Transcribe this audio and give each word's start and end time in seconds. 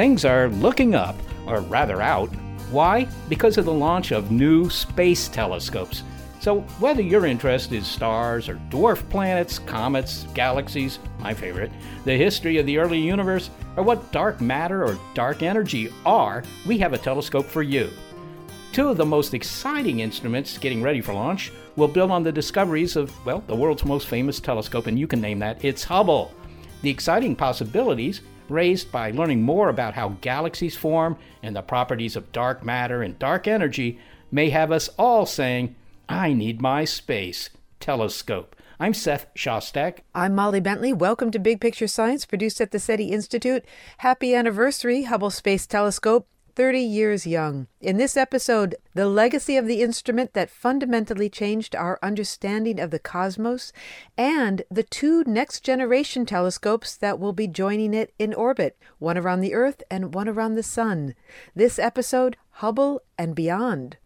Things 0.00 0.24
are 0.24 0.48
looking 0.48 0.94
up, 0.94 1.14
or 1.46 1.60
rather 1.60 2.00
out. 2.00 2.30
Why? 2.70 3.06
Because 3.28 3.58
of 3.58 3.66
the 3.66 3.72
launch 3.74 4.12
of 4.12 4.30
new 4.30 4.70
space 4.70 5.28
telescopes. 5.28 6.04
So, 6.40 6.60
whether 6.78 7.02
your 7.02 7.26
interest 7.26 7.72
is 7.72 7.86
stars 7.86 8.48
or 8.48 8.54
dwarf 8.70 9.06
planets, 9.10 9.58
comets, 9.58 10.26
galaxies, 10.32 11.00
my 11.18 11.34
favorite, 11.34 11.70
the 12.06 12.16
history 12.16 12.56
of 12.56 12.64
the 12.64 12.78
early 12.78 12.98
universe, 12.98 13.50
or 13.76 13.82
what 13.82 14.10
dark 14.10 14.40
matter 14.40 14.82
or 14.82 14.98
dark 15.12 15.42
energy 15.42 15.92
are, 16.06 16.44
we 16.64 16.78
have 16.78 16.94
a 16.94 16.98
telescope 16.98 17.44
for 17.44 17.62
you. 17.62 17.90
Two 18.72 18.88
of 18.88 18.96
the 18.96 19.04
most 19.04 19.34
exciting 19.34 19.98
instruments 19.98 20.56
getting 20.56 20.80
ready 20.80 21.00
for 21.00 21.12
launch 21.12 21.50
will 21.74 21.88
build 21.88 22.12
on 22.12 22.22
the 22.22 22.30
discoveries 22.30 22.94
of, 22.94 23.12
well, 23.26 23.42
the 23.48 23.56
world's 23.56 23.84
most 23.84 24.06
famous 24.06 24.38
telescope, 24.38 24.86
and 24.86 24.96
you 24.96 25.08
can 25.08 25.20
name 25.20 25.40
that. 25.40 25.64
It's 25.64 25.82
Hubble. 25.82 26.32
The 26.82 26.90
exciting 26.90 27.34
possibilities 27.34 28.20
raised 28.48 28.92
by 28.92 29.10
learning 29.10 29.42
more 29.42 29.70
about 29.70 29.94
how 29.94 30.10
galaxies 30.20 30.76
form 30.76 31.16
and 31.42 31.56
the 31.56 31.62
properties 31.62 32.14
of 32.14 32.30
dark 32.30 32.64
matter 32.64 33.02
and 33.02 33.18
dark 33.18 33.48
energy 33.48 33.98
may 34.30 34.50
have 34.50 34.70
us 34.70 34.88
all 34.96 35.26
saying, 35.26 35.74
I 36.08 36.32
need 36.32 36.62
my 36.62 36.84
space 36.84 37.50
telescope. 37.80 38.54
I'm 38.78 38.94
Seth 38.94 39.26
Shostak. 39.34 39.98
I'm 40.14 40.36
Molly 40.36 40.60
Bentley. 40.60 40.92
Welcome 40.92 41.32
to 41.32 41.40
Big 41.40 41.60
Picture 41.60 41.88
Science, 41.88 42.24
produced 42.24 42.60
at 42.60 42.70
the 42.70 42.78
SETI 42.78 43.10
Institute. 43.10 43.64
Happy 43.98 44.32
anniversary, 44.32 45.02
Hubble 45.02 45.30
Space 45.30 45.66
Telescope. 45.66 46.28
30 46.54 46.80
years 46.80 47.26
young. 47.26 47.66
In 47.80 47.96
this 47.96 48.16
episode, 48.16 48.76
the 48.94 49.08
legacy 49.08 49.56
of 49.56 49.66
the 49.66 49.82
instrument 49.82 50.34
that 50.34 50.50
fundamentally 50.50 51.28
changed 51.28 51.74
our 51.74 51.98
understanding 52.02 52.78
of 52.78 52.90
the 52.90 52.98
cosmos, 52.98 53.72
and 54.16 54.62
the 54.70 54.82
two 54.82 55.24
next 55.24 55.64
generation 55.64 56.26
telescopes 56.26 56.96
that 56.96 57.18
will 57.18 57.32
be 57.32 57.46
joining 57.46 57.94
it 57.94 58.12
in 58.18 58.34
orbit, 58.34 58.76
one 58.98 59.16
around 59.16 59.40
the 59.40 59.54
Earth 59.54 59.82
and 59.90 60.14
one 60.14 60.28
around 60.28 60.54
the 60.54 60.62
Sun. 60.62 61.14
This 61.54 61.78
episode, 61.78 62.36
Hubble 62.50 63.02
and 63.18 63.34
Beyond. 63.34 63.96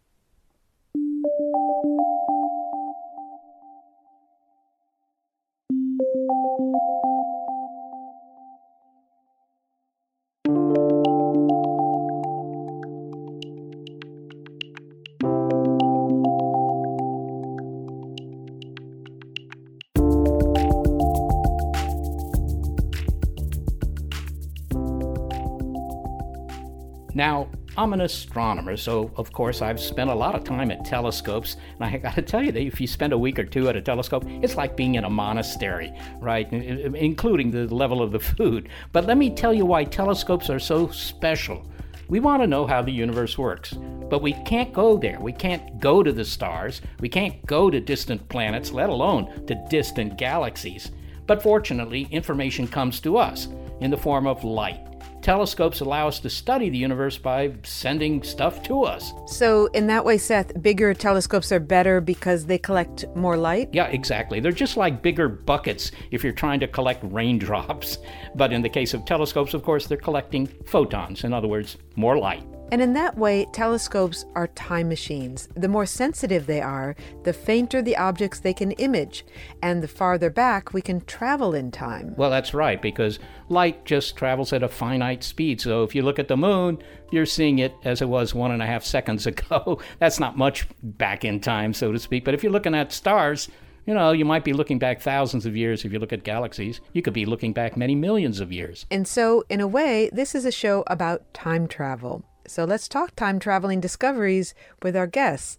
Now, 27.16 27.48
I'm 27.76 27.92
an 27.92 28.00
astronomer, 28.00 28.76
so 28.76 29.12
of 29.16 29.32
course 29.32 29.62
I've 29.62 29.78
spent 29.78 30.10
a 30.10 30.14
lot 30.14 30.34
of 30.34 30.42
time 30.42 30.72
at 30.72 30.84
telescopes, 30.84 31.56
and 31.78 31.84
I 31.84 31.98
gotta 31.98 32.22
tell 32.22 32.42
you 32.42 32.50
that 32.50 32.60
if 32.60 32.80
you 32.80 32.88
spend 32.88 33.12
a 33.12 33.18
week 33.18 33.38
or 33.38 33.44
two 33.44 33.68
at 33.68 33.76
a 33.76 33.80
telescope, 33.80 34.24
it's 34.26 34.56
like 34.56 34.76
being 34.76 34.96
in 34.96 35.04
a 35.04 35.10
monastery, 35.10 35.92
right? 36.20 36.52
Including 36.52 37.52
the 37.52 37.72
level 37.72 38.02
of 38.02 38.10
the 38.10 38.18
food. 38.18 38.68
But 38.90 39.06
let 39.06 39.16
me 39.16 39.30
tell 39.30 39.54
you 39.54 39.64
why 39.64 39.84
telescopes 39.84 40.50
are 40.50 40.58
so 40.58 40.88
special. 40.88 41.64
We 42.08 42.18
want 42.18 42.42
to 42.42 42.48
know 42.48 42.66
how 42.66 42.82
the 42.82 42.92
universe 42.92 43.38
works, 43.38 43.74
but 44.10 44.20
we 44.20 44.32
can't 44.44 44.72
go 44.72 44.96
there. 44.96 45.20
We 45.20 45.32
can't 45.32 45.78
go 45.78 46.02
to 46.02 46.12
the 46.12 46.24
stars. 46.24 46.82
We 46.98 47.08
can't 47.08 47.46
go 47.46 47.70
to 47.70 47.80
distant 47.80 48.28
planets, 48.28 48.72
let 48.72 48.90
alone 48.90 49.46
to 49.46 49.66
distant 49.70 50.18
galaxies. 50.18 50.90
But 51.26 51.42
fortunately, 51.42 52.08
information 52.10 52.66
comes 52.66 53.00
to 53.00 53.16
us 53.16 53.48
in 53.80 53.90
the 53.90 53.96
form 53.96 54.26
of 54.26 54.44
light 54.44 54.93
telescopes 55.24 55.80
allow 55.80 56.06
us 56.06 56.20
to 56.20 56.28
study 56.28 56.68
the 56.68 56.76
universe 56.76 57.16
by 57.16 57.50
sending 57.62 58.22
stuff 58.22 58.62
to 58.62 58.82
us. 58.82 59.12
So, 59.26 59.66
in 59.68 59.86
that 59.86 60.04
way, 60.04 60.18
Seth, 60.18 60.60
bigger 60.62 60.92
telescopes 60.92 61.50
are 61.50 61.58
better 61.58 62.02
because 62.02 62.44
they 62.44 62.58
collect 62.58 63.06
more 63.16 63.36
light? 63.36 63.70
Yeah, 63.72 63.86
exactly. 63.86 64.38
They're 64.38 64.52
just 64.52 64.76
like 64.76 65.02
bigger 65.02 65.28
buckets 65.28 65.90
if 66.10 66.22
you're 66.22 66.34
trying 66.34 66.60
to 66.60 66.68
collect 66.68 67.02
raindrops. 67.10 67.98
But 68.34 68.52
in 68.52 68.60
the 68.60 68.68
case 68.68 68.92
of 68.92 69.06
telescopes, 69.06 69.54
of 69.54 69.62
course, 69.62 69.86
they're 69.86 69.96
collecting 69.96 70.46
photons, 70.66 71.24
in 71.24 71.32
other 71.32 71.48
words, 71.48 71.78
more 71.96 72.18
light. 72.18 72.44
And 72.74 72.82
in 72.82 72.92
that 72.94 73.16
way, 73.16 73.46
telescopes 73.52 74.26
are 74.34 74.48
time 74.48 74.88
machines. 74.88 75.48
The 75.54 75.68
more 75.68 75.86
sensitive 75.86 76.48
they 76.48 76.60
are, 76.60 76.96
the 77.22 77.32
fainter 77.32 77.80
the 77.80 77.96
objects 77.96 78.40
they 78.40 78.52
can 78.52 78.72
image, 78.72 79.24
and 79.62 79.80
the 79.80 79.86
farther 79.86 80.28
back 80.28 80.74
we 80.74 80.82
can 80.82 81.00
travel 81.02 81.54
in 81.54 81.70
time. 81.70 82.16
Well, 82.16 82.30
that's 82.30 82.52
right, 82.52 82.82
because 82.82 83.20
light 83.48 83.84
just 83.84 84.16
travels 84.16 84.52
at 84.52 84.64
a 84.64 84.68
finite 84.68 85.22
speed. 85.22 85.60
So 85.60 85.84
if 85.84 85.94
you 85.94 86.02
look 86.02 86.18
at 86.18 86.26
the 86.26 86.36
moon, 86.36 86.82
you're 87.12 87.26
seeing 87.26 87.60
it 87.60 87.76
as 87.84 88.02
it 88.02 88.08
was 88.08 88.34
one 88.34 88.50
and 88.50 88.60
a 88.60 88.66
half 88.66 88.84
seconds 88.94 89.28
ago. 89.28 89.80
that's 90.00 90.18
not 90.18 90.36
much 90.36 90.66
back 90.82 91.24
in 91.24 91.38
time, 91.38 91.74
so 91.74 91.92
to 91.92 91.98
speak. 92.00 92.24
But 92.24 92.34
if 92.34 92.42
you're 92.42 92.50
looking 92.50 92.74
at 92.74 92.90
stars, 92.90 93.48
you 93.86 93.94
know, 93.94 94.10
you 94.10 94.24
might 94.24 94.42
be 94.42 94.52
looking 94.52 94.80
back 94.80 95.00
thousands 95.00 95.46
of 95.46 95.56
years 95.56 95.84
if 95.84 95.92
you 95.92 96.00
look 96.00 96.12
at 96.12 96.24
galaxies. 96.24 96.80
You 96.92 97.02
could 97.02 97.14
be 97.14 97.24
looking 97.24 97.52
back 97.52 97.76
many 97.76 97.94
millions 97.94 98.40
of 98.40 98.50
years. 98.50 98.84
And 98.90 99.06
so, 99.06 99.44
in 99.48 99.60
a 99.60 99.68
way, 99.68 100.10
this 100.12 100.34
is 100.34 100.44
a 100.44 100.50
show 100.50 100.82
about 100.88 101.32
time 101.32 101.68
travel. 101.68 102.24
So 102.46 102.64
let's 102.64 102.88
talk 102.88 103.16
time 103.16 103.38
traveling 103.38 103.80
discoveries 103.80 104.54
with 104.82 104.96
our 104.96 105.06
guests. 105.06 105.56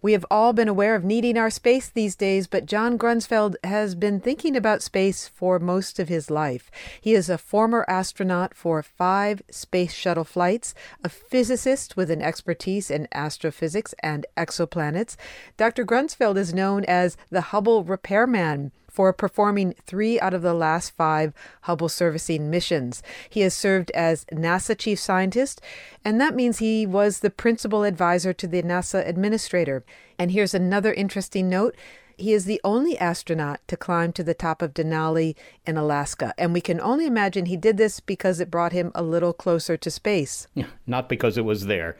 We 0.00 0.12
have 0.12 0.24
all 0.30 0.52
been 0.52 0.68
aware 0.68 0.94
of 0.94 1.02
needing 1.04 1.36
our 1.36 1.50
space 1.50 1.88
these 1.88 2.14
days, 2.14 2.46
but 2.46 2.66
John 2.66 2.96
Grunsfeld 2.96 3.56
has 3.64 3.96
been 3.96 4.20
thinking 4.20 4.56
about 4.56 4.80
space 4.80 5.26
for 5.26 5.58
most 5.58 5.98
of 5.98 6.08
his 6.08 6.30
life. 6.30 6.70
He 7.00 7.14
is 7.14 7.28
a 7.28 7.36
former 7.36 7.84
astronaut 7.88 8.54
for 8.54 8.80
five 8.80 9.42
space 9.50 9.92
shuttle 9.92 10.22
flights, 10.22 10.72
a 11.02 11.08
physicist 11.08 11.96
with 11.96 12.12
an 12.12 12.22
expertise 12.22 12.92
in 12.92 13.08
astrophysics 13.10 13.92
and 14.00 14.24
exoplanets. 14.36 15.16
Dr. 15.56 15.84
Grunsfeld 15.84 16.36
is 16.36 16.54
known 16.54 16.84
as 16.84 17.16
the 17.30 17.40
Hubble 17.40 17.82
repairman 17.82 18.70
for 18.98 19.12
performing 19.12 19.76
three 19.86 20.18
out 20.18 20.34
of 20.34 20.42
the 20.42 20.52
last 20.52 20.90
five 20.96 21.32
Hubble 21.62 21.88
servicing 21.88 22.50
missions. 22.50 23.00
He 23.30 23.42
has 23.42 23.54
served 23.54 23.92
as 23.92 24.24
NASA 24.24 24.76
chief 24.76 24.98
scientist, 24.98 25.60
and 26.04 26.20
that 26.20 26.34
means 26.34 26.58
he 26.58 26.84
was 26.84 27.20
the 27.20 27.30
principal 27.30 27.84
advisor 27.84 28.32
to 28.32 28.48
the 28.48 28.60
NASA 28.60 29.06
administrator. 29.06 29.84
And 30.18 30.32
here's 30.32 30.52
another 30.52 30.92
interesting 30.92 31.48
note. 31.48 31.76
He 32.16 32.32
is 32.32 32.44
the 32.44 32.60
only 32.64 32.98
astronaut 32.98 33.60
to 33.68 33.76
climb 33.76 34.12
to 34.14 34.24
the 34.24 34.34
top 34.34 34.62
of 34.62 34.74
Denali 34.74 35.36
in 35.64 35.76
Alaska, 35.76 36.34
and 36.36 36.52
we 36.52 36.60
can 36.60 36.80
only 36.80 37.06
imagine 37.06 37.46
he 37.46 37.56
did 37.56 37.76
this 37.76 38.00
because 38.00 38.40
it 38.40 38.50
brought 38.50 38.72
him 38.72 38.90
a 38.96 39.02
little 39.04 39.32
closer 39.32 39.76
to 39.76 39.90
space. 39.92 40.48
Not 40.88 41.08
because 41.08 41.38
it 41.38 41.44
was 41.44 41.66
there. 41.66 41.96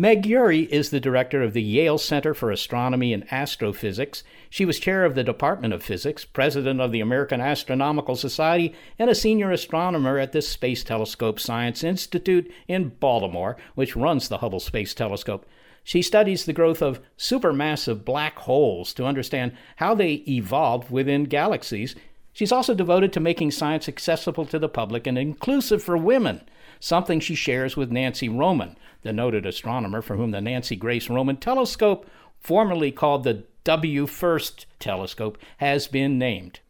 Meg 0.00 0.26
Urry 0.26 0.62
is 0.72 0.88
the 0.88 0.98
director 0.98 1.42
of 1.42 1.52
the 1.52 1.60
Yale 1.60 1.98
Center 1.98 2.32
for 2.32 2.50
Astronomy 2.50 3.12
and 3.12 3.30
Astrophysics. 3.30 4.24
She 4.48 4.64
was 4.64 4.80
chair 4.80 5.04
of 5.04 5.14
the 5.14 5.22
Department 5.22 5.74
of 5.74 5.82
Physics, 5.82 6.24
president 6.24 6.80
of 6.80 6.90
the 6.90 7.02
American 7.02 7.42
Astronomical 7.42 8.16
Society, 8.16 8.74
and 8.98 9.10
a 9.10 9.14
senior 9.14 9.50
astronomer 9.50 10.16
at 10.16 10.32
the 10.32 10.40
Space 10.40 10.82
Telescope 10.82 11.38
Science 11.38 11.84
Institute 11.84 12.50
in 12.66 12.88
Baltimore, 12.98 13.58
which 13.74 13.94
runs 13.94 14.30
the 14.30 14.38
Hubble 14.38 14.58
Space 14.58 14.94
Telescope. 14.94 15.44
She 15.84 16.00
studies 16.00 16.46
the 16.46 16.54
growth 16.54 16.80
of 16.80 17.02
supermassive 17.18 18.02
black 18.02 18.38
holes 18.38 18.94
to 18.94 19.04
understand 19.04 19.52
how 19.76 19.94
they 19.94 20.24
evolved 20.26 20.90
within 20.90 21.24
galaxies. 21.24 21.94
She's 22.32 22.52
also 22.52 22.72
devoted 22.72 23.12
to 23.12 23.20
making 23.20 23.50
science 23.50 23.86
accessible 23.86 24.46
to 24.46 24.58
the 24.58 24.66
public 24.66 25.06
and 25.06 25.18
inclusive 25.18 25.82
for 25.82 25.98
women, 25.98 26.40
something 26.80 27.20
she 27.20 27.34
shares 27.34 27.76
with 27.76 27.92
Nancy 27.92 28.28
Roman, 28.28 28.76
the 29.02 29.12
noted 29.12 29.46
astronomer 29.46 30.02
for 30.02 30.16
whom 30.16 30.32
the 30.32 30.40
Nancy 30.40 30.74
Grace 30.74 31.08
Roman 31.08 31.36
telescope, 31.36 32.10
formerly 32.40 32.90
called 32.90 33.22
the 33.22 33.44
WFIRST 33.64 34.64
telescope, 34.78 35.38
has 35.58 35.86
been 35.86 36.18
named. 36.18 36.60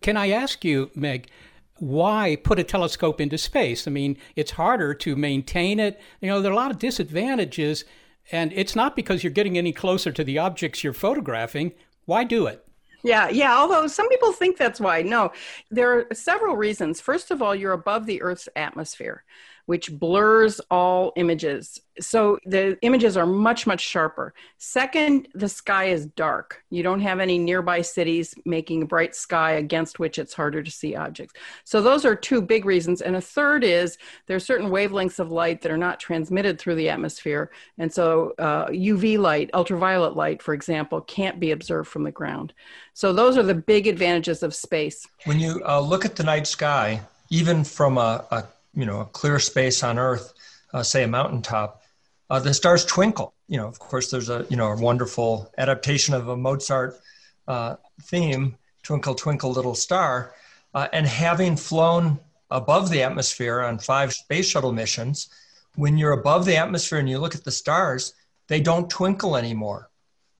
Can 0.00 0.16
I 0.16 0.30
ask 0.30 0.64
you, 0.64 0.90
Meg, 0.94 1.28
why 1.76 2.36
put 2.42 2.58
a 2.58 2.64
telescope 2.64 3.20
into 3.20 3.36
space? 3.36 3.86
I 3.86 3.90
mean, 3.90 4.16
it's 4.36 4.52
harder 4.52 4.94
to 4.94 5.16
maintain 5.16 5.80
it. 5.80 6.00
You 6.20 6.28
know, 6.28 6.40
there 6.40 6.50
are 6.50 6.54
a 6.54 6.56
lot 6.56 6.70
of 6.70 6.78
disadvantages, 6.78 7.84
and 8.30 8.52
it's 8.52 8.76
not 8.76 8.96
because 8.96 9.22
you're 9.22 9.32
getting 9.32 9.58
any 9.58 9.72
closer 9.72 10.12
to 10.12 10.24
the 10.24 10.38
objects 10.38 10.84
you're 10.84 10.92
photographing. 10.92 11.72
Why 12.04 12.24
do 12.24 12.46
it? 12.46 12.67
Yeah, 13.02 13.28
yeah. 13.28 13.56
Although 13.56 13.86
some 13.86 14.08
people 14.08 14.32
think 14.32 14.56
that's 14.56 14.80
why. 14.80 15.02
No, 15.02 15.32
there 15.70 16.00
are 16.10 16.14
several 16.14 16.56
reasons. 16.56 17.00
First 17.00 17.30
of 17.30 17.40
all, 17.40 17.54
you're 17.54 17.72
above 17.72 18.06
the 18.06 18.22
Earth's 18.22 18.48
atmosphere 18.56 19.24
which 19.68 19.92
blurs 19.92 20.62
all 20.70 21.12
images. 21.16 21.78
So 22.00 22.38
the 22.46 22.78
images 22.80 23.18
are 23.18 23.26
much, 23.26 23.66
much 23.66 23.82
sharper. 23.82 24.32
Second, 24.56 25.28
the 25.34 25.46
sky 25.46 25.90
is 25.90 26.06
dark. 26.06 26.64
You 26.70 26.82
don't 26.82 27.02
have 27.02 27.20
any 27.20 27.36
nearby 27.36 27.82
cities 27.82 28.34
making 28.46 28.84
a 28.84 28.86
bright 28.86 29.14
sky 29.14 29.52
against 29.52 29.98
which 29.98 30.18
it's 30.18 30.32
harder 30.32 30.62
to 30.62 30.70
see 30.70 30.96
objects. 30.96 31.34
So 31.64 31.82
those 31.82 32.06
are 32.06 32.16
two 32.16 32.40
big 32.40 32.64
reasons. 32.64 33.02
And 33.02 33.14
a 33.14 33.20
third 33.20 33.62
is 33.62 33.98
there 34.26 34.36
are 34.36 34.40
certain 34.40 34.70
wavelengths 34.70 35.18
of 35.18 35.30
light 35.30 35.60
that 35.60 35.70
are 35.70 35.76
not 35.76 36.00
transmitted 36.00 36.58
through 36.58 36.76
the 36.76 36.88
atmosphere. 36.88 37.50
And 37.76 37.92
so 37.92 38.32
uh, 38.38 38.68
UV 38.68 39.18
light, 39.18 39.50
ultraviolet 39.52 40.16
light, 40.16 40.42
for 40.42 40.54
example, 40.54 41.02
can't 41.02 41.38
be 41.38 41.50
observed 41.50 41.90
from 41.90 42.04
the 42.04 42.10
ground. 42.10 42.54
So 42.94 43.12
those 43.12 43.36
are 43.36 43.42
the 43.42 43.54
big 43.54 43.86
advantages 43.86 44.42
of 44.42 44.54
space. 44.54 45.06
When 45.26 45.38
you 45.38 45.60
uh, 45.68 45.78
look 45.78 46.06
at 46.06 46.16
the 46.16 46.24
night 46.24 46.46
sky, 46.46 47.02
even 47.28 47.64
from 47.64 47.98
a, 47.98 48.24
a 48.30 48.44
you 48.78 48.86
know 48.86 49.00
a 49.00 49.06
clear 49.06 49.40
space 49.40 49.82
on 49.82 49.98
Earth, 49.98 50.32
uh, 50.72 50.84
say 50.84 51.02
a 51.02 51.08
mountaintop, 51.08 51.82
uh, 52.30 52.38
the 52.38 52.54
stars 52.54 52.84
twinkle. 52.84 53.34
You 53.48 53.56
know, 53.56 53.66
of 53.66 53.80
course, 53.80 54.08
there's 54.08 54.30
a 54.30 54.46
you 54.48 54.56
know 54.56 54.68
a 54.68 54.80
wonderful 54.80 55.52
adaptation 55.58 56.14
of 56.14 56.28
a 56.28 56.36
Mozart 56.36 57.00
uh, 57.48 57.74
theme, 58.02 58.56
"Twinkle 58.84 59.16
Twinkle 59.16 59.50
Little 59.50 59.74
Star," 59.74 60.32
uh, 60.74 60.86
and 60.92 61.08
having 61.08 61.56
flown 61.56 62.20
above 62.52 62.88
the 62.88 63.02
atmosphere 63.02 63.60
on 63.62 63.80
five 63.80 64.12
space 64.12 64.46
shuttle 64.46 64.72
missions, 64.72 65.28
when 65.74 65.98
you're 65.98 66.12
above 66.12 66.44
the 66.44 66.56
atmosphere 66.56 67.00
and 67.00 67.10
you 67.10 67.18
look 67.18 67.34
at 67.34 67.42
the 67.42 67.50
stars, 67.50 68.14
they 68.46 68.60
don't 68.60 68.88
twinkle 68.88 69.36
anymore. 69.36 69.90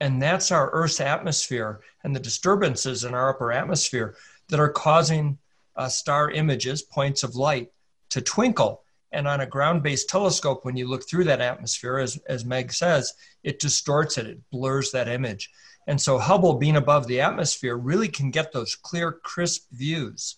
And 0.01 0.23
that's 0.23 0.53
our 0.53 0.71
Earth's 0.71 1.01
atmosphere 1.01 1.81
and 2.05 2.15
the 2.15 2.21
disturbances 2.21 3.03
in 3.03 3.15
our 3.15 3.31
upper 3.31 3.51
atmosphere 3.51 4.15
that 4.49 4.61
are 4.61 4.71
causing 4.71 5.39
uh, 5.75 5.89
star 5.89 6.31
images, 6.31 6.83
points 6.83 7.25
of 7.25 7.35
light, 7.35 7.73
to 8.11 8.21
twinkle. 8.21 8.85
And 9.13 9.27
on 9.27 9.41
a 9.41 9.47
ground 9.47 9.83
based 9.83 10.09
telescope, 10.09 10.65
when 10.65 10.77
you 10.77 10.87
look 10.87 11.09
through 11.09 11.25
that 11.25 11.41
atmosphere, 11.41 11.99
as, 11.99 12.19
as 12.29 12.45
Meg 12.45 12.73
says, 12.73 13.15
it 13.43 13.59
distorts 13.59 14.19
it, 14.19 14.27
it 14.27 14.51
blurs 14.51 14.91
that 14.93 15.09
image. 15.09 15.51
And 15.87 15.99
so 15.99 16.19
Hubble, 16.19 16.55
being 16.55 16.77
above 16.77 17.07
the 17.07 17.23
atmosphere, 17.23 17.77
really 17.77 18.09
can 18.09 18.31
get 18.31 18.53
those 18.53 18.75
clear, 18.75 19.13
crisp 19.13 19.71
views. 19.73 20.37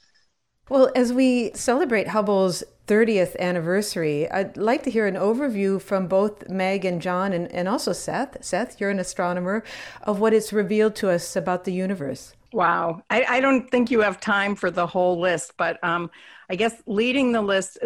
Well, 0.69 0.93
as 0.95 1.13
we 1.13 1.51
celebrate 1.55 2.07
Hubble's 2.07 2.63
30th 2.87 3.37
anniversary, 3.41 4.31
I'd 4.31 4.57
like 4.57 4.85
to 4.85 4.91
hear 4.91 5.09
an 5.09 5.17
overview 5.17 5.83
from 5.83 6.07
both 6.07 6.49
Meg 6.49 6.85
and 6.85 7.03
John, 7.03 7.33
and, 7.33 7.51
and 7.51 7.69
also 7.69 7.93
Seth. 7.93 8.45
Seth, 8.45 8.81
you're 8.81 8.91
an 8.91 9.01
astronomer, 9.01 9.65
of 10.05 10.21
what 10.21 10.33
it's 10.33 10.53
revealed 10.53 10.95
to 10.97 11.11
us 11.11 11.35
about 11.35 11.65
the 11.65 11.73
universe. 11.73 12.35
Wow. 12.53 13.03
I, 13.11 13.25
I 13.29 13.41
don't 13.41 13.69
think 13.69 13.91
you 13.91 14.01
have 14.03 14.21
time 14.21 14.55
for 14.55 14.71
the 14.71 14.87
whole 14.87 15.21
list, 15.21 15.55
but 15.57 15.83
um, 15.83 16.09
I 16.51 16.57
guess 16.57 16.83
leading 16.87 17.31
the 17.31 17.43
list, 17.43 17.79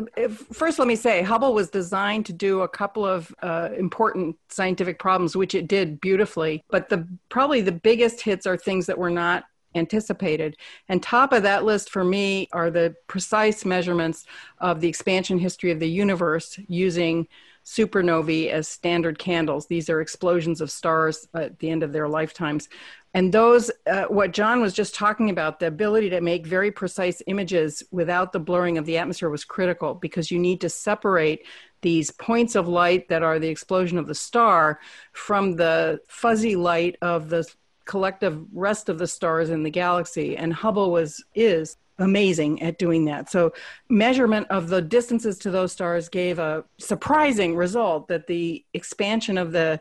first 0.51 0.79
let 0.79 0.89
me 0.89 0.97
say 0.97 1.21
Hubble 1.21 1.53
was 1.53 1.69
designed 1.69 2.25
to 2.27 2.33
do 2.33 2.63
a 2.63 2.69
couple 2.69 3.05
of 3.05 3.33
uh, 3.43 3.69
important 3.79 4.37
scientific 4.49 4.99
problems, 4.99 5.37
which 5.37 5.55
it 5.55 5.69
did 5.69 6.01
beautifully. 6.01 6.65
But 6.71 6.89
the 6.89 7.07
probably 7.29 7.61
the 7.61 7.73
biggest 7.73 8.23
hits 8.23 8.47
are 8.47 8.57
things 8.57 8.87
that 8.87 8.97
were 8.97 9.11
not 9.11 9.45
anticipated. 9.75 10.57
And 10.89 11.03
top 11.03 11.35
of 11.35 11.43
that 11.43 11.65
list 11.65 11.91
for 11.91 12.05
me 12.05 12.49
are 12.53 12.71
the 12.71 12.95
precise 13.07 13.67
measurements 13.67 14.25
of 14.59 14.81
the 14.81 14.89
expansion 14.89 15.39
history 15.39 15.71
of 15.71 15.79
the 15.81 15.89
universe 15.89 16.59
using 16.67 17.29
supernovae 17.67 18.51
as 18.51 18.69
standard 18.69 19.19
candles. 19.19 19.67
These 19.67 19.91
are 19.91 20.01
explosions 20.01 20.61
of 20.61 20.71
stars 20.71 21.27
at 21.35 21.59
the 21.59 21.71
end 21.71 21.83
of 21.83 21.93
their 21.93 22.09
lifetimes. 22.09 22.69
And 23.15 23.33
those, 23.33 23.71
uh, 23.87 24.05
what 24.05 24.33
John 24.33 24.61
was 24.61 24.75
just 24.75 24.95
talking 24.95 25.31
about, 25.31 25.61
the 25.61 25.69
ability 25.69 26.11
to 26.11 26.21
make 26.21 26.47
very 26.47 26.73
precise 26.73 27.23
images 27.29 27.83
without 27.93 28.33
the 28.33 28.41
blurring 28.41 28.77
of 28.77 28.87
the 28.87 28.99
atmosphere 28.99 29.31
was 29.31 29.45
critical 29.45 29.95
because 29.95 30.33
you 30.33 30.39
need 30.39 30.61
to 30.63 30.69
separate 30.69 31.47
these 31.81 32.11
points 32.11 32.57
of 32.57 32.67
light 32.67 33.09
that 33.09 33.23
are 33.23 33.39
the 33.39 33.49
explosion 33.49 33.99
of 33.99 34.09
the 34.09 34.15
star 34.15 34.81
from 35.13 35.55
the 35.55 36.01
fuzzy 36.09 36.57
light 36.57 36.97
of 37.03 37.29
the 37.29 37.47
collective 37.85 38.45
rest 38.53 38.89
of 38.89 38.99
the 38.99 39.07
stars 39.07 39.51
in 39.51 39.63
the 39.63 39.71
galaxy. 39.71 40.37
And 40.37 40.53
Hubble 40.53 40.91
was, 40.91 41.23
is 41.37 41.77
amazing 41.99 42.63
at 42.63 42.79
doing 42.79 43.05
that. 43.05 43.31
So, 43.31 43.53
measurement 43.89 44.49
of 44.51 44.69
the 44.69 44.83
distances 44.83 45.39
to 45.41 45.51
those 45.51 45.71
stars 45.71 46.09
gave 46.09 46.41
a 46.41 46.65
surprising 46.79 47.55
result 47.55 48.09
that 48.09 48.27
the 48.27 48.65
expansion 48.75 49.39
of 49.39 49.53
the 49.53 49.81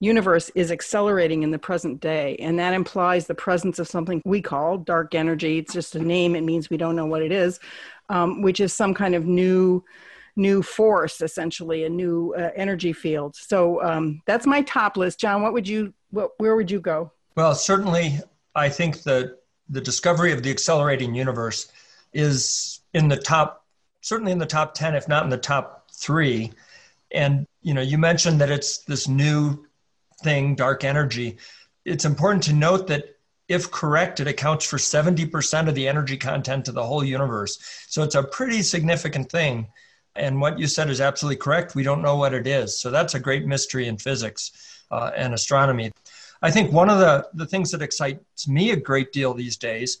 universe 0.00 0.50
is 0.54 0.70
accelerating 0.70 1.42
in 1.42 1.50
the 1.50 1.58
present 1.58 2.00
day. 2.00 2.36
And 2.36 2.58
that 2.58 2.74
implies 2.74 3.26
the 3.26 3.34
presence 3.34 3.78
of 3.78 3.88
something 3.88 4.22
we 4.24 4.40
call 4.40 4.78
dark 4.78 5.14
energy. 5.14 5.58
It's 5.58 5.72
just 5.72 5.96
a 5.96 6.00
name, 6.00 6.36
it 6.36 6.42
means 6.42 6.70
we 6.70 6.76
don't 6.76 6.96
know 6.96 7.06
what 7.06 7.22
it 7.22 7.32
is, 7.32 7.58
um, 8.08 8.42
which 8.42 8.60
is 8.60 8.72
some 8.72 8.94
kind 8.94 9.14
of 9.14 9.26
new 9.26 9.84
new 10.36 10.62
force 10.62 11.20
essentially 11.20 11.82
a 11.82 11.88
new 11.88 12.32
uh, 12.38 12.50
energy 12.54 12.92
field 12.92 13.34
so 13.34 13.82
um, 13.82 14.22
that's 14.24 14.46
my 14.46 14.62
top 14.62 14.96
list 14.96 15.18
john 15.18 15.42
what 15.42 15.52
would 15.52 15.66
you 15.66 15.92
what, 16.10 16.30
where 16.38 16.54
would 16.54 16.70
you 16.70 16.78
go 16.78 17.10
well 17.34 17.56
certainly 17.56 18.20
i 18.54 18.68
think 18.68 19.02
that 19.02 19.36
the 19.68 19.80
discovery 19.80 20.30
of 20.30 20.44
the 20.44 20.50
accelerating 20.50 21.12
universe 21.12 21.72
is 22.12 22.80
in 22.94 23.08
the 23.08 23.16
top 23.16 23.66
certainly 24.00 24.30
in 24.30 24.38
the 24.38 24.46
top 24.46 24.74
10 24.74 24.94
if 24.94 25.08
not 25.08 25.24
in 25.24 25.28
the 25.28 25.36
top 25.36 25.90
3 25.92 26.52
and 27.10 27.44
you 27.62 27.74
know 27.74 27.82
you 27.82 27.98
mentioned 27.98 28.40
that 28.40 28.48
it's 28.48 28.78
this 28.84 29.08
new 29.08 29.66
thing, 30.22 30.54
dark 30.54 30.84
energy, 30.84 31.38
it's 31.84 32.04
important 32.04 32.42
to 32.44 32.52
note 32.52 32.86
that 32.88 33.16
if 33.48 33.70
correct, 33.70 34.20
it 34.20 34.28
accounts 34.28 34.66
for 34.66 34.76
70% 34.76 35.68
of 35.68 35.74
the 35.74 35.88
energy 35.88 36.16
content 36.16 36.68
of 36.68 36.74
the 36.74 36.84
whole 36.84 37.02
universe. 37.02 37.58
So 37.88 38.02
it's 38.02 38.14
a 38.14 38.22
pretty 38.22 38.62
significant 38.62 39.30
thing. 39.30 39.68
And 40.14 40.40
what 40.40 40.58
you 40.58 40.66
said 40.66 40.90
is 40.90 41.00
absolutely 41.00 41.38
correct. 41.38 41.74
We 41.74 41.82
don't 41.82 42.02
know 42.02 42.16
what 42.16 42.34
it 42.34 42.46
is. 42.46 42.78
So 42.78 42.90
that's 42.90 43.14
a 43.14 43.20
great 43.20 43.46
mystery 43.46 43.88
in 43.88 43.96
physics 43.96 44.82
uh, 44.90 45.12
and 45.16 45.32
astronomy. 45.32 45.92
I 46.42 46.50
think 46.50 46.72
one 46.72 46.90
of 46.90 46.98
the, 46.98 47.26
the 47.34 47.46
things 47.46 47.70
that 47.70 47.82
excites 47.82 48.46
me 48.46 48.70
a 48.70 48.76
great 48.76 49.12
deal 49.12 49.32
these 49.32 49.56
days, 49.56 49.98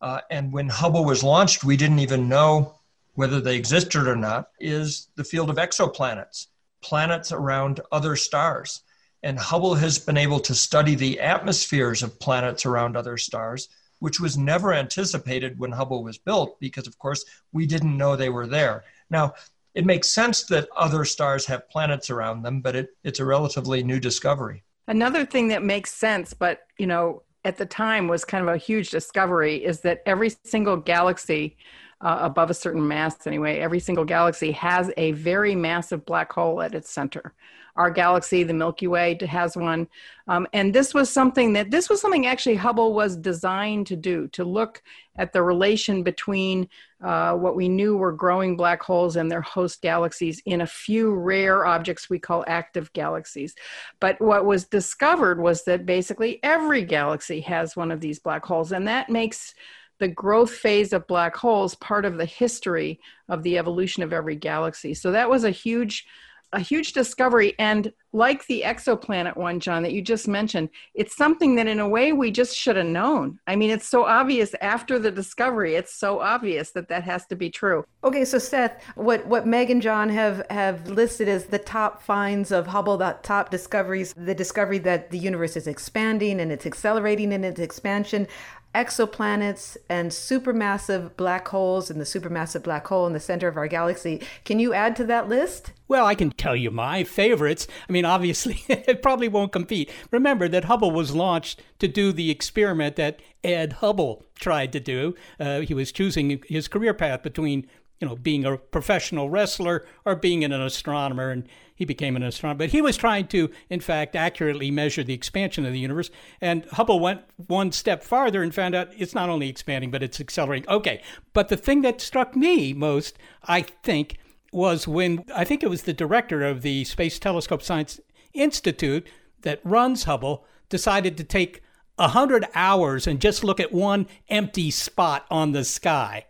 uh, 0.00 0.20
and 0.30 0.52
when 0.52 0.68
Hubble 0.68 1.04
was 1.04 1.22
launched, 1.22 1.62
we 1.62 1.76
didn't 1.76 2.00
even 2.00 2.28
know 2.28 2.74
whether 3.14 3.40
they 3.40 3.56
existed 3.56 4.06
or 4.06 4.16
not, 4.16 4.48
is 4.58 5.08
the 5.14 5.24
field 5.24 5.50
of 5.50 5.56
exoplanets, 5.56 6.46
planets 6.82 7.32
around 7.32 7.80
other 7.92 8.16
stars. 8.16 8.82
And 9.22 9.38
Hubble 9.38 9.74
has 9.74 9.98
been 9.98 10.16
able 10.16 10.40
to 10.40 10.54
study 10.54 10.94
the 10.94 11.20
atmospheres 11.20 12.02
of 12.02 12.18
planets 12.20 12.64
around 12.64 12.96
other 12.96 13.16
stars, 13.16 13.68
which 13.98 14.18
was 14.18 14.38
never 14.38 14.72
anticipated 14.72 15.58
when 15.58 15.72
Hubble 15.72 16.02
was 16.02 16.18
built 16.18 16.58
because, 16.58 16.86
of 16.86 16.98
course, 16.98 17.24
we 17.52 17.66
didn't 17.66 17.96
know 17.96 18.16
they 18.16 18.30
were 18.30 18.46
there. 18.46 18.84
Now, 19.10 19.34
it 19.74 19.86
makes 19.86 20.08
sense 20.08 20.44
that 20.44 20.68
other 20.76 21.04
stars 21.04 21.46
have 21.46 21.68
planets 21.68 22.10
around 22.10 22.42
them, 22.42 22.60
but 22.60 22.74
it, 22.74 22.90
it's 23.04 23.20
a 23.20 23.24
relatively 23.24 23.82
new 23.82 24.00
discovery. 24.00 24.64
Another 24.88 25.24
thing 25.24 25.48
that 25.48 25.62
makes 25.62 25.92
sense, 25.92 26.34
but 26.34 26.62
you 26.78 26.86
know, 26.86 27.22
at 27.44 27.56
the 27.56 27.66
time 27.66 28.08
was 28.08 28.24
kind 28.24 28.46
of 28.46 28.52
a 28.54 28.58
huge 28.58 28.90
discovery, 28.90 29.56
is 29.64 29.80
that 29.80 30.02
every 30.06 30.32
single 30.44 30.76
galaxy 30.76 31.56
uh, 32.00 32.18
above 32.22 32.50
a 32.50 32.54
certain 32.54 32.86
mass 32.86 33.26
anyway, 33.26 33.58
every 33.58 33.80
single 33.80 34.04
galaxy 34.04 34.50
has 34.52 34.90
a 34.96 35.12
very 35.12 35.54
massive 35.54 36.04
black 36.06 36.32
hole 36.32 36.62
at 36.62 36.74
its 36.74 36.90
center 36.90 37.34
our 37.76 37.90
galaxy, 37.90 38.42
the 38.42 38.54
Milky 38.54 38.86
Way, 38.86 39.18
has 39.28 39.56
one. 39.56 39.88
Um, 40.28 40.46
and 40.52 40.74
this 40.74 40.94
was 40.94 41.10
something 41.10 41.52
that 41.54 41.70
this 41.70 41.88
was 41.88 42.00
something 42.00 42.26
actually 42.26 42.56
Hubble 42.56 42.94
was 42.94 43.16
designed 43.16 43.86
to 43.88 43.96
do 43.96 44.28
to 44.28 44.44
look 44.44 44.82
at 45.16 45.32
the 45.32 45.42
relation 45.42 46.02
between 46.02 46.68
uh, 47.02 47.34
what 47.34 47.56
we 47.56 47.68
knew 47.68 47.96
were 47.96 48.12
growing 48.12 48.56
black 48.56 48.82
holes 48.82 49.16
and 49.16 49.30
their 49.30 49.40
host 49.40 49.82
galaxies 49.82 50.40
in 50.44 50.60
a 50.60 50.66
few 50.66 51.12
rare 51.12 51.66
objects 51.66 52.10
we 52.10 52.18
call 52.18 52.44
active 52.46 52.92
galaxies. 52.92 53.54
But 54.00 54.20
what 54.20 54.44
was 54.44 54.66
discovered 54.66 55.40
was 55.40 55.64
that 55.64 55.86
basically 55.86 56.40
every 56.42 56.84
galaxy 56.84 57.40
has 57.40 57.76
one 57.76 57.90
of 57.90 58.00
these 58.00 58.18
black 58.18 58.44
holes, 58.44 58.72
and 58.72 58.86
that 58.88 59.08
makes 59.08 59.54
the 59.98 60.08
growth 60.08 60.50
phase 60.50 60.92
of 60.92 61.06
black 61.06 61.36
holes 61.36 61.74
part 61.76 62.04
of 62.04 62.16
the 62.16 62.24
history 62.24 62.98
of 63.28 63.42
the 63.42 63.58
evolution 63.58 64.02
of 64.02 64.12
every 64.12 64.34
galaxy. 64.34 64.94
So 64.94 65.12
that 65.12 65.30
was 65.30 65.44
a 65.44 65.50
huge 65.50 66.06
a 66.52 66.60
huge 66.60 66.92
discovery 66.92 67.54
and 67.58 67.92
like 68.12 68.44
the 68.46 68.62
exoplanet 68.66 69.36
one 69.36 69.60
john 69.60 69.82
that 69.82 69.92
you 69.92 70.02
just 70.02 70.26
mentioned 70.26 70.68
it's 70.94 71.16
something 71.16 71.54
that 71.54 71.66
in 71.66 71.78
a 71.78 71.88
way 71.88 72.12
we 72.12 72.30
just 72.30 72.56
should 72.56 72.76
have 72.76 72.86
known 72.86 73.38
i 73.46 73.54
mean 73.54 73.70
it's 73.70 73.86
so 73.86 74.04
obvious 74.04 74.54
after 74.60 74.98
the 74.98 75.10
discovery 75.10 75.76
it's 75.76 75.94
so 75.94 76.20
obvious 76.20 76.72
that 76.72 76.88
that 76.88 77.04
has 77.04 77.24
to 77.26 77.36
be 77.36 77.48
true 77.48 77.84
okay 78.02 78.24
so 78.24 78.38
seth 78.38 78.82
what 78.96 79.24
what 79.26 79.46
meg 79.46 79.70
and 79.70 79.82
john 79.82 80.08
have 80.08 80.44
have 80.50 80.88
listed 80.88 81.28
as 81.28 81.46
the 81.46 81.58
top 81.58 82.02
finds 82.02 82.50
of 82.50 82.66
hubble 82.66 82.98
top 83.22 83.50
discoveries 83.50 84.12
the 84.16 84.34
discovery 84.34 84.78
that 84.78 85.10
the 85.10 85.18
universe 85.18 85.56
is 85.56 85.66
expanding 85.66 86.40
and 86.40 86.50
it's 86.50 86.66
accelerating 86.66 87.32
in 87.32 87.44
its 87.44 87.60
expansion 87.60 88.26
exoplanets 88.74 89.76
and 89.88 90.10
supermassive 90.10 91.16
black 91.16 91.48
holes 91.48 91.90
and 91.90 92.00
the 92.00 92.04
supermassive 92.04 92.62
black 92.62 92.86
hole 92.86 93.06
in 93.06 93.12
the 93.12 93.20
center 93.20 93.48
of 93.48 93.56
our 93.56 93.66
galaxy. 93.66 94.22
Can 94.44 94.60
you 94.60 94.72
add 94.72 94.94
to 94.96 95.04
that 95.06 95.28
list? 95.28 95.72
Well, 95.90 96.06
I 96.06 96.14
can 96.14 96.30
tell 96.30 96.54
you 96.54 96.70
my 96.70 97.02
favorites. 97.02 97.66
I 97.88 97.90
mean, 97.90 98.04
obviously, 98.04 98.62
it 98.68 99.02
probably 99.02 99.26
won't 99.26 99.50
compete. 99.50 99.90
Remember 100.12 100.46
that 100.46 100.66
Hubble 100.66 100.92
was 100.92 101.16
launched 101.16 101.60
to 101.80 101.88
do 101.88 102.12
the 102.12 102.30
experiment 102.30 102.94
that 102.94 103.18
Ed 103.42 103.72
Hubble 103.72 104.24
tried 104.36 104.72
to 104.74 104.78
do. 104.78 105.16
Uh, 105.40 105.62
he 105.62 105.74
was 105.74 105.90
choosing 105.90 106.44
his 106.46 106.68
career 106.68 106.94
path 106.94 107.24
between 107.24 107.66
you 108.00 108.06
know, 108.06 108.14
being 108.14 108.44
a 108.44 108.56
professional 108.56 109.30
wrestler 109.30 109.84
or 110.04 110.14
being 110.14 110.44
an 110.44 110.52
astronomer, 110.52 111.32
and 111.32 111.48
he 111.74 111.84
became 111.84 112.14
an 112.14 112.22
astronomer. 112.22 112.58
But 112.58 112.70
he 112.70 112.80
was 112.80 112.96
trying 112.96 113.26
to, 113.26 113.50
in 113.68 113.80
fact, 113.80 114.14
accurately 114.14 114.70
measure 114.70 115.02
the 115.02 115.12
expansion 115.12 115.66
of 115.66 115.72
the 115.72 115.80
universe. 115.80 116.12
And 116.40 116.66
Hubble 116.66 117.00
went 117.00 117.22
one 117.48 117.72
step 117.72 118.04
farther 118.04 118.44
and 118.44 118.54
found 118.54 118.76
out 118.76 118.90
it's 118.96 119.14
not 119.14 119.28
only 119.28 119.48
expanding, 119.48 119.90
but 119.90 120.04
it's 120.04 120.20
accelerating. 120.20 120.68
Okay, 120.68 121.02
but 121.32 121.48
the 121.48 121.56
thing 121.56 121.82
that 121.82 122.00
struck 122.00 122.36
me 122.36 122.72
most, 122.72 123.18
I 123.42 123.62
think, 123.62 124.18
was 124.52 124.88
when 124.88 125.24
I 125.34 125.44
think 125.44 125.62
it 125.62 125.70
was 125.70 125.82
the 125.82 125.92
director 125.92 126.42
of 126.42 126.62
the 126.62 126.84
Space 126.84 127.18
Telescope 127.18 127.62
Science 127.62 128.00
Institute 128.34 129.06
that 129.42 129.60
runs 129.64 130.04
Hubble 130.04 130.44
decided 130.68 131.16
to 131.16 131.24
take 131.24 131.62
100 131.96 132.46
hours 132.54 133.06
and 133.06 133.20
just 133.20 133.44
look 133.44 133.60
at 133.60 133.72
one 133.72 134.06
empty 134.28 134.70
spot 134.70 135.26
on 135.30 135.52
the 135.52 135.64
sky 135.64 136.26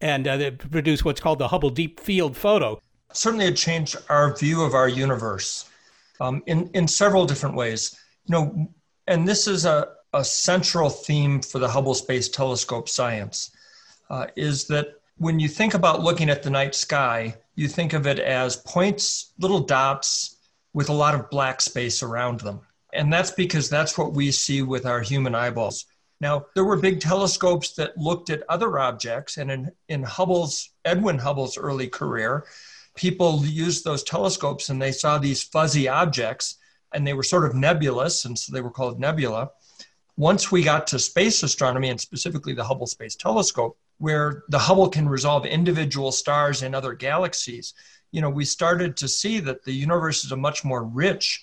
and 0.00 0.26
uh, 0.26 0.50
produce 0.52 1.04
what's 1.04 1.20
called 1.20 1.38
the 1.38 1.48
Hubble 1.48 1.70
Deep 1.70 2.00
Field 2.00 2.36
Photo. 2.36 2.80
Certainly, 3.12 3.46
it 3.46 3.56
changed 3.56 3.96
our 4.08 4.36
view 4.36 4.62
of 4.62 4.74
our 4.74 4.88
universe 4.88 5.68
um, 6.20 6.42
in 6.46 6.70
in 6.74 6.86
several 6.86 7.26
different 7.26 7.56
ways. 7.56 7.98
You 8.26 8.32
know, 8.32 8.72
and 9.08 9.26
this 9.26 9.46
is 9.48 9.64
a, 9.64 9.88
a 10.12 10.24
central 10.24 10.88
theme 10.88 11.42
for 11.42 11.58
the 11.58 11.68
Hubble 11.68 11.94
Space 11.94 12.28
Telescope 12.28 12.88
science 12.88 13.50
uh, 14.10 14.26
is 14.36 14.66
that 14.68 15.00
when 15.18 15.40
you 15.40 15.48
think 15.48 15.74
about 15.74 16.02
looking 16.02 16.30
at 16.30 16.42
the 16.42 16.50
night 16.50 16.74
sky, 16.74 17.34
you 17.54 17.68
think 17.68 17.92
of 17.92 18.06
it 18.06 18.18
as 18.18 18.56
points, 18.56 19.32
little 19.38 19.60
dots 19.60 20.36
with 20.72 20.88
a 20.88 20.94
lot 20.94 21.14
of 21.14 21.30
black 21.30 21.60
space 21.60 22.02
around 22.02 22.40
them. 22.40 22.60
And 22.92 23.12
that's 23.12 23.30
because 23.30 23.68
that's 23.68 23.96
what 23.98 24.14
we 24.14 24.30
see 24.30 24.62
with 24.62 24.86
our 24.86 25.00
human 25.00 25.34
eyeballs. 25.34 25.86
Now, 26.20 26.46
there 26.54 26.64
were 26.64 26.76
big 26.76 27.00
telescopes 27.00 27.72
that 27.74 27.96
looked 27.96 28.28
at 28.30 28.42
other 28.48 28.78
objects, 28.78 29.38
and 29.38 29.50
in, 29.50 29.72
in 29.88 30.02
Hubble's, 30.02 30.70
Edwin 30.84 31.18
Hubble's 31.18 31.56
early 31.56 31.88
career, 31.88 32.44
people 32.94 33.44
used 33.46 33.84
those 33.84 34.02
telescopes 34.02 34.68
and 34.68 34.82
they 34.82 34.92
saw 34.92 35.16
these 35.16 35.42
fuzzy 35.42 35.88
objects, 35.88 36.56
and 36.92 37.06
they 37.06 37.14
were 37.14 37.22
sort 37.22 37.46
of 37.46 37.54
nebulous, 37.54 38.24
and 38.24 38.38
so 38.38 38.52
they 38.52 38.60
were 38.60 38.70
called 38.70 39.00
nebula. 39.00 39.50
Once 40.16 40.52
we 40.52 40.62
got 40.62 40.86
to 40.88 40.98
space 40.98 41.42
astronomy, 41.42 41.88
and 41.88 42.00
specifically 42.00 42.52
the 42.52 42.64
Hubble 42.64 42.86
Space 42.86 43.16
Telescope, 43.16 43.78
where 44.00 44.42
the 44.48 44.58
Hubble 44.58 44.88
can 44.88 45.08
resolve 45.08 45.46
individual 45.46 46.10
stars 46.10 46.62
in 46.62 46.74
other 46.74 46.92
galaxies, 46.92 47.72
you 48.10 48.20
know, 48.20 48.30
we 48.30 48.44
started 48.44 48.96
to 48.96 49.08
see 49.08 49.38
that 49.40 49.64
the 49.64 49.72
universe 49.72 50.24
is 50.24 50.32
a 50.32 50.36
much 50.36 50.64
more 50.64 50.82
rich, 50.82 51.42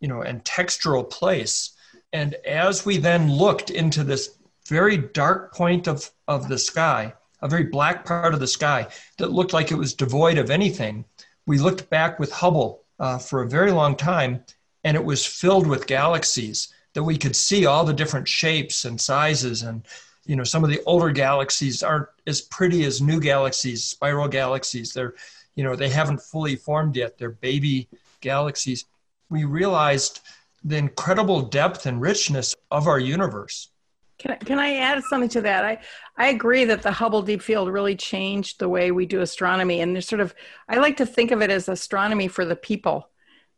you 0.00 0.08
know, 0.08 0.22
and 0.22 0.42
textural 0.44 1.08
place 1.08 1.76
and 2.12 2.34
as 2.46 2.86
we 2.86 2.96
then 2.96 3.30
looked 3.30 3.70
into 3.70 4.04
this 4.04 4.38
very 4.68 4.96
dark 4.96 5.54
point 5.54 5.86
of, 5.86 6.10
of 6.26 6.48
the 6.48 6.58
sky, 6.58 7.12
a 7.42 7.48
very 7.48 7.64
black 7.64 8.04
part 8.04 8.34
of 8.34 8.40
the 8.40 8.46
sky 8.46 8.88
that 9.18 9.32
looked 9.32 9.52
like 9.52 9.70
it 9.70 9.76
was 9.76 9.94
devoid 9.94 10.38
of 10.38 10.50
anything, 10.50 11.04
we 11.46 11.58
looked 11.58 11.90
back 11.90 12.18
with 12.18 12.32
Hubble 12.32 12.84
uh, 12.98 13.18
for 13.18 13.42
a 13.42 13.48
very 13.48 13.70
long 13.70 13.96
time, 13.96 14.44
and 14.82 14.96
it 14.96 15.04
was 15.04 15.26
filled 15.26 15.66
with 15.66 15.86
galaxies 15.86 16.72
that 16.94 17.04
we 17.04 17.18
could 17.18 17.36
see 17.36 17.66
all 17.66 17.84
the 17.84 17.92
different 17.92 18.26
shapes 18.26 18.84
and 18.84 19.00
sizes. 19.00 19.62
And, 19.62 19.86
you 20.26 20.36
know, 20.36 20.44
some 20.44 20.64
of 20.64 20.70
the 20.70 20.80
older 20.86 21.10
galaxies 21.10 21.82
aren't 21.82 22.08
as 22.26 22.40
pretty 22.40 22.84
as 22.84 23.00
new 23.00 23.20
galaxies, 23.20 23.84
spiral 23.84 24.28
galaxies. 24.28 24.92
They're, 24.92 25.14
you 25.54 25.64
know, 25.64 25.76
they 25.76 25.88
haven't 25.88 26.20
fully 26.20 26.56
formed 26.56 26.96
yet. 26.96 27.18
They're 27.18 27.30
baby 27.30 27.88
galaxies. 28.20 28.84
We 29.30 29.44
realized 29.44 30.20
the 30.64 30.76
incredible 30.76 31.42
depth 31.42 31.86
and 31.86 32.00
richness 32.00 32.54
of 32.70 32.88
our 32.88 32.98
universe. 32.98 33.70
Can 34.18 34.32
I, 34.32 34.36
can 34.36 34.58
I 34.58 34.76
add 34.76 35.02
something 35.04 35.28
to 35.30 35.42
that? 35.42 35.64
I, 35.64 35.78
I 36.16 36.28
agree 36.28 36.64
that 36.64 36.82
the 36.82 36.90
Hubble 36.90 37.22
Deep 37.22 37.42
Field 37.42 37.68
really 37.68 37.94
changed 37.94 38.58
the 38.58 38.68
way 38.68 38.90
we 38.90 39.06
do 39.06 39.20
astronomy. 39.20 39.80
And 39.80 39.94
there's 39.94 40.08
sort 40.08 40.20
of, 40.20 40.34
I 40.68 40.76
like 40.76 40.96
to 40.96 41.06
think 41.06 41.30
of 41.30 41.42
it 41.42 41.50
as 41.50 41.68
astronomy 41.68 42.28
for 42.28 42.44
the 42.44 42.56
people 42.56 43.10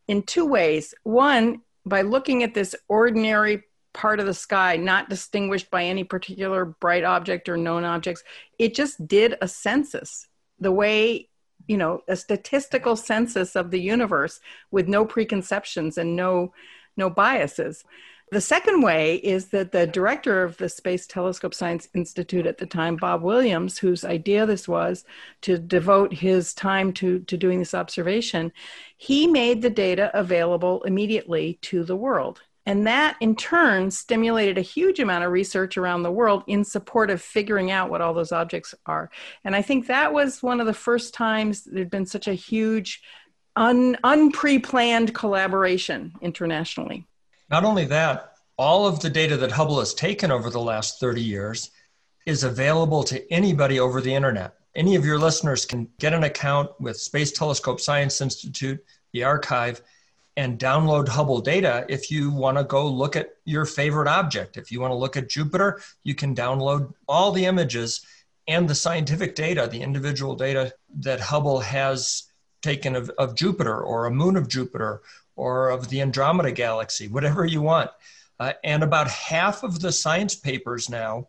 in 0.09 0.23
two 0.23 0.45
ways. 0.45 0.95
One, 1.05 1.63
by 1.87 2.03
looking 2.03 2.43
at 2.43 2.55
this 2.55 2.75
ordinary 2.89 3.63
part 3.93 4.21
of 4.21 4.27
the 4.27 4.35
sky, 4.35 4.77
not 4.77 5.09
distinguished 5.09 5.71
by 5.71 5.85
any 5.85 6.05
particular 6.05 6.65
bright 6.65 7.05
object 7.05 7.49
or 7.49 7.57
known 7.57 7.85
objects, 7.85 8.23
it 8.59 8.75
just 8.75 9.07
did 9.07 9.37
a 9.41 9.49
census. 9.49 10.29
The 10.61 10.73
way, 10.73 11.29
you 11.67 11.77
know, 11.77 12.03
a 12.09 12.17
statistical 12.17 12.97
census 12.97 13.57
of 13.57 13.71
the 13.71 13.81
universe 13.81 14.41
with 14.71 14.89
no 14.89 15.05
preconceptions 15.05 15.99
and 15.99 16.17
no 16.17 16.53
no 16.97 17.09
biases. 17.09 17.85
The 18.31 18.41
second 18.43 18.83
way 18.83 19.17
is 19.17 19.47
that 19.49 19.73
the 19.73 19.87
director 19.87 20.43
of 20.43 20.59
the 20.59 20.69
Space 20.69 21.07
Telescope 21.07 21.55
Science 21.55 21.89
Institute 21.95 22.47
at 22.47 22.59
the 22.59 22.67
time, 22.67 22.97
Bob 22.97 23.23
Williams, 23.23 23.79
whose 23.79 24.05
idea 24.05 24.45
this 24.45 24.69
was 24.69 25.07
to 25.43 25.57
devote 25.57 26.13
his 26.13 26.53
time 26.53 26.93
to, 26.95 27.21
to 27.21 27.37
doing 27.39 27.59
this 27.59 27.73
observation, 27.73 28.53
he 28.99 29.27
made 29.27 29.63
the 29.63 29.71
data 29.71 30.11
available 30.13 30.83
immediately 30.83 31.59
to 31.63 31.85
the 31.85 31.97
world. 31.97 32.43
And 32.69 32.87
that 32.87 33.17
in 33.21 33.35
turn 33.35 33.91
stimulated 33.91 34.59
a 34.59 34.61
huge 34.61 35.01
amount 35.01 35.25
of 35.25 35.33
research 35.33 35.79
around 35.79 36.03
the 36.03 36.13
world 36.13 36.45
in 36.47 36.65
support 36.65 37.09
of 37.09 37.23
figuring 37.23 37.71
out 37.71 37.89
what 37.89 38.03
all 38.03 38.13
those 38.13 38.31
objects 38.31 38.75
are. 38.85 39.11
And 39.43 39.57
I 39.57 39.63
think 39.63 39.87
that 39.87 40.13
was 40.13 40.43
one 40.43 40.61
of 40.61 40.67
the 40.67 40.75
first 40.75 41.15
times 41.15 41.65
there'd 41.65 41.89
been 41.89 42.05
such 42.05 42.29
a 42.29 42.35
huge 42.35 43.01
un, 43.57 43.97
unpre-planned 44.05 45.15
collaboration 45.15 46.13
internationally. 46.21 47.07
Not 47.51 47.65
only 47.65 47.87
that, 47.87 48.35
all 48.59 48.87
of 48.87 49.01
the 49.01 49.09
data 49.09 49.39
that 49.39 49.53
Hubble 49.53 49.79
has 49.79 49.95
taken 49.95 50.31
over 50.31 50.51
the 50.51 50.61
last 50.61 51.01
30 51.01 51.23
years 51.23 51.71
is 52.27 52.45
available 52.45 53.03
to 53.05 53.33
anybody 53.33 53.81
over 53.81 54.03
the 54.03 54.15
internet. 54.15 54.57
Any 54.75 54.95
of 54.95 55.07
your 55.07 55.19
listeners 55.19 55.65
can 55.65 55.89
get 55.99 56.13
an 56.13 56.25
account 56.25 56.79
with 56.79 57.01
Space 57.01 57.33
Telescope 57.33 57.81
Science 57.81 58.21
Institute, 58.21 58.85
the 59.15 59.25
archive, 59.25 59.81
and 60.39 60.57
download 60.57 61.09
Hubble 61.09 61.41
data 61.41 61.85
if 61.89 62.13
you 62.13 62.31
want 62.31 62.59
to 62.59 62.63
go 62.63 62.87
look 62.87 63.17
at 63.17 63.31
your 63.45 63.65
favorite 63.65 64.07
object. 64.07 64.57
If 64.57 64.71
you 64.71 64.81
want 64.81 64.93
to 64.93 64.97
look 64.97 65.17
at 65.17 65.29
Jupiter, 65.29 65.81
you 66.05 66.15
can 66.15 66.33
download 66.33 66.95
all 67.09 67.33
the 67.33 67.45
images 67.45 68.07
and 68.47 68.69
the 68.69 68.75
scientific 68.75 69.35
data, 69.35 69.69
the 69.69 69.83
individual 69.83 70.37
data 70.37 70.73
that 71.01 71.19
Hubble 71.19 71.59
has 71.59 72.31
taken 72.63 72.95
of, 72.95 73.11
of 73.19 73.35
Jupiter 73.35 73.81
or 73.81 74.07
a 74.07 74.13
moon 74.13 74.37
of 74.37 74.47
Jupiter 74.47 75.03
or 75.35 75.71
of 75.71 75.89
the 75.89 76.01
Andromeda 76.01 76.53
galaxy, 76.53 77.09
whatever 77.09 77.45
you 77.45 77.61
want. 77.61 77.91
Uh, 78.39 78.53
and 78.63 78.85
about 78.85 79.09
half 79.09 79.65
of 79.65 79.81
the 79.81 79.91
science 79.91 80.37
papers 80.37 80.89
now 80.89 81.27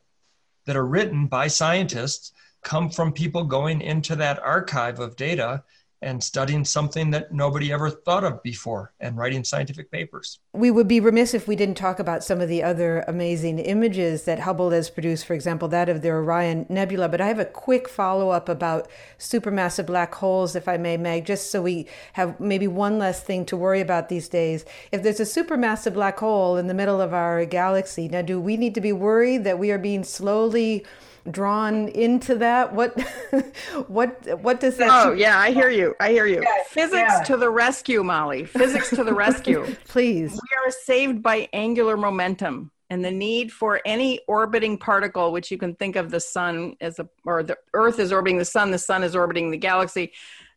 that 0.67 0.77
are 0.77 0.85
written 0.85 1.25
by 1.25 1.47
scientists 1.47 2.31
come 2.61 2.91
from 2.91 3.11
people 3.11 3.43
going 3.43 3.81
into 3.81 4.15
that 4.15 4.37
archive 4.37 4.99
of 4.99 5.15
data 5.15 5.63
and 6.01 6.23
studying 6.23 6.63
something 6.63 7.11
that 7.11 7.33
nobody 7.33 7.71
ever 7.71 7.89
thought 7.89 8.23
of 8.23 8.41
before 8.41 8.93
and 8.99 9.17
writing 9.17 9.43
scientific 9.43 9.91
papers. 9.91 10.39
We 10.53 10.71
would 10.71 10.87
be 10.87 10.99
remiss 10.99 11.33
if 11.33 11.47
we 11.47 11.55
didn't 11.55 11.75
talk 11.75 11.99
about 11.99 12.23
some 12.23 12.39
of 12.39 12.47
the 12.47 12.63
other 12.63 13.03
amazing 13.07 13.59
images 13.59 14.23
that 14.23 14.39
Hubble 14.39 14.71
has 14.71 14.89
produced, 14.89 15.25
for 15.25 15.33
example, 15.33 15.67
that 15.69 15.89
of 15.89 16.01
the 16.01 16.09
Orion 16.09 16.65
Nebula. 16.69 17.09
But 17.09 17.21
I 17.21 17.27
have 17.27 17.39
a 17.39 17.45
quick 17.45 17.89
follow 17.89 18.29
up 18.29 18.47
about 18.47 18.87
supermassive 19.17 19.85
black 19.85 20.15
holes, 20.15 20.55
if 20.55 20.67
I 20.67 20.77
may, 20.77 20.97
Meg, 20.97 21.25
just 21.25 21.51
so 21.51 21.61
we 21.61 21.87
have 22.13 22.39
maybe 22.39 22.67
one 22.67 22.97
less 22.97 23.21
thing 23.21 23.45
to 23.47 23.57
worry 23.57 23.81
about 23.81 24.09
these 24.09 24.29
days. 24.29 24.65
If 24.91 25.03
there's 25.03 25.19
a 25.19 25.23
supermassive 25.23 25.93
black 25.93 26.19
hole 26.19 26.57
in 26.57 26.67
the 26.67 26.73
middle 26.73 27.01
of 27.01 27.13
our 27.13 27.45
galaxy, 27.45 28.07
now 28.07 28.21
do 28.21 28.39
we 28.39 28.57
need 28.57 28.75
to 28.75 28.81
be 28.81 28.93
worried 28.93 29.43
that 29.43 29.59
we 29.59 29.71
are 29.71 29.77
being 29.77 30.03
slowly 30.03 30.85
drawn 31.29 31.87
into 31.89 32.35
that? 32.35 32.73
What 32.73 32.99
what 33.87 34.41
what 34.41 34.59
does 34.59 34.77
that? 34.77 34.89
Oh 34.89 35.13
yeah, 35.13 35.37
I 35.37 35.51
hear 35.51 35.69
you. 35.69 35.95
I 35.99 36.11
hear 36.11 36.25
you. 36.25 36.41
Yes, 36.41 36.67
Physics 36.67 37.13
yeah. 37.13 37.23
to 37.23 37.37
the 37.37 37.49
rescue, 37.49 38.03
Molly. 38.03 38.45
Physics 38.45 38.89
to 38.91 39.03
the 39.03 39.13
rescue. 39.13 39.65
Please. 39.87 40.31
We 40.33 40.57
are 40.65 40.71
saved 40.71 41.21
by 41.21 41.49
angular 41.53 41.97
momentum 41.97 42.71
and 42.89 43.05
the 43.05 43.11
need 43.11 43.51
for 43.51 43.81
any 43.85 44.19
orbiting 44.27 44.77
particle, 44.77 45.31
which 45.31 45.51
you 45.51 45.57
can 45.57 45.75
think 45.75 45.95
of 45.95 46.09
the 46.09 46.19
sun 46.19 46.75
as 46.81 46.99
a, 46.99 47.07
or 47.23 47.43
the 47.43 47.57
Earth 47.73 47.99
is 47.99 48.11
orbiting 48.11 48.37
the 48.37 48.45
sun, 48.45 48.71
the 48.71 48.79
sun 48.79 49.03
is 49.03 49.15
orbiting 49.15 49.51
the 49.51 49.57
galaxy. 49.57 50.11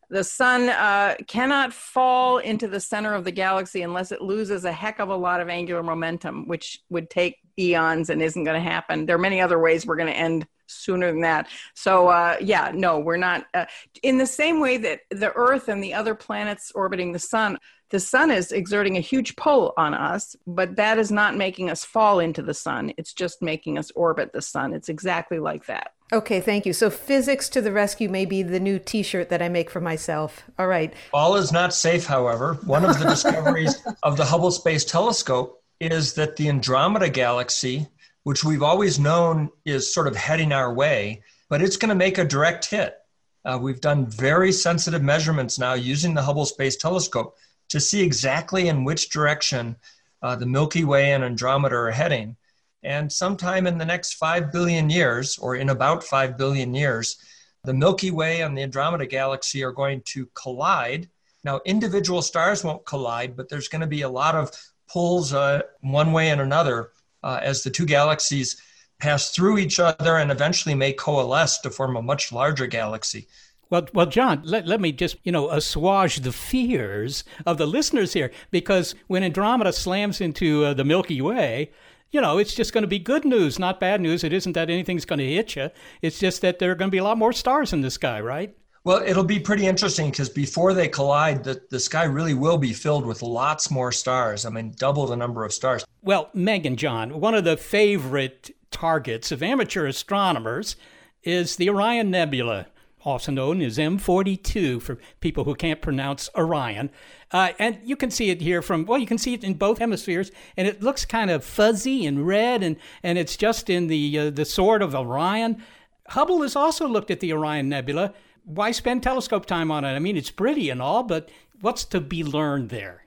The 0.09 0.25
sun 0.25 0.69
uh, 0.69 1.17
cannot 1.27 1.73
fall 1.73 2.39
into 2.39 2.69
the 2.69 2.81
center 2.81 3.15
of 3.15 3.25
the 3.25 3.33
galaxy 3.33 3.81
unless 3.81 4.13
it 4.13 4.21
loses 4.21 4.67
a 4.67 4.73
heck 4.73 4.99
of 4.99 5.09
a 5.09 5.17
lot 5.17 5.41
of 5.41 5.49
angular 5.49 5.83
momentum, 5.83 6.47
which 6.47 6.81
would 6.91 7.09
take 7.09 7.39
eons 7.59 8.11
and 8.11 8.23
isn't 8.23 8.45
going 8.45 8.63
to 8.63 8.71
happen. 8.71 9.07
There 9.07 9.17
are 9.17 9.21
many 9.21 9.41
other 9.41 9.59
ways 9.59 9.87
we're 9.87 9.97
going 9.97 10.13
to 10.13 10.19
end 10.19 10.47
sooner 10.67 11.11
than 11.11 11.21
that. 11.23 11.49
So, 11.75 12.09
uh, 12.09 12.37
yeah, 12.41 12.73
no, 12.75 12.99
we're 12.99 13.17
not. 13.17 13.47
Uh, 13.55 13.67
in 14.03 14.19
the 14.19 14.27
same 14.27 14.61
way 14.61 14.79
that 14.79 15.01
the 15.11 15.33
Earth 15.33 15.69
and 15.69 15.83
the 15.83 15.95
other 15.95 16.15
planets 16.15 16.73
orbiting 16.75 17.13
the 17.13 17.19
sun, 17.19 17.59
the 17.91 18.01
sun 18.01 18.31
is 18.31 18.53
exerting 18.53 18.97
a 18.97 19.01
huge 19.01 19.37
pull 19.37 19.75
on 19.77 19.93
us, 19.93 20.35
but 20.47 20.77
that 20.77 20.99
is 20.99 21.13
not 21.13 21.37
making 21.37 21.69
us 21.69 21.85
fall 21.85 22.21
into 22.21 22.41
the 22.41 22.55
sun. 22.55 22.93
It's 22.97 23.13
just 23.13 23.43
making 23.43 23.77
us 23.77 23.91
orbit 23.95 24.33
the 24.33 24.41
sun. 24.41 24.73
It's 24.73 24.89
exactly 24.89 25.39
like 25.39 25.67
that. 25.67 25.93
Okay, 26.13 26.41
thank 26.41 26.67
you. 26.67 26.75
So, 26.75 26.91
physics 26.91 27.49
to 27.51 27.63
the 27.63 27.73
rescue 27.73 28.09
may 28.09 28.27
be 28.27 28.43
the 28.43 28.61
new 28.61 28.79
t 28.79 29.03
shirt 29.03 29.31
that 29.31 29.41
I 29.41 29.49
make 29.49 29.71
for 29.71 29.81
myself. 29.81 30.45
All 30.59 30.67
right. 30.67 30.93
All 31.15 31.37
is 31.37 31.53
not 31.53 31.73
safe, 31.73 32.05
however. 32.05 32.55
One 32.67 32.85
of 32.85 32.99
the 32.99 33.07
discoveries 33.07 33.83
of 34.03 34.19
the 34.19 34.25
Hubble 34.27 34.51
Space 34.51 34.85
Telescope 34.85 35.62
is 35.83 36.15
that 36.15 36.37
the 36.37 36.49
Andromeda 36.49 37.09
Galaxy 37.09 37.89
which 38.25 38.45
we've 38.45 38.63
always 38.63 38.99
known 38.99 39.51
is 39.65 39.93
sort 39.93 40.07
of 40.07 40.17
heading 40.17 40.53
our 40.53 40.73
way, 40.73 41.23
but 41.49 41.63
it's 41.63 41.77
going 41.77 41.89
to 41.89 41.95
make 41.95 42.19
a 42.19 42.25
direct 42.25 42.65
hit. 42.65 42.99
Uh, 43.45 43.59
we've 43.61 43.81
done 43.81 44.07
very 44.07 44.53
sensitive 44.53 45.03
measurements 45.03 45.59
now 45.59 45.75
using 45.75 46.15
the 46.15 46.23
Hubble 46.23 46.47
Space 46.47 46.77
Telescope 46.77 47.37
to 47.69 47.81
see 47.81 48.03
exactly 48.03 48.69
in 48.69 48.85
which 48.85 49.11
direction 49.11 49.77
uh, 50.23 50.37
the 50.37 50.47
Milky 50.47 50.85
Way 50.85 51.13
and 51.13 51.25
Andromeda 51.25 51.75
are 51.75 51.91
heading. 51.91 52.37
And 52.85 53.13
sometime 53.13 53.67
in 53.67 53.79
the 53.79 53.85
next 53.85 54.15
5 54.15 54.53
billion 54.53 54.89
years, 54.89 55.39
or 55.39 55.57
in 55.57 55.71
about 55.71 56.05
5 56.05 56.37
billion 56.37 56.75
years, 56.75 57.17
the 57.65 57.75
Milky 57.75 58.11
Way 58.11 58.43
and 58.43 58.57
the 58.57 58.63
Andromeda 58.63 59.07
Galaxy 59.07 59.65
are 59.65 59.73
going 59.73 60.03
to 60.07 60.29
collide. 60.35 61.09
Now, 61.45 61.61
individual 61.65 62.23
stars 62.23 62.63
won't 62.63 62.87
collide, 62.87 63.37
but 63.37 63.49
there's 63.49 63.69
going 63.69 63.81
to 63.81 63.87
be 63.89 64.03
a 64.03 64.09
lot 64.09 64.37
of 64.37 64.53
pulls 64.93 65.33
uh, 65.33 65.63
one 65.81 66.13
way 66.13 66.31
and 66.31 66.41
another 66.41 66.91
uh, 67.23 67.41
as 67.43 67.63
the 67.63 67.71
two 67.71 67.87
galaxies 67.87 68.61
pass 68.99 69.31
through 69.31 69.59
each 69.59 69.81
other 69.81 70.17
and 70.19 70.31
eventually 70.31 70.75
may 70.75 70.93
coalesce 70.93 71.59
to 71.59 71.71
form 71.71 71.97
a 71.97 72.03
much 72.03 72.33
larger 72.33 72.67
galaxy. 72.67 73.27
Well, 73.71 73.89
well, 73.95 74.07
John, 74.07 74.43
let, 74.45 74.67
let 74.67 74.81
me 74.81 74.93
just, 74.93 75.17
you 75.25 75.33
know, 75.33 75.49
assuage 75.51 76.17
the 76.21 76.33
fears 76.33 77.25
of 77.47 77.57
the 77.57 77.67
listeners 77.67 78.13
here, 78.13 78.31
because 78.51 78.95
when 79.07 79.23
Andromeda 79.23 79.73
slams 79.73 80.21
into 80.21 80.65
uh, 80.65 80.75
the 80.75 80.85
Milky 80.85 81.23
Way, 81.23 81.71
you 82.11 82.21
know, 82.21 82.37
it's 82.37 82.55
just 82.55 82.75
going 82.75 82.83
to 82.83 82.89
be 82.89 82.99
good 82.99 83.25
news, 83.25 83.59
not 83.59 83.81
bad 83.81 84.03
news. 84.03 84.25
It 84.25 84.33
isn't 84.35 84.53
that 84.53 84.69
anything's 84.69 85.07
going 85.07 85.21
to 85.21 85.27
hit 85.27 85.57
you. 85.57 85.71
It's 86.03 86.19
just 86.19 86.43
that 86.43 86.59
there 86.59 86.71
are 86.71 86.75
going 86.75 86.91
to 86.91 86.93
be 86.95 86.99
a 86.99 87.05
lot 87.05 87.17
more 87.17 87.33
stars 87.33 87.73
in 87.73 87.81
the 87.81 87.91
sky, 87.91 88.21
right? 88.21 88.55
Well, 88.85 89.03
it'll 89.07 89.23
be 89.23 89.39
pretty 89.39 89.67
interesting 89.67 90.11
because 90.11 90.29
before 90.29 90.75
they 90.75 90.89
collide, 90.89 91.45
the, 91.45 91.63
the 91.71 91.79
sky 91.79 92.03
really 92.05 92.35
will 92.35 92.59
be 92.59 92.73
filled 92.73 93.07
with 93.07 93.23
lots 93.23 93.71
more 93.71 93.93
stars. 93.93 94.45
I 94.45 94.51
mean, 94.51 94.75
double 94.77 95.07
the 95.07 95.17
number 95.17 95.45
of 95.45 95.53
stars. 95.53 95.85
Well, 96.03 96.31
Meg 96.35 96.67
and 96.67 96.77
John, 96.77 97.21
one 97.21 97.35
of 97.35 97.45
the 97.45 97.57
favorite 97.57 98.51
targets 98.73 99.31
of 99.31 99.41
amateur 99.41 99.87
astronomers 99.87 100.75
is 101.23 101.55
the 101.55 101.71
Orion 101.71 102.11
Nebula, 102.11 102.67
also 103.05 103.31
known 103.31 103.63
as 103.63 103.79
M42 103.79 104.83
for 104.83 104.99
people 105.21 105.45
who 105.45 105.55
can't 105.55 105.81
pronounce 105.81 106.29
Orion. 106.37 106.91
Uh, 107.31 107.53
and 107.61 107.79
you 107.85 107.95
can 107.95 108.11
see 108.11 108.31
it 108.31 108.41
here 108.41 108.63
from, 108.63 108.85
well, 108.85 108.99
you 108.99 109.07
can 109.07 109.19
see 109.19 109.35
it 109.35 109.45
in 109.45 109.55
both 109.55 109.79
hemispheres, 109.79 110.33
and 110.57 110.67
it 110.67 110.83
looks 110.83 111.05
kind 111.05 111.31
of 111.31 111.45
fuzzy 111.45 112.05
and 112.05 112.27
red, 112.27 112.65
and, 112.65 112.77
and 113.05 113.17
it's 113.17 113.37
just 113.37 113.71
in 113.71 113.87
the, 113.87 114.19
uh, 114.19 114.31
the 114.31 114.45
sword 114.45 114.83
of 114.83 114.93
Orion. 114.93 115.63
Hubble 116.09 116.43
has 116.43 116.57
also 116.57 116.89
looked 116.89 117.13
at 117.13 117.21
the 117.21 117.33
Orion 117.33 117.69
Nebula 117.69 118.13
why 118.45 118.71
spend 118.71 119.03
telescope 119.03 119.47
time 119.47 119.71
on 119.71 119.85
it? 119.85 119.95
I 119.95 119.99
mean, 119.99 120.17
it's 120.17 120.31
pretty 120.31 120.71
and 120.71 120.83
all, 120.83 121.03
but 121.03 121.31
what's 121.61 121.85
to 121.87 122.01
be 122.01 122.25
learned 122.25 122.69
there? 122.69 123.05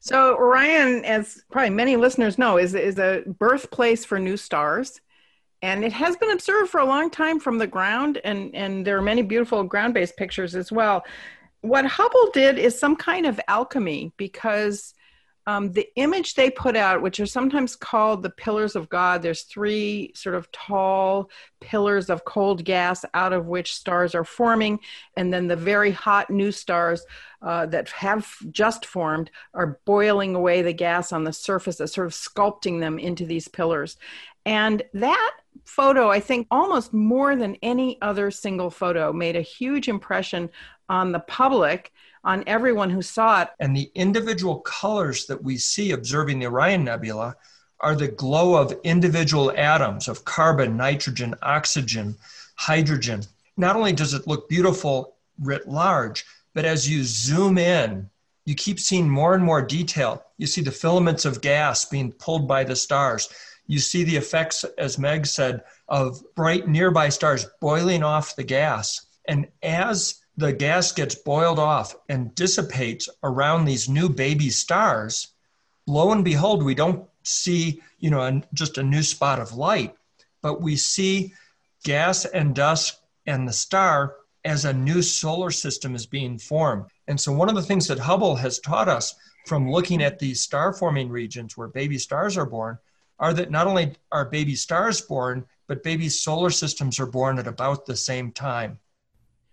So 0.00 0.36
Orion, 0.36 1.04
as 1.04 1.42
probably 1.50 1.70
many 1.70 1.96
listeners 1.96 2.38
know, 2.38 2.56
is 2.56 2.74
is 2.74 2.98
a 2.98 3.22
birthplace 3.26 4.04
for 4.04 4.18
new 4.18 4.36
stars, 4.36 5.00
and 5.60 5.84
it 5.84 5.92
has 5.92 6.16
been 6.16 6.30
observed 6.30 6.70
for 6.70 6.80
a 6.80 6.86
long 6.86 7.10
time 7.10 7.40
from 7.40 7.58
the 7.58 7.66
ground, 7.66 8.20
and 8.24 8.54
and 8.54 8.86
there 8.86 8.96
are 8.96 9.02
many 9.02 9.22
beautiful 9.22 9.64
ground-based 9.64 10.16
pictures 10.16 10.54
as 10.54 10.70
well. 10.70 11.04
What 11.60 11.84
Hubble 11.84 12.30
did 12.32 12.58
is 12.58 12.78
some 12.78 12.94
kind 12.94 13.26
of 13.26 13.40
alchemy 13.48 14.12
because 14.16 14.94
um, 15.48 15.72
the 15.72 15.88
image 15.96 16.34
they 16.34 16.50
put 16.50 16.76
out, 16.76 17.00
which 17.00 17.18
are 17.20 17.26
sometimes 17.26 17.74
called 17.74 18.22
the 18.22 18.28
pillars 18.28 18.76
of 18.76 18.90
God, 18.90 19.22
there's 19.22 19.44
three 19.44 20.12
sort 20.14 20.34
of 20.34 20.52
tall 20.52 21.30
pillars 21.62 22.10
of 22.10 22.26
cold 22.26 22.66
gas 22.66 23.02
out 23.14 23.32
of 23.32 23.46
which 23.46 23.74
stars 23.74 24.14
are 24.14 24.24
forming. 24.24 24.78
And 25.16 25.32
then 25.32 25.46
the 25.46 25.56
very 25.56 25.90
hot 25.90 26.28
new 26.28 26.52
stars 26.52 27.02
uh, 27.40 27.64
that 27.64 27.88
have 27.88 28.30
just 28.50 28.84
formed 28.84 29.30
are 29.54 29.80
boiling 29.86 30.34
away 30.34 30.60
the 30.60 30.74
gas 30.74 31.12
on 31.12 31.24
the 31.24 31.32
surface, 31.32 31.78
sort 31.78 32.06
of 32.06 32.12
sculpting 32.12 32.78
them 32.78 32.98
into 32.98 33.24
these 33.24 33.48
pillars. 33.48 33.96
And 34.44 34.82
that 34.92 35.32
photo, 35.64 36.10
I 36.10 36.20
think, 36.20 36.46
almost 36.50 36.92
more 36.92 37.36
than 37.36 37.56
any 37.62 37.96
other 38.02 38.30
single 38.30 38.68
photo, 38.68 39.14
made 39.14 39.34
a 39.34 39.40
huge 39.40 39.88
impression 39.88 40.50
on 40.90 41.12
the 41.12 41.20
public 41.20 41.90
on 42.24 42.44
everyone 42.46 42.90
who 42.90 43.02
saw 43.02 43.42
it. 43.42 43.48
And 43.60 43.76
the 43.76 43.90
individual 43.94 44.60
colors 44.60 45.26
that 45.26 45.42
we 45.42 45.56
see 45.56 45.92
observing 45.92 46.38
the 46.38 46.46
Orion 46.46 46.84
Nebula 46.84 47.36
are 47.80 47.94
the 47.94 48.08
glow 48.08 48.56
of 48.56 48.78
individual 48.84 49.52
atoms 49.56 50.08
of 50.08 50.24
carbon, 50.24 50.76
nitrogen, 50.76 51.34
oxygen, 51.42 52.16
hydrogen. 52.56 53.22
Not 53.56 53.76
only 53.76 53.92
does 53.92 54.14
it 54.14 54.26
look 54.26 54.48
beautiful 54.48 55.16
writ 55.40 55.68
large, 55.68 56.24
but 56.54 56.64
as 56.64 56.88
you 56.88 57.04
zoom 57.04 57.58
in, 57.58 58.10
you 58.44 58.54
keep 58.54 58.80
seeing 58.80 59.08
more 59.08 59.34
and 59.34 59.44
more 59.44 59.62
detail. 59.62 60.24
You 60.38 60.46
see 60.46 60.62
the 60.62 60.70
filaments 60.70 61.24
of 61.24 61.40
gas 61.40 61.84
being 61.84 62.12
pulled 62.12 62.48
by 62.48 62.64
the 62.64 62.74
stars. 62.74 63.28
You 63.66 63.78
see 63.78 64.02
the 64.02 64.16
effects, 64.16 64.64
as 64.78 64.98
Meg 64.98 65.26
said, 65.26 65.62
of 65.88 66.22
bright 66.34 66.66
nearby 66.66 67.10
stars 67.10 67.46
boiling 67.60 68.02
off 68.02 68.36
the 68.36 68.44
gas. 68.44 69.06
And 69.28 69.48
as 69.62 70.22
the 70.38 70.52
gas 70.52 70.92
gets 70.92 71.16
boiled 71.16 71.58
off 71.58 71.96
and 72.08 72.32
dissipates 72.36 73.08
around 73.24 73.64
these 73.64 73.88
new 73.88 74.08
baby 74.08 74.48
stars, 74.50 75.34
lo 75.88 76.12
and 76.12 76.24
behold, 76.24 76.62
we 76.62 76.76
don't 76.76 77.08
see, 77.24 77.82
you 77.98 78.08
know, 78.08 78.40
just 78.54 78.78
a 78.78 78.82
new 78.84 79.02
spot 79.02 79.40
of 79.40 79.54
light, 79.54 79.96
but 80.40 80.62
we 80.62 80.76
see 80.76 81.34
gas 81.82 82.24
and 82.24 82.54
dust 82.54 83.00
and 83.26 83.48
the 83.48 83.52
star 83.52 84.14
as 84.44 84.64
a 84.64 84.72
new 84.72 85.02
solar 85.02 85.50
system 85.50 85.96
is 85.96 86.06
being 86.06 86.38
formed. 86.38 86.84
And 87.08 87.20
so, 87.20 87.32
one 87.32 87.48
of 87.48 87.56
the 87.56 87.62
things 87.62 87.88
that 87.88 87.98
Hubble 87.98 88.36
has 88.36 88.60
taught 88.60 88.88
us 88.88 89.16
from 89.44 89.68
looking 89.68 90.00
at 90.00 90.20
these 90.20 90.40
star 90.40 90.72
forming 90.72 91.08
regions 91.08 91.56
where 91.56 91.66
baby 91.66 91.98
stars 91.98 92.36
are 92.36 92.46
born 92.46 92.78
are 93.18 93.34
that 93.34 93.50
not 93.50 93.66
only 93.66 93.96
are 94.12 94.26
baby 94.26 94.54
stars 94.54 95.00
born, 95.00 95.46
but 95.66 95.82
baby 95.82 96.08
solar 96.08 96.50
systems 96.50 97.00
are 97.00 97.06
born 97.06 97.40
at 97.40 97.48
about 97.48 97.86
the 97.86 97.96
same 97.96 98.30
time. 98.30 98.78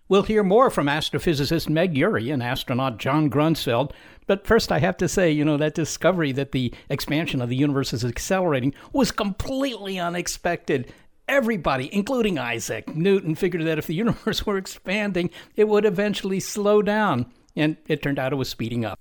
We'll 0.07 0.23
hear 0.23 0.43
more 0.43 0.69
from 0.69 0.85
astrophysicist 0.85 1.67
Meg 1.67 1.97
Urry 1.97 2.29
and 2.29 2.43
astronaut 2.43 2.99
John 2.99 3.27
Grunsfeld. 3.27 3.91
But 4.27 4.45
first, 4.45 4.71
I 4.71 4.77
have 4.77 4.97
to 4.97 5.07
say, 5.07 5.31
you 5.31 5.43
know, 5.43 5.57
that 5.57 5.73
discovery 5.73 6.31
that 6.33 6.51
the 6.51 6.71
expansion 6.89 7.41
of 7.41 7.49
the 7.49 7.55
universe 7.55 7.91
is 7.91 8.05
accelerating 8.05 8.75
was 8.93 9.11
completely 9.11 9.97
unexpected. 9.97 10.93
Everybody, 11.27 11.89
including 11.91 12.37
Isaac 12.37 12.95
Newton, 12.95 13.33
figured 13.33 13.65
that 13.65 13.79
if 13.79 13.87
the 13.87 13.95
universe 14.05 14.45
were 14.45 14.57
expanding, 14.57 15.31
it 15.55 15.67
would 15.67 15.85
eventually 15.85 16.39
slow 16.39 16.83
down. 16.83 17.25
And 17.55 17.77
it 17.87 18.03
turned 18.03 18.19
out 18.19 18.31
it 18.31 18.35
was 18.35 18.49
speeding 18.49 18.85
up. 18.85 18.99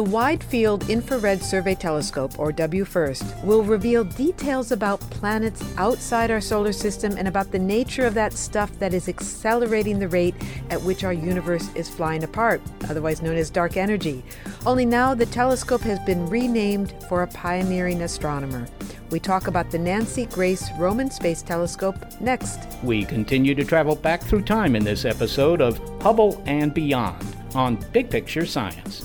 The 0.00 0.04
Wide 0.04 0.42
Field 0.42 0.88
Infrared 0.88 1.42
Survey 1.42 1.74
Telescope, 1.74 2.38
or 2.38 2.52
WFIRST, 2.52 3.44
will 3.44 3.62
reveal 3.62 4.02
details 4.02 4.72
about 4.72 4.98
planets 5.10 5.62
outside 5.76 6.30
our 6.30 6.40
solar 6.40 6.72
system 6.72 7.18
and 7.18 7.28
about 7.28 7.52
the 7.52 7.58
nature 7.58 8.06
of 8.06 8.14
that 8.14 8.32
stuff 8.32 8.70
that 8.78 8.94
is 8.94 9.10
accelerating 9.10 9.98
the 9.98 10.08
rate 10.08 10.34
at 10.70 10.80
which 10.80 11.04
our 11.04 11.12
universe 11.12 11.68
is 11.74 11.90
flying 11.90 12.24
apart, 12.24 12.62
otherwise 12.88 13.20
known 13.20 13.36
as 13.36 13.50
dark 13.50 13.76
energy. 13.76 14.24
Only 14.64 14.86
now 14.86 15.12
the 15.12 15.26
telescope 15.26 15.82
has 15.82 15.98
been 15.98 16.26
renamed 16.30 16.94
for 17.06 17.22
a 17.22 17.26
pioneering 17.26 18.00
astronomer. 18.00 18.66
We 19.10 19.20
talk 19.20 19.48
about 19.48 19.70
the 19.70 19.78
Nancy 19.78 20.24
Grace 20.24 20.70
Roman 20.78 21.10
Space 21.10 21.42
Telescope 21.42 22.18
next. 22.22 22.58
We 22.82 23.04
continue 23.04 23.54
to 23.54 23.66
travel 23.66 23.96
back 23.96 24.22
through 24.22 24.44
time 24.44 24.76
in 24.76 24.82
this 24.82 25.04
episode 25.04 25.60
of 25.60 25.78
Hubble 26.00 26.42
and 26.46 26.72
Beyond 26.72 27.36
on 27.54 27.76
Big 27.92 28.08
Picture 28.08 28.46
Science. 28.46 29.04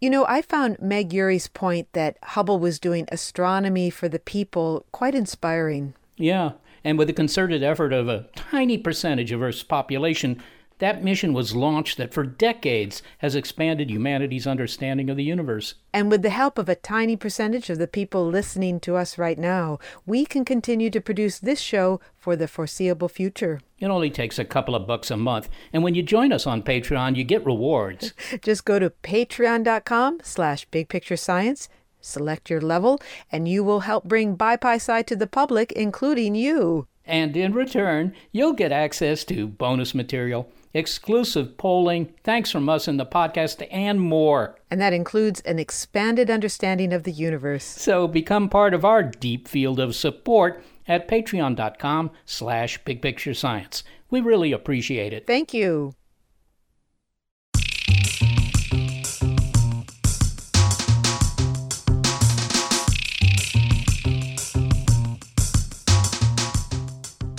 You 0.00 0.08
know, 0.08 0.24
I 0.26 0.40
found 0.40 0.80
Meg 0.80 1.12
Urry's 1.12 1.48
point 1.48 1.92
that 1.92 2.16
Hubble 2.22 2.58
was 2.58 2.78
doing 2.78 3.06
astronomy 3.12 3.90
for 3.90 4.08
the 4.08 4.18
people 4.18 4.86
quite 4.92 5.14
inspiring. 5.14 5.92
Yeah, 6.16 6.52
and 6.82 6.96
with 6.96 7.08
the 7.08 7.12
concerted 7.12 7.62
effort 7.62 7.92
of 7.92 8.08
a 8.08 8.26
tiny 8.34 8.78
percentage 8.78 9.30
of 9.30 9.42
Earth's 9.42 9.62
population, 9.62 10.42
that 10.80 11.02
mission 11.02 11.32
was 11.32 11.54
launched 11.56 11.96
that 11.96 12.12
for 12.12 12.24
decades 12.24 13.02
has 13.18 13.34
expanded 13.34 13.88
humanity's 13.88 14.46
understanding 14.46 15.08
of 15.08 15.16
the 15.16 15.24
universe. 15.24 15.74
And 15.94 16.10
with 16.10 16.22
the 16.22 16.30
help 16.30 16.58
of 16.58 16.68
a 16.68 16.74
tiny 16.74 17.16
percentage 17.16 17.70
of 17.70 17.78
the 17.78 17.86
people 17.86 18.26
listening 18.26 18.80
to 18.80 18.96
us 18.96 19.16
right 19.16 19.38
now, 19.38 19.78
we 20.04 20.26
can 20.26 20.44
continue 20.44 20.90
to 20.90 21.00
produce 21.00 21.38
this 21.38 21.60
show 21.60 22.00
for 22.18 22.36
the 22.36 22.48
foreseeable 22.48 23.08
future. 23.08 23.60
It 23.78 23.86
only 23.86 24.10
takes 24.10 24.38
a 24.38 24.44
couple 24.44 24.74
of 24.74 24.86
bucks 24.86 25.10
a 25.10 25.16
month, 25.16 25.48
and 25.72 25.82
when 25.82 25.94
you 25.94 26.02
join 26.02 26.32
us 26.32 26.46
on 26.46 26.62
Patreon, 26.62 27.16
you 27.16 27.24
get 27.24 27.46
rewards. 27.46 28.12
Just 28.42 28.64
go 28.64 28.78
to 28.78 28.90
patreon.com 28.90 30.20
slash 30.22 30.68
bigpicturescience 30.68 31.68
Select 32.00 32.48
your 32.48 32.60
level, 32.60 33.00
and 33.30 33.46
you 33.46 33.62
will 33.62 33.80
help 33.80 34.04
bring 34.04 34.36
BiPi 34.36 35.04
to 35.06 35.16
the 35.16 35.26
public, 35.26 35.70
including 35.72 36.34
you. 36.34 36.86
And 37.04 37.36
in 37.36 37.52
return, 37.52 38.14
you'll 38.32 38.52
get 38.52 38.72
access 38.72 39.24
to 39.24 39.48
bonus 39.48 39.94
material, 39.94 40.50
exclusive 40.74 41.56
polling, 41.56 42.12
thanks 42.24 42.50
from 42.50 42.68
us 42.68 42.88
in 42.88 42.96
the 42.96 43.06
podcast, 43.06 43.66
and 43.70 44.00
more. 44.00 44.56
And 44.70 44.80
that 44.80 44.92
includes 44.92 45.40
an 45.42 45.58
expanded 45.58 46.30
understanding 46.30 46.92
of 46.92 47.04
the 47.04 47.12
universe. 47.12 47.64
So 47.64 48.06
become 48.08 48.48
part 48.48 48.74
of 48.74 48.84
our 48.84 49.02
deep 49.02 49.48
field 49.48 49.80
of 49.80 49.94
support 49.94 50.62
at 50.86 51.08
patreon.com 51.08 52.10
slash 52.24 52.82
bigpicturescience. 52.84 53.82
We 54.10 54.20
really 54.20 54.52
appreciate 54.52 55.12
it. 55.12 55.26
Thank 55.26 55.54
you. 55.54 55.94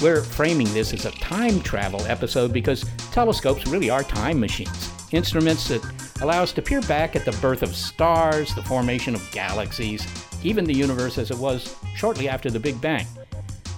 We're 0.01 0.23
framing 0.23 0.73
this 0.73 0.93
as 0.93 1.05
a 1.05 1.11
time 1.11 1.61
travel 1.61 2.01
episode 2.07 2.51
because 2.51 2.83
telescopes 3.11 3.67
really 3.67 3.91
are 3.91 4.01
time 4.01 4.39
machines, 4.39 4.89
instruments 5.11 5.67
that 5.67 5.85
allow 6.21 6.41
us 6.41 6.51
to 6.53 6.61
peer 6.63 6.81
back 6.81 7.15
at 7.15 7.23
the 7.23 7.33
birth 7.33 7.61
of 7.61 7.75
stars, 7.75 8.55
the 8.55 8.63
formation 8.63 9.13
of 9.13 9.31
galaxies, 9.31 10.07
even 10.43 10.65
the 10.65 10.73
universe 10.73 11.19
as 11.19 11.29
it 11.29 11.37
was 11.37 11.75
shortly 11.95 12.27
after 12.27 12.49
the 12.49 12.59
Big 12.59 12.81
Bang. 12.81 13.05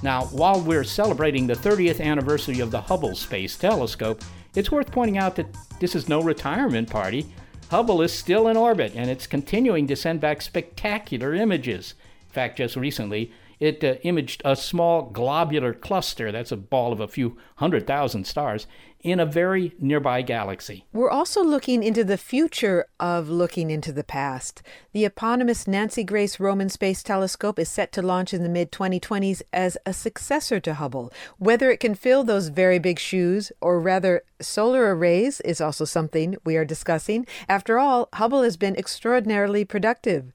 Now, 0.02 0.28
while 0.28 0.62
we're 0.62 0.86
celebrating 0.86 1.46
the 1.46 1.56
30th 1.56 2.00
anniversary 2.00 2.62
of 2.62 2.72
the 2.72 2.80
Hubble 2.80 3.16
Space 3.16 3.58
Telescope, 3.58 4.22
it's 4.56 4.72
worth 4.72 4.94
pointing 4.94 5.18
out 5.18 5.36
that 5.36 5.54
this 5.82 5.94
is 5.94 6.08
no 6.08 6.22
retirement 6.22 6.90
party. 6.90 7.26
Hubble 7.70 8.02
is 8.02 8.14
still 8.14 8.48
in 8.48 8.56
orbit 8.56 8.94
and 8.96 9.10
it's 9.10 9.28
continuing 9.28 9.88
to 9.88 9.98
send 9.98 10.22
back 10.22 10.42
spectacular 10.42 11.34
images. 11.34 11.96
In 12.30 12.34
fact, 12.34 12.60
just 12.60 12.78
recently, 12.78 13.34
it 13.64 13.82
uh, 13.82 13.94
imaged 14.04 14.42
a 14.44 14.58
small 14.58 15.04
globular 15.04 15.74
cluster, 15.74 16.34
that's 16.34 16.52
a 16.52 16.58
ball 16.58 16.92
of 16.92 17.00
a 17.00 17.08
few 17.08 17.38
hundred 17.56 17.88
thousand 17.88 18.28
stars, 18.28 18.68
in 19.00 19.22
a 19.22 19.26
very 19.26 19.74
nearby 19.80 20.22
galaxy. 20.22 20.86
We're 20.92 21.10
also 21.10 21.42
looking 21.42 21.82
into 21.82 22.04
the 22.04 22.18
future 22.18 22.88
of 23.00 23.30
looking 23.30 23.72
into 23.72 23.94
the 23.94 24.04
past. 24.04 24.62
The 24.92 25.06
eponymous 25.06 25.66
Nancy 25.66 26.04
Grace 26.04 26.42
Roman 26.42 26.68
Space 26.68 27.04
Telescope 27.04 27.58
is 27.58 27.70
set 27.70 27.94
to 27.94 28.02
launch 28.02 28.34
in 28.34 28.44
the 28.44 28.50
mid 28.50 28.70
2020s 28.70 29.42
as 29.54 29.78
a 29.86 29.94
successor 29.94 30.60
to 30.60 30.74
Hubble. 30.74 31.14
Whether 31.38 31.72
it 31.72 31.80
can 31.80 31.96
fill 31.96 32.26
those 32.26 32.50
very 32.50 32.80
big 32.80 33.00
shoes, 33.00 33.54
or 33.62 33.80
rather, 33.80 34.24
solar 34.42 34.94
arrays, 34.94 35.40
is 35.42 35.62
also 35.62 35.86
something 35.86 36.36
we 36.44 36.58
are 36.58 36.66
discussing. 36.66 37.26
After 37.48 37.80
all, 37.80 38.10
Hubble 38.14 38.44
has 38.44 38.58
been 38.58 38.76
extraordinarily 38.76 39.64
productive. 39.64 40.34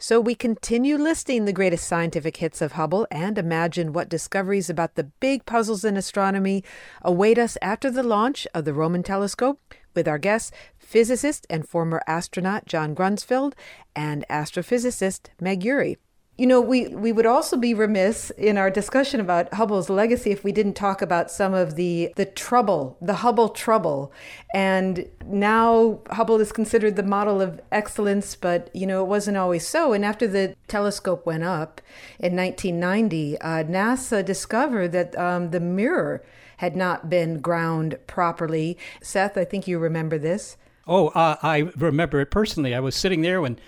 So 0.00 0.20
we 0.20 0.36
continue 0.36 0.96
listing 0.96 1.44
the 1.44 1.52
greatest 1.52 1.88
scientific 1.88 2.36
hits 2.36 2.62
of 2.62 2.72
Hubble 2.72 3.08
and 3.10 3.36
imagine 3.36 3.92
what 3.92 4.08
discoveries 4.08 4.70
about 4.70 4.94
the 4.94 5.02
big 5.02 5.44
puzzles 5.44 5.84
in 5.84 5.96
astronomy 5.96 6.62
await 7.02 7.36
us 7.36 7.58
after 7.60 7.90
the 7.90 8.04
launch 8.04 8.46
of 8.54 8.64
the 8.64 8.72
Roman 8.72 9.02
telescope 9.02 9.60
with 9.96 10.06
our 10.06 10.18
guests, 10.18 10.52
physicist 10.78 11.48
and 11.50 11.68
former 11.68 12.00
astronaut 12.06 12.66
John 12.66 12.94
Grunsfeld 12.94 13.54
and 13.96 14.24
astrophysicist 14.30 15.30
Meg 15.40 15.66
Urry. 15.66 15.96
You 16.38 16.46
know, 16.46 16.60
we, 16.60 16.86
we 16.86 17.10
would 17.10 17.26
also 17.26 17.56
be 17.56 17.74
remiss 17.74 18.30
in 18.30 18.56
our 18.56 18.70
discussion 18.70 19.18
about 19.18 19.52
Hubble's 19.52 19.90
legacy 19.90 20.30
if 20.30 20.44
we 20.44 20.52
didn't 20.52 20.74
talk 20.74 21.02
about 21.02 21.32
some 21.32 21.52
of 21.52 21.74
the, 21.74 22.12
the 22.14 22.26
trouble, 22.26 22.96
the 23.02 23.14
Hubble 23.14 23.48
trouble. 23.48 24.12
And 24.54 25.08
now 25.26 25.98
Hubble 26.10 26.40
is 26.40 26.52
considered 26.52 26.94
the 26.94 27.02
model 27.02 27.40
of 27.40 27.60
excellence, 27.72 28.36
but, 28.36 28.70
you 28.72 28.86
know, 28.86 29.02
it 29.02 29.08
wasn't 29.08 29.36
always 29.36 29.66
so. 29.66 29.92
And 29.92 30.04
after 30.04 30.28
the 30.28 30.54
telescope 30.68 31.26
went 31.26 31.42
up 31.42 31.80
in 32.20 32.36
1990, 32.36 33.40
uh, 33.40 33.64
NASA 33.64 34.24
discovered 34.24 34.92
that 34.92 35.18
um, 35.18 35.50
the 35.50 35.60
mirror 35.60 36.22
had 36.58 36.76
not 36.76 37.10
been 37.10 37.40
ground 37.40 37.98
properly. 38.06 38.78
Seth, 39.02 39.36
I 39.36 39.44
think 39.44 39.66
you 39.66 39.80
remember 39.80 40.18
this. 40.18 40.56
Oh, 40.86 41.08
uh, 41.08 41.36
I 41.42 41.70
remember 41.76 42.20
it 42.20 42.30
personally. 42.30 42.74
I 42.76 42.80
was 42.80 42.94
sitting 42.94 43.22
there 43.22 43.40
when 43.40 43.58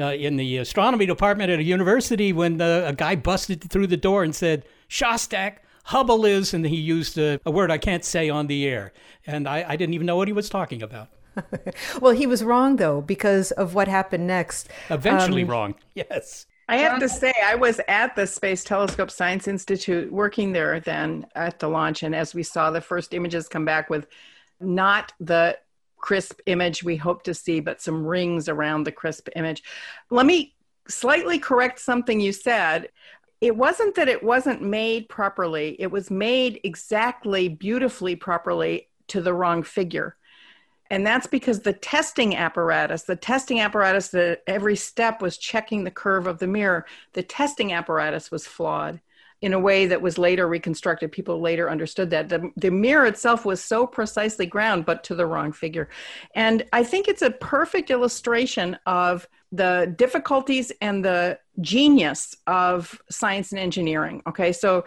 uh, 0.00 0.12
in 0.12 0.36
the 0.36 0.56
astronomy 0.58 1.06
department 1.06 1.50
at 1.50 1.58
a 1.58 1.62
university 1.62 2.32
when 2.32 2.60
uh, 2.60 2.84
a 2.86 2.92
guy 2.92 3.16
busted 3.16 3.70
through 3.70 3.86
the 3.86 3.96
door 3.96 4.22
and 4.22 4.34
said, 4.34 4.64
Shostak, 4.88 5.56
Hubble 5.84 6.24
is, 6.24 6.54
and 6.54 6.66
he 6.66 6.76
used 6.76 7.18
a, 7.18 7.40
a 7.44 7.50
word 7.50 7.70
I 7.70 7.78
can't 7.78 8.04
say 8.04 8.28
on 8.28 8.46
the 8.46 8.66
air. 8.66 8.92
And 9.26 9.48
I, 9.48 9.64
I 9.68 9.76
didn't 9.76 9.94
even 9.94 10.06
know 10.06 10.16
what 10.16 10.28
he 10.28 10.32
was 10.32 10.48
talking 10.48 10.82
about. 10.82 11.08
well, 12.00 12.12
he 12.12 12.26
was 12.26 12.44
wrong, 12.44 12.76
though, 12.76 13.00
because 13.00 13.50
of 13.52 13.74
what 13.74 13.88
happened 13.88 14.26
next. 14.26 14.68
Eventually 14.88 15.42
um, 15.42 15.48
wrong, 15.48 15.74
yes. 15.94 16.46
I 16.68 16.76
have 16.76 17.00
to 17.00 17.08
say, 17.08 17.32
I 17.44 17.56
was 17.56 17.80
at 17.88 18.14
the 18.14 18.28
Space 18.28 18.62
Telescope 18.62 19.10
Science 19.10 19.48
Institute 19.48 20.12
working 20.12 20.52
there 20.52 20.78
then 20.78 21.26
at 21.34 21.58
the 21.58 21.68
launch. 21.68 22.04
And 22.04 22.14
as 22.14 22.32
we 22.32 22.44
saw 22.44 22.70
the 22.70 22.80
first 22.80 23.12
images 23.12 23.48
come 23.48 23.64
back 23.64 23.90
with 23.90 24.06
not 24.60 25.12
the 25.18 25.58
crisp 26.00 26.40
image 26.46 26.82
we 26.82 26.96
hope 26.96 27.22
to 27.24 27.34
see, 27.34 27.60
but 27.60 27.80
some 27.80 28.06
rings 28.06 28.48
around 28.48 28.84
the 28.84 28.92
crisp 28.92 29.28
image. 29.36 29.62
Let 30.10 30.26
me 30.26 30.54
slightly 30.88 31.38
correct 31.38 31.78
something 31.80 32.20
you 32.20 32.32
said. 32.32 32.88
It 33.40 33.56
wasn't 33.56 33.94
that 33.94 34.08
it 34.08 34.22
wasn't 34.22 34.62
made 34.62 35.08
properly, 35.08 35.76
it 35.78 35.90
was 35.90 36.10
made 36.10 36.60
exactly 36.64 37.48
beautifully 37.48 38.16
properly 38.16 38.88
to 39.08 39.20
the 39.20 39.34
wrong 39.34 39.62
figure. 39.62 40.16
And 40.90 41.06
that's 41.06 41.28
because 41.28 41.60
the 41.60 41.72
testing 41.72 42.34
apparatus, 42.34 43.04
the 43.04 43.14
testing 43.14 43.60
apparatus 43.60 44.08
that 44.08 44.42
every 44.48 44.74
step 44.74 45.22
was 45.22 45.38
checking 45.38 45.84
the 45.84 45.90
curve 45.90 46.26
of 46.26 46.40
the 46.40 46.48
mirror, 46.48 46.84
the 47.12 47.22
testing 47.22 47.72
apparatus 47.72 48.30
was 48.30 48.46
flawed 48.46 49.00
in 49.42 49.52
a 49.52 49.58
way 49.58 49.86
that 49.86 50.02
was 50.02 50.18
later 50.18 50.46
reconstructed. 50.46 51.12
People 51.12 51.40
later 51.40 51.70
understood 51.70 52.10
that. 52.10 52.28
The, 52.28 52.50
the 52.56 52.70
mirror 52.70 53.06
itself 53.06 53.44
was 53.44 53.62
so 53.62 53.86
precisely 53.86 54.46
ground, 54.46 54.84
but 54.84 55.02
to 55.04 55.14
the 55.14 55.26
wrong 55.26 55.52
figure. 55.52 55.88
And 56.34 56.64
I 56.72 56.84
think 56.84 57.08
it's 57.08 57.22
a 57.22 57.30
perfect 57.30 57.90
illustration 57.90 58.78
of 58.86 59.26
the 59.52 59.92
difficulties 59.96 60.70
and 60.80 61.04
the 61.04 61.38
genius 61.60 62.36
of 62.46 63.00
science 63.10 63.52
and 63.52 63.58
engineering. 63.58 64.22
Okay, 64.28 64.52
so 64.52 64.84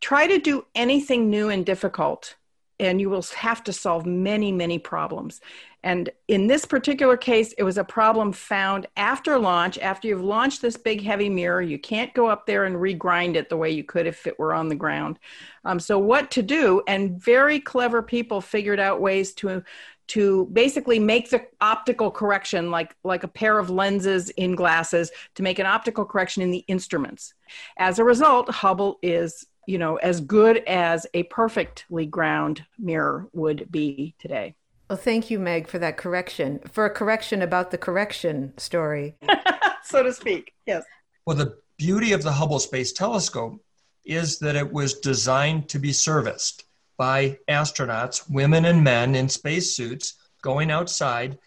try 0.00 0.26
to 0.26 0.38
do 0.38 0.64
anything 0.74 1.28
new 1.28 1.48
and 1.48 1.66
difficult 1.66 2.36
and 2.80 3.00
you 3.00 3.10
will 3.10 3.24
have 3.36 3.64
to 3.64 3.72
solve 3.72 4.06
many, 4.06 4.52
many 4.52 4.78
problems. 4.78 5.40
And 5.84 6.10
in 6.26 6.46
this 6.48 6.64
particular 6.64 7.16
case, 7.16 7.52
it 7.56 7.62
was 7.62 7.78
a 7.78 7.84
problem 7.84 8.32
found 8.32 8.86
after 8.96 9.38
launch. 9.38 9.78
After 9.78 10.08
you've 10.08 10.24
launched 10.24 10.60
this 10.60 10.76
big 10.76 11.02
heavy 11.02 11.28
mirror, 11.28 11.62
you 11.62 11.78
can't 11.78 12.12
go 12.14 12.26
up 12.26 12.46
there 12.46 12.64
and 12.64 12.76
regrind 12.76 13.36
it 13.36 13.48
the 13.48 13.56
way 13.56 13.70
you 13.70 13.84
could 13.84 14.06
if 14.06 14.26
it 14.26 14.38
were 14.38 14.54
on 14.54 14.68
the 14.68 14.74
ground. 14.74 15.18
Um, 15.64 15.78
so, 15.78 15.98
what 15.98 16.30
to 16.32 16.42
do? 16.42 16.82
And 16.88 17.22
very 17.22 17.60
clever 17.60 18.02
people 18.02 18.40
figured 18.40 18.80
out 18.80 19.00
ways 19.00 19.32
to 19.34 19.62
to 20.08 20.46
basically 20.54 20.98
make 20.98 21.28
the 21.28 21.46
optical 21.60 22.10
correction 22.10 22.70
like 22.70 22.96
like 23.04 23.24
a 23.24 23.28
pair 23.28 23.58
of 23.58 23.68
lenses 23.68 24.30
in 24.30 24.54
glasses 24.54 25.10
to 25.34 25.42
make 25.42 25.58
an 25.58 25.66
optical 25.66 26.04
correction 26.04 26.42
in 26.42 26.50
the 26.50 26.64
instruments 26.66 27.34
as 27.76 27.98
a 27.98 28.04
result 28.04 28.48
hubble 28.48 28.98
is 29.02 29.46
you 29.68 29.76
know, 29.76 29.96
as 29.96 30.22
good 30.22 30.56
as 30.66 31.06
a 31.12 31.24
perfectly 31.24 32.06
ground 32.06 32.64
mirror 32.78 33.28
would 33.34 33.70
be 33.70 34.14
today. 34.18 34.54
Well, 34.88 34.98
thank 34.98 35.30
you, 35.30 35.38
Meg, 35.38 35.68
for 35.68 35.78
that 35.78 35.98
correction. 35.98 36.60
For 36.70 36.86
a 36.86 36.90
correction 36.90 37.42
about 37.42 37.70
the 37.70 37.78
correction 37.78 38.56
story. 38.56 39.16
so 39.84 40.02
to 40.02 40.12
speak, 40.12 40.54
yes. 40.66 40.84
Well, 41.26 41.36
the 41.36 41.58
beauty 41.76 42.12
of 42.12 42.22
the 42.22 42.32
Hubble 42.32 42.58
Space 42.58 42.92
Telescope 42.92 43.62
is 44.06 44.38
that 44.38 44.56
it 44.56 44.72
was 44.72 45.00
designed 45.00 45.68
to 45.68 45.78
be 45.78 45.92
serviced 45.92 46.64
by 46.96 47.38
astronauts, 47.48 48.28
women 48.30 48.64
and 48.64 48.82
men 48.82 49.14
in 49.14 49.28
spacesuits, 49.28 50.14
going 50.42 50.70
outside 50.70 51.38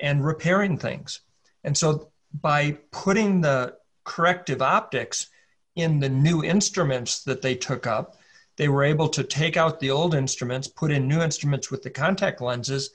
and 0.00 0.24
repairing 0.24 0.76
things. 0.76 1.20
And 1.62 1.76
so 1.76 2.10
by 2.40 2.78
putting 2.90 3.40
the 3.40 3.76
corrective 4.04 4.60
optics 4.60 5.28
in 5.76 6.00
the 6.00 6.08
new 6.08 6.42
instruments 6.42 7.22
that 7.24 7.42
they 7.42 7.54
took 7.54 7.86
up, 7.86 8.16
they 8.58 8.68
were 8.68 8.82
able 8.82 9.08
to 9.08 9.22
take 9.22 9.56
out 9.56 9.80
the 9.80 9.90
old 9.90 10.14
instruments, 10.14 10.68
put 10.68 10.90
in 10.90 11.08
new 11.08 11.22
instruments 11.22 11.70
with 11.70 11.82
the 11.82 11.90
contact 11.90 12.42
lenses, 12.42 12.90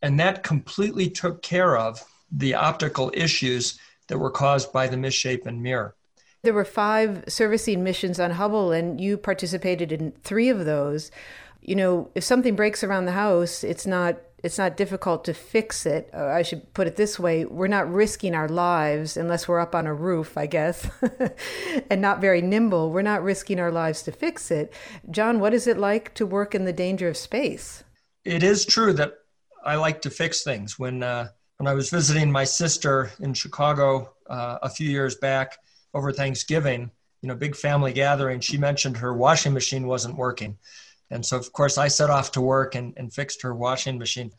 and 0.00 0.18
that 0.18 0.44
completely 0.44 1.10
took 1.10 1.42
care 1.42 1.76
of 1.76 2.02
the 2.30 2.54
optical 2.54 3.10
issues 3.12 3.78
that 4.06 4.18
were 4.18 4.30
caused 4.30 4.72
by 4.72 4.86
the 4.86 4.96
misshapen 4.96 5.60
mirror. 5.60 5.96
There 6.42 6.54
were 6.54 6.64
five 6.64 7.24
servicing 7.26 7.82
missions 7.82 8.20
on 8.20 8.30
Hubble, 8.30 8.70
and 8.70 9.00
you 9.00 9.18
participated 9.18 9.90
in 9.90 10.12
three 10.22 10.48
of 10.48 10.64
those. 10.64 11.10
You 11.60 11.74
know, 11.74 12.10
if 12.14 12.22
something 12.22 12.54
breaks 12.54 12.84
around 12.84 13.06
the 13.06 13.12
house, 13.12 13.64
it's 13.64 13.86
not 13.86 14.18
it's 14.42 14.58
not 14.58 14.76
difficult 14.76 15.24
to 15.24 15.34
fix 15.34 15.84
it. 15.84 16.10
Uh, 16.14 16.26
I 16.26 16.42
should 16.42 16.72
put 16.72 16.86
it 16.86 16.96
this 16.96 17.18
way 17.18 17.44
we're 17.44 17.66
not 17.66 17.92
risking 17.92 18.34
our 18.34 18.48
lives 18.48 19.16
unless 19.16 19.48
we're 19.48 19.58
up 19.58 19.74
on 19.74 19.86
a 19.86 19.94
roof, 19.94 20.38
I 20.38 20.46
guess, 20.46 20.88
and 21.90 22.00
not 22.00 22.20
very 22.20 22.40
nimble. 22.40 22.90
We're 22.90 23.02
not 23.02 23.22
risking 23.22 23.58
our 23.58 23.72
lives 23.72 24.02
to 24.04 24.12
fix 24.12 24.50
it. 24.50 24.72
John, 25.10 25.40
what 25.40 25.54
is 25.54 25.66
it 25.66 25.78
like 25.78 26.14
to 26.14 26.26
work 26.26 26.54
in 26.54 26.64
the 26.64 26.72
danger 26.72 27.08
of 27.08 27.16
space? 27.16 27.82
It 28.24 28.42
is 28.42 28.64
true 28.64 28.92
that 28.94 29.14
I 29.64 29.76
like 29.76 30.02
to 30.02 30.10
fix 30.10 30.42
things. 30.42 30.78
When, 30.78 31.02
uh, 31.02 31.28
when 31.56 31.66
I 31.66 31.74
was 31.74 31.90
visiting 31.90 32.30
my 32.30 32.44
sister 32.44 33.10
in 33.20 33.34
Chicago 33.34 34.14
uh, 34.28 34.58
a 34.62 34.68
few 34.68 34.88
years 34.88 35.16
back 35.16 35.58
over 35.94 36.12
Thanksgiving, 36.12 36.90
you 37.22 37.28
know, 37.28 37.34
big 37.34 37.56
family 37.56 37.92
gathering, 37.92 38.40
she 38.40 38.56
mentioned 38.56 38.96
her 38.98 39.12
washing 39.14 39.52
machine 39.52 39.86
wasn't 39.86 40.16
working. 40.16 40.56
And 41.10 41.24
so, 41.24 41.36
of 41.36 41.52
course, 41.52 41.78
I 41.78 41.88
set 41.88 42.10
off 42.10 42.32
to 42.32 42.40
work 42.40 42.74
and, 42.74 42.92
and 42.96 43.12
fixed 43.12 43.42
her 43.42 43.54
washing 43.54 43.98
machine. 43.98 44.32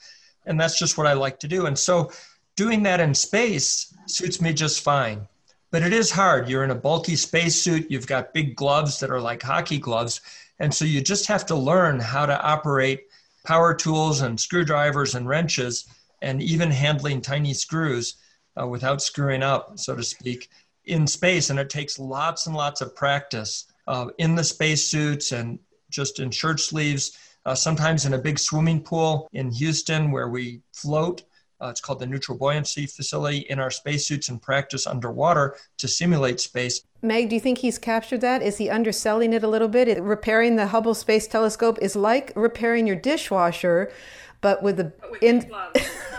And 0.46 0.60
that's 0.60 0.78
just 0.78 0.98
what 0.98 1.08
I 1.08 1.14
like 1.14 1.40
to 1.40 1.48
do. 1.48 1.66
And 1.66 1.78
so, 1.78 2.12
doing 2.56 2.84
that 2.84 3.00
in 3.00 3.14
space 3.14 3.94
suits 4.08 4.42
me 4.42 4.54
just 4.54 4.82
fine. 4.82 5.28
But 5.72 5.84
it 5.84 5.94
is 5.94 6.12
hard. 6.12 6.50
You're 6.50 6.64
in 6.64 6.72
a 6.72 6.76
bulky 6.76 7.16
spacesuit, 7.16 7.90
you've 7.90 8.08
got 8.08 8.34
big 8.34 8.56
gloves 8.56 9.00
that 9.00 9.12
are 9.12 9.22
like 9.22 9.42
hockey 9.42 9.78
gloves. 9.78 10.22
And 10.60 10.74
so, 10.74 10.86
you 10.86 11.02
just 11.02 11.28
have 11.28 11.46
to 11.48 11.56
learn 11.56 12.00
how 12.00 12.26
to 12.26 12.42
operate 12.42 13.06
power 13.46 13.74
tools 13.74 14.22
and 14.22 14.40
screwdrivers 14.40 15.16
and 15.16 15.28
wrenches 15.28 15.86
and 16.22 16.42
even 16.42 16.70
handling 16.70 17.22
tiny 17.22 17.54
screws 17.54 18.16
uh, 18.60 18.68
without 18.68 19.02
screwing 19.02 19.42
up, 19.42 19.80
so 19.80 19.96
to 19.96 20.04
speak, 20.04 20.50
in 20.86 21.08
space. 21.08 21.50
And 21.50 21.60
it 21.60 21.70
takes 21.70 21.98
lots 21.98 22.46
and 22.46 22.56
lots 22.56 22.82
of 22.82 22.96
practice 22.96 23.66
uh, 23.88 24.08
in 24.18 24.36
the 24.36 24.44
spacesuits 24.44 25.32
and 25.32 25.60
just 25.90 26.20
in 26.20 26.32
shirt 26.32 26.60
sleeves, 26.60 27.18
uh, 27.46 27.56
sometimes 27.56 28.06
in 28.06 28.14
a 28.14 28.18
big 28.18 28.40
swimming 28.40 28.82
pool 28.82 29.30
in 29.34 29.52
Houston 29.52 30.12
where 30.12 30.30
we 30.30 30.62
float. 30.74 31.24
Uh, 31.62 31.68
it's 31.68 31.82
called 31.82 32.00
the 32.00 32.08
neutral 32.08 32.38
buoyancy 32.38 32.86
facility 32.86 33.40
in 33.50 33.60
our 33.60 33.70
spacesuits 33.70 34.30
and 34.30 34.42
practice 34.42 34.88
underwater 34.88 35.58
to 35.78 35.90
simulate 35.90 36.40
space. 36.40 36.82
Meg, 37.02 37.28
do 37.28 37.36
you 37.36 37.42
think 37.42 37.58
he's 37.58 37.78
captured 37.78 38.22
that? 38.22 38.42
Is 38.42 38.58
he 38.58 38.70
underselling 38.70 39.34
it 39.34 39.44
a 39.44 39.48
little 39.48 39.68
bit? 39.68 39.90
It, 39.90 40.02
repairing 40.02 40.56
the 40.56 40.68
Hubble 40.68 40.94
Space 40.94 41.28
Telescope 41.28 41.78
is 41.82 41.98
like 41.98 42.32
repairing 42.36 42.88
your 42.88 42.96
dishwasher, 42.96 43.92
but 44.40 44.64
with 44.64 44.78
the 44.78 44.86
but 44.86 45.12
with, 45.12 45.24
in, 45.24 45.52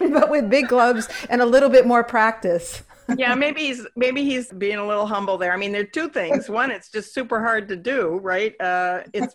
but 0.13 0.31
with 0.31 0.51
big 0.51 0.69
gloves 0.69 1.09
and 1.31 1.41
a 1.41 1.47
little 1.47 1.71
bit 1.71 1.87
more 1.87 2.05
practice 2.05 2.83
yeah, 3.17 3.35
maybe 3.35 3.61
he's 3.63 3.87
maybe 3.97 4.25
he's 4.25 4.53
being 4.53 4.79
a 4.79 4.87
little 4.87 5.07
humble 5.07 5.39
there. 5.39 5.53
I 5.53 5.57
mean, 5.57 5.73
there 5.73 5.83
are 5.83 5.85
two 5.85 6.09
things. 6.09 6.49
One, 6.49 6.71
it's 6.71 6.91
just 6.91 7.15
super 7.15 7.41
hard 7.41 7.69
to 7.69 7.77
do, 7.77 8.19
right? 8.23 8.55
Uh, 8.61 9.03
it's 9.13 9.35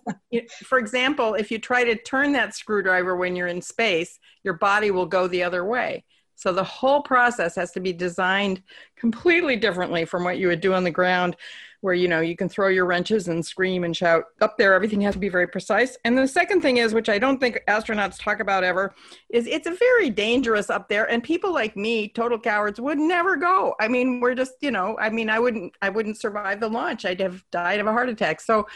for 0.63 0.77
example, 0.77 1.33
if 1.33 1.51
you 1.51 1.59
try 1.59 1.83
to 1.83 1.95
turn 1.95 2.33
that 2.33 2.55
screwdriver 2.55 3.15
when 3.15 3.35
you're 3.35 3.47
in 3.47 3.61
space, 3.61 4.19
your 4.43 4.55
body 4.55 4.91
will 4.91 5.05
go 5.05 5.27
the 5.27 5.43
other 5.43 5.65
way. 5.65 6.03
So 6.35 6.51
the 6.51 6.63
whole 6.63 7.01
process 7.01 7.55
has 7.55 7.71
to 7.71 7.79
be 7.79 7.93
designed 7.93 8.61
completely 8.97 9.55
differently 9.55 10.05
from 10.05 10.23
what 10.23 10.37
you 10.37 10.47
would 10.49 10.61
do 10.61 10.73
on 10.73 10.83
the 10.83 10.91
ground 10.91 11.37
where 11.81 11.93
you 11.93 12.07
know 12.07 12.19
you 12.19 12.35
can 12.35 12.49
throw 12.49 12.67
your 12.67 12.85
wrenches 12.85 13.27
and 13.27 13.45
scream 13.45 13.83
and 13.83 13.95
shout. 13.95 14.25
Up 14.41 14.57
there 14.57 14.73
everything 14.73 15.01
has 15.01 15.13
to 15.13 15.19
be 15.19 15.29
very 15.29 15.47
precise. 15.47 15.97
And 16.05 16.17
the 16.17 16.27
second 16.27 16.61
thing 16.61 16.77
is 16.77 16.93
which 16.93 17.09
i 17.09 17.19
don't 17.19 17.39
think 17.39 17.61
astronauts 17.67 18.21
talk 18.21 18.39
about 18.39 18.63
ever 18.63 18.93
is 19.29 19.47
it's 19.47 19.67
very 19.79 20.09
dangerous 20.09 20.69
up 20.69 20.89
there. 20.89 21.09
And 21.09 21.23
people 21.23 21.53
like 21.53 21.75
me 21.75 22.09
total 22.09 22.39
cowards 22.39 22.79
would 22.79 22.97
never 22.97 23.35
go. 23.35 23.75
I 23.79 23.87
mean 23.87 24.19
we're 24.19 24.35
just 24.35 24.53
you 24.61 24.71
know 24.71 24.97
i 24.99 25.09
mean 25.09 25.29
i 25.29 25.39
wouldn't 25.39 25.73
i 25.81 25.89
wouldn't 25.89 26.17
survive 26.19 26.59
the 26.59 26.69
launch. 26.69 27.05
I'd 27.05 27.21
have 27.21 27.43
died 27.51 27.79
of 27.79 27.87
a 27.87 27.91
heart 27.91 28.09
attack. 28.09 28.41
So 28.41 28.67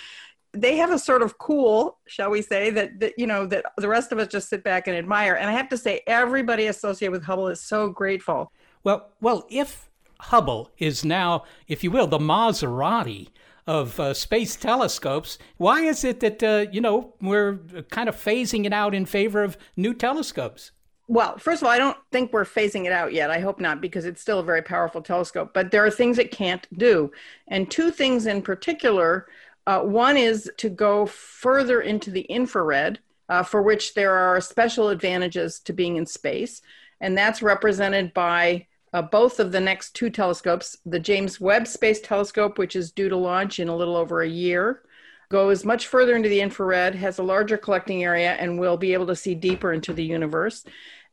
they 0.54 0.78
have 0.78 0.92
a 0.92 0.98
sort 0.98 1.22
of 1.22 1.38
cool 1.38 2.00
shall 2.08 2.32
we 2.32 2.42
say 2.42 2.72
that, 2.72 3.00
that 3.00 3.14
you 3.18 3.28
know 3.28 3.46
that 3.46 3.66
the 3.78 3.88
rest 3.88 4.12
of 4.12 4.18
us 4.18 4.28
just 4.28 4.50
sit 4.50 4.64
back 4.64 4.88
and 4.88 4.98
admire. 4.98 5.36
And 5.36 5.50
i 5.50 5.54
have 5.54 5.70
to 5.70 5.78
say 5.78 6.02
everybody 6.08 6.68
associated 6.68 7.12
with 7.12 7.24
hubble 7.24 7.48
is 7.48 7.62
so 7.62 7.90
grateful. 7.90 8.52
Well 8.84 9.10
well 9.22 9.46
if 9.50 9.89
Hubble 10.22 10.72
is 10.78 11.06
now, 11.06 11.44
if 11.68 11.84
you 11.84 11.92
will, 11.92 12.08
the 12.08 12.20
Maserati 12.20 13.30
of 13.66 14.00
uh, 14.00 14.14
space 14.14 14.56
telescopes. 14.56 15.38
Why 15.58 15.82
is 15.82 16.04
it 16.04 16.20
that, 16.22 16.44
uh, 16.44 16.66
you 16.72 16.82
know, 16.82 17.14
we're 17.22 17.58
kind 17.90 18.10
of 18.10 18.16
phasing 18.16 18.66
it 18.66 18.74
out 18.74 18.96
in 18.96 19.06
favor 19.06 19.44
of 19.44 19.58
new 19.78 19.94
telescopes? 19.94 20.72
Well, 21.08 21.38
first 21.38 21.62
of 21.62 21.68
all, 21.68 21.74
I 21.74 21.78
don't 21.78 21.98
think 22.12 22.32
we're 22.32 22.46
phasing 22.46 22.86
it 22.86 22.92
out 22.92 23.14
yet. 23.14 23.32
I 23.32 23.40
hope 23.40 23.60
not, 23.60 23.82
because 23.82 24.06
it's 24.06 24.22
still 24.22 24.40
a 24.40 24.44
very 24.44 24.62
powerful 24.62 25.02
telescope. 25.02 25.52
But 25.54 25.72
there 25.72 25.86
are 25.86 25.92
things 25.92 26.20
it 26.20 26.32
can't 26.32 26.68
do. 26.78 27.12
And 27.48 27.70
two 27.70 27.90
things 27.90 28.28
in 28.28 28.42
particular 28.42 29.28
uh, 29.68 29.82
one 29.82 30.18
is 30.18 30.50
to 30.58 30.70
go 30.70 31.06
further 31.06 31.82
into 31.82 32.10
the 32.10 32.22
infrared, 32.22 33.00
uh, 33.28 33.44
for 33.44 33.62
which 33.62 33.94
there 33.94 34.16
are 34.16 34.42
special 34.42 34.90
advantages 34.90 35.60
to 35.60 35.74
being 35.74 35.98
in 35.98 36.08
space. 36.08 36.62
And 37.02 37.16
that's 37.16 37.44
represented 37.44 38.14
by 38.14 38.66
uh, 38.94 39.02
both 39.02 39.40
of 39.40 39.52
the 39.52 39.60
next 39.60 39.94
two 39.96 40.10
telescopes, 40.10 40.78
the 40.86 41.00
James 41.00 41.40
Webb 41.40 41.68
Space 41.68 42.02
Telescope, 42.02 42.58
which 42.58 42.76
is 42.76 42.92
due 42.92 43.10
to 43.10 43.16
launch 43.16 43.60
in 43.60 43.70
a 43.70 43.76
little 43.76 43.96
over 43.96 44.22
a 44.22 44.28
year, 44.28 44.82
goes 45.30 45.64
much 45.64 45.88
further 45.88 46.16
into 46.16 46.30
the 46.30 46.42
infrared, 46.42 46.96
has 46.96 47.20
a 47.20 47.24
larger 47.24 47.58
collecting 47.58 48.04
area, 48.04 48.34
and 48.34 48.60
will 48.60 48.78
be 48.78 48.94
able 48.94 49.08
to 49.08 49.16
see 49.16 49.36
deeper 49.36 49.74
into 49.74 49.94
the 49.94 50.04
universe. 50.04 50.64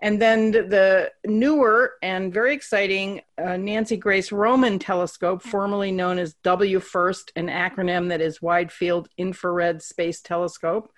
And 0.00 0.20
then 0.20 0.50
the 0.50 1.10
newer 1.24 1.94
and 2.02 2.32
very 2.32 2.54
exciting 2.54 3.22
uh, 3.38 3.56
Nancy 3.56 3.96
Grace 3.96 4.30
Roman 4.30 4.78
telescope, 4.78 5.42
formerly 5.42 5.90
known 5.90 6.18
as 6.18 6.34
WFIRST, 6.44 7.30
an 7.36 7.48
acronym 7.48 8.08
that 8.08 8.20
is 8.20 8.42
Wide 8.42 8.70
Field 8.70 9.08
Infrared 9.16 9.82
Space 9.82 10.20
Telescope, 10.20 10.92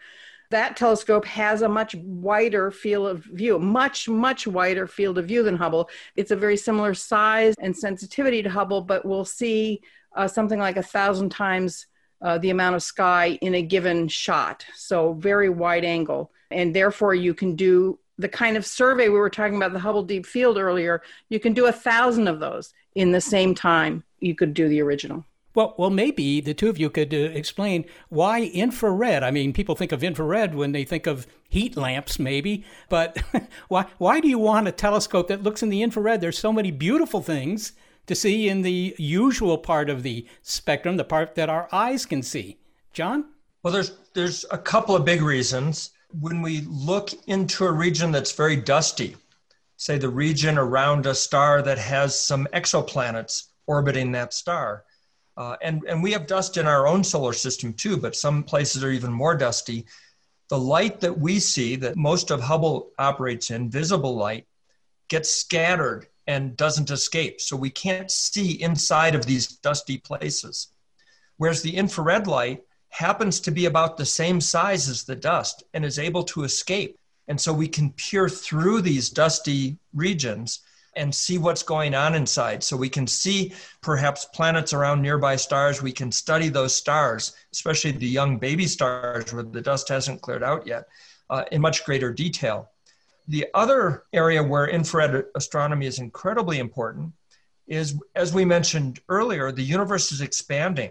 that 0.51 0.77
telescope 0.77 1.25
has 1.27 1.63
a 1.63 1.69
much 1.69 1.95
wider 1.97 2.71
field 2.71 3.09
of 3.09 3.25
view, 3.25 3.59
much, 3.59 4.09
much 4.09 4.47
wider 4.47 4.87
field 4.87 5.19
of 5.19 5.27
view 5.27 5.43
than 5.43 5.57
Hubble. 5.57 5.89
It's 6.17 6.31
a 6.31 6.37
very 6.37 6.57
similar 6.57 6.95
size 6.95 7.55
and 7.61 7.77
sensitivity 7.77 8.43
to 8.43 8.51
Hubble, 8.51 8.81
but 8.81 9.05
we'll 9.05 9.25
see 9.25 9.83
uh, 10.17 10.27
something 10.27 10.59
like 10.59 10.77
a 10.77 10.83
thousand 10.83 11.31
times 11.31 11.87
uh, 12.23 12.39
the 12.39 12.51
amount 12.51 12.77
of 12.77 12.83
sky 12.83 13.39
in 13.43 13.55
a 13.55 13.63
given 13.63 14.09
shot. 14.09 14.65
So, 14.75 15.13
very 15.13 15.49
wide 15.49 15.85
angle. 15.85 16.33
And 16.51 16.75
therefore, 16.75 17.15
you 17.15 17.35
can 17.35 17.55
do 17.55 17.99
the 18.19 18.29
kind 18.29 18.57
of 18.57 18.67
survey 18.67 19.09
we 19.09 19.19
were 19.19 19.31
talking 19.31 19.57
about 19.57 19.73
the 19.73 19.79
Hubble 19.79 20.03
Deep 20.03 20.27
Field 20.27 20.59
earlier, 20.59 21.03
you 21.29 21.39
can 21.39 21.55
do 21.55 21.67
a 21.67 21.73
thousand 21.73 22.27
of 22.27 22.41
those 22.41 22.75
in 22.95 23.13
the 23.13 23.21
same 23.21 23.55
time 23.55 24.03
you 24.19 24.35
could 24.35 24.55
do 24.55 24.69
the 24.69 24.83
original. 24.83 25.25
Well, 25.59 25.75
well, 25.77 25.91
maybe 25.91 26.41
the 26.41 26.55
two 26.55 26.69
of 26.69 26.79
you 26.79 26.89
could 26.89 27.13
uh, 27.13 27.17
explain 27.17 27.85
why 28.11 28.43
infrared. 28.43 29.25
I 29.25 29.33
mean, 29.33 29.53
people 29.53 29.75
think 29.75 29.91
of 29.91 30.05
infrared 30.05 30.55
when 30.55 30.71
they 30.71 30.85
think 30.85 31.09
of 31.09 31.27
heat 31.49 31.77
lamps, 31.77 32.17
maybe, 32.17 32.65
but 32.89 33.21
why 33.67 33.87
why 33.99 34.21
do 34.21 34.29
you 34.29 34.39
want 34.39 34.69
a 34.69 34.71
telescope 34.71 35.27
that 35.27 35.43
looks 35.43 35.61
in 35.61 35.69
the 35.69 35.83
infrared? 35.83 36.21
There's 36.21 36.39
so 36.39 36.53
many 36.53 36.71
beautiful 36.71 37.21
things 37.21 37.73
to 38.07 38.15
see 38.15 38.49
in 38.49 38.63
the 38.63 38.95
usual 38.99 39.59
part 39.59 39.91
of 39.91 40.05
the 40.05 40.29
spectrum, 40.43 40.97
the 40.97 41.03
part 41.03 41.35
that 41.35 41.51
our 41.51 41.69
eyes 41.73 42.07
can 42.07 42.23
see. 42.23 42.59
John? 42.93 43.25
Well, 43.65 43.73
there's 43.73 43.99
there's 44.15 44.45
a 44.53 44.59
couple 44.59 44.95
of 44.95 45.05
big 45.05 45.23
reasons. 45.23 45.91
When 46.21 46.41
we 46.41 46.61
look 46.69 47.11
into 47.27 47.65
a 47.65 47.73
region 47.73 48.13
that's 48.13 48.31
very 48.31 48.55
dusty, 48.55 49.17
say 49.77 49.99
the 49.99 50.09
region 50.09 50.57
around 50.57 51.05
a 51.07 51.17
star 51.17 51.63
that 51.63 51.79
has 51.79 52.17
some 52.17 52.47
exoplanets 52.55 53.49
orbiting 53.67 54.13
that 54.13 54.33
star, 54.33 54.85
uh, 55.39 55.57
and, 55.63 55.85
and 55.89 56.03
we 56.03 56.11
have 56.11 56.27
dust 56.27 56.57
in 56.57 56.67
our 56.67 56.89
own 56.89 57.05
solar 57.05 57.33
system 57.33 57.73
too, 57.73 57.97
but 57.97 58.17
some 58.17 58.43
places 58.43 58.83
are 58.83 58.91
even 58.91 59.13
more 59.13 59.37
dusty. 59.37 59.87
The 60.49 60.59
light 60.59 60.99
that 61.01 61.17
we 61.17 61.39
see, 61.39 61.77
that 61.77 61.97
most 61.97 62.33
of 62.33 62.41
Hubble 62.41 62.91
operates 62.99 63.53
in, 63.53 63.71
visible 63.71 64.17
light, 64.17 64.49
gets 65.07 65.31
scattered 65.31 66.09
and 66.27 66.57
doesn't 66.57 66.91
escape. 66.91 67.41
So 67.41 67.57
we 67.57 67.71
can't 67.71 68.11
see 68.11 68.61
inside 68.61 69.15
of 69.15 69.27
these 69.27 69.47
dusty 69.47 69.99
places. 69.99 70.73
Whereas 71.37 71.63
the 71.63 71.77
infrared 71.77 72.27
light 72.27 72.65
happens 72.89 73.39
to 73.41 73.53
be 73.53 73.67
about 73.67 73.97
the 73.97 74.07
same 74.07 74.41
size 74.41 74.89
as 74.89 75.05
the 75.05 75.15
dust 75.15 75.63
and 75.73 75.85
is 75.85 76.01
able 76.01 76.25
to 76.25 76.43
escape. 76.43 76.99
And 77.29 77.41
so 77.41 77.53
we 77.53 77.69
can 77.69 77.93
peer 77.93 78.29
through 78.29 78.81
these 78.81 79.09
dusty 79.09 79.79
regions 79.95 80.61
and 80.97 81.15
see 81.15 81.39
what's 81.39 81.63
going 81.63 81.95
on 81.95 82.15
inside. 82.15 82.63
So 82.63 82.77
we 82.77 82.89
can 82.89 83.07
see 83.07 83.53
perhaps 83.81 84.27
planets 84.27 84.73
around 84.73 85.03
nearby 85.03 85.37
stars. 85.37 85.83
We 85.83 85.93
can 85.93 86.11
study 86.11 86.49
those 86.49 86.75
stars, 86.75 87.35
especially 87.53 87.93
the 87.93 88.09
young 88.09 88.39
baby 88.39 88.67
stars 88.67 89.33
where 89.33 89.43
the 89.43 89.61
dust 89.61 89.89
hasn't 89.89 90.23
cleared 90.23 90.43
out 90.43 90.67
yet, 90.67 90.89
uh, 91.31 91.45
in 91.53 91.61
much 91.61 91.85
greater 91.85 92.13
detail. 92.13 92.71
The 93.29 93.47
other 93.55 94.05
area 94.13 94.43
where 94.43 94.69
infrared 94.69 95.25
astronomy 95.35 95.87
is 95.87 95.99
incredibly 95.99 96.59
important 96.59 97.13
is, 97.67 97.95
as 98.15 98.33
we 98.33 98.45
mentioned 98.45 99.01
earlier, 99.09 99.53
the 99.53 99.63
universe 99.63 100.11
is 100.13 100.23
expanding. 100.23 100.91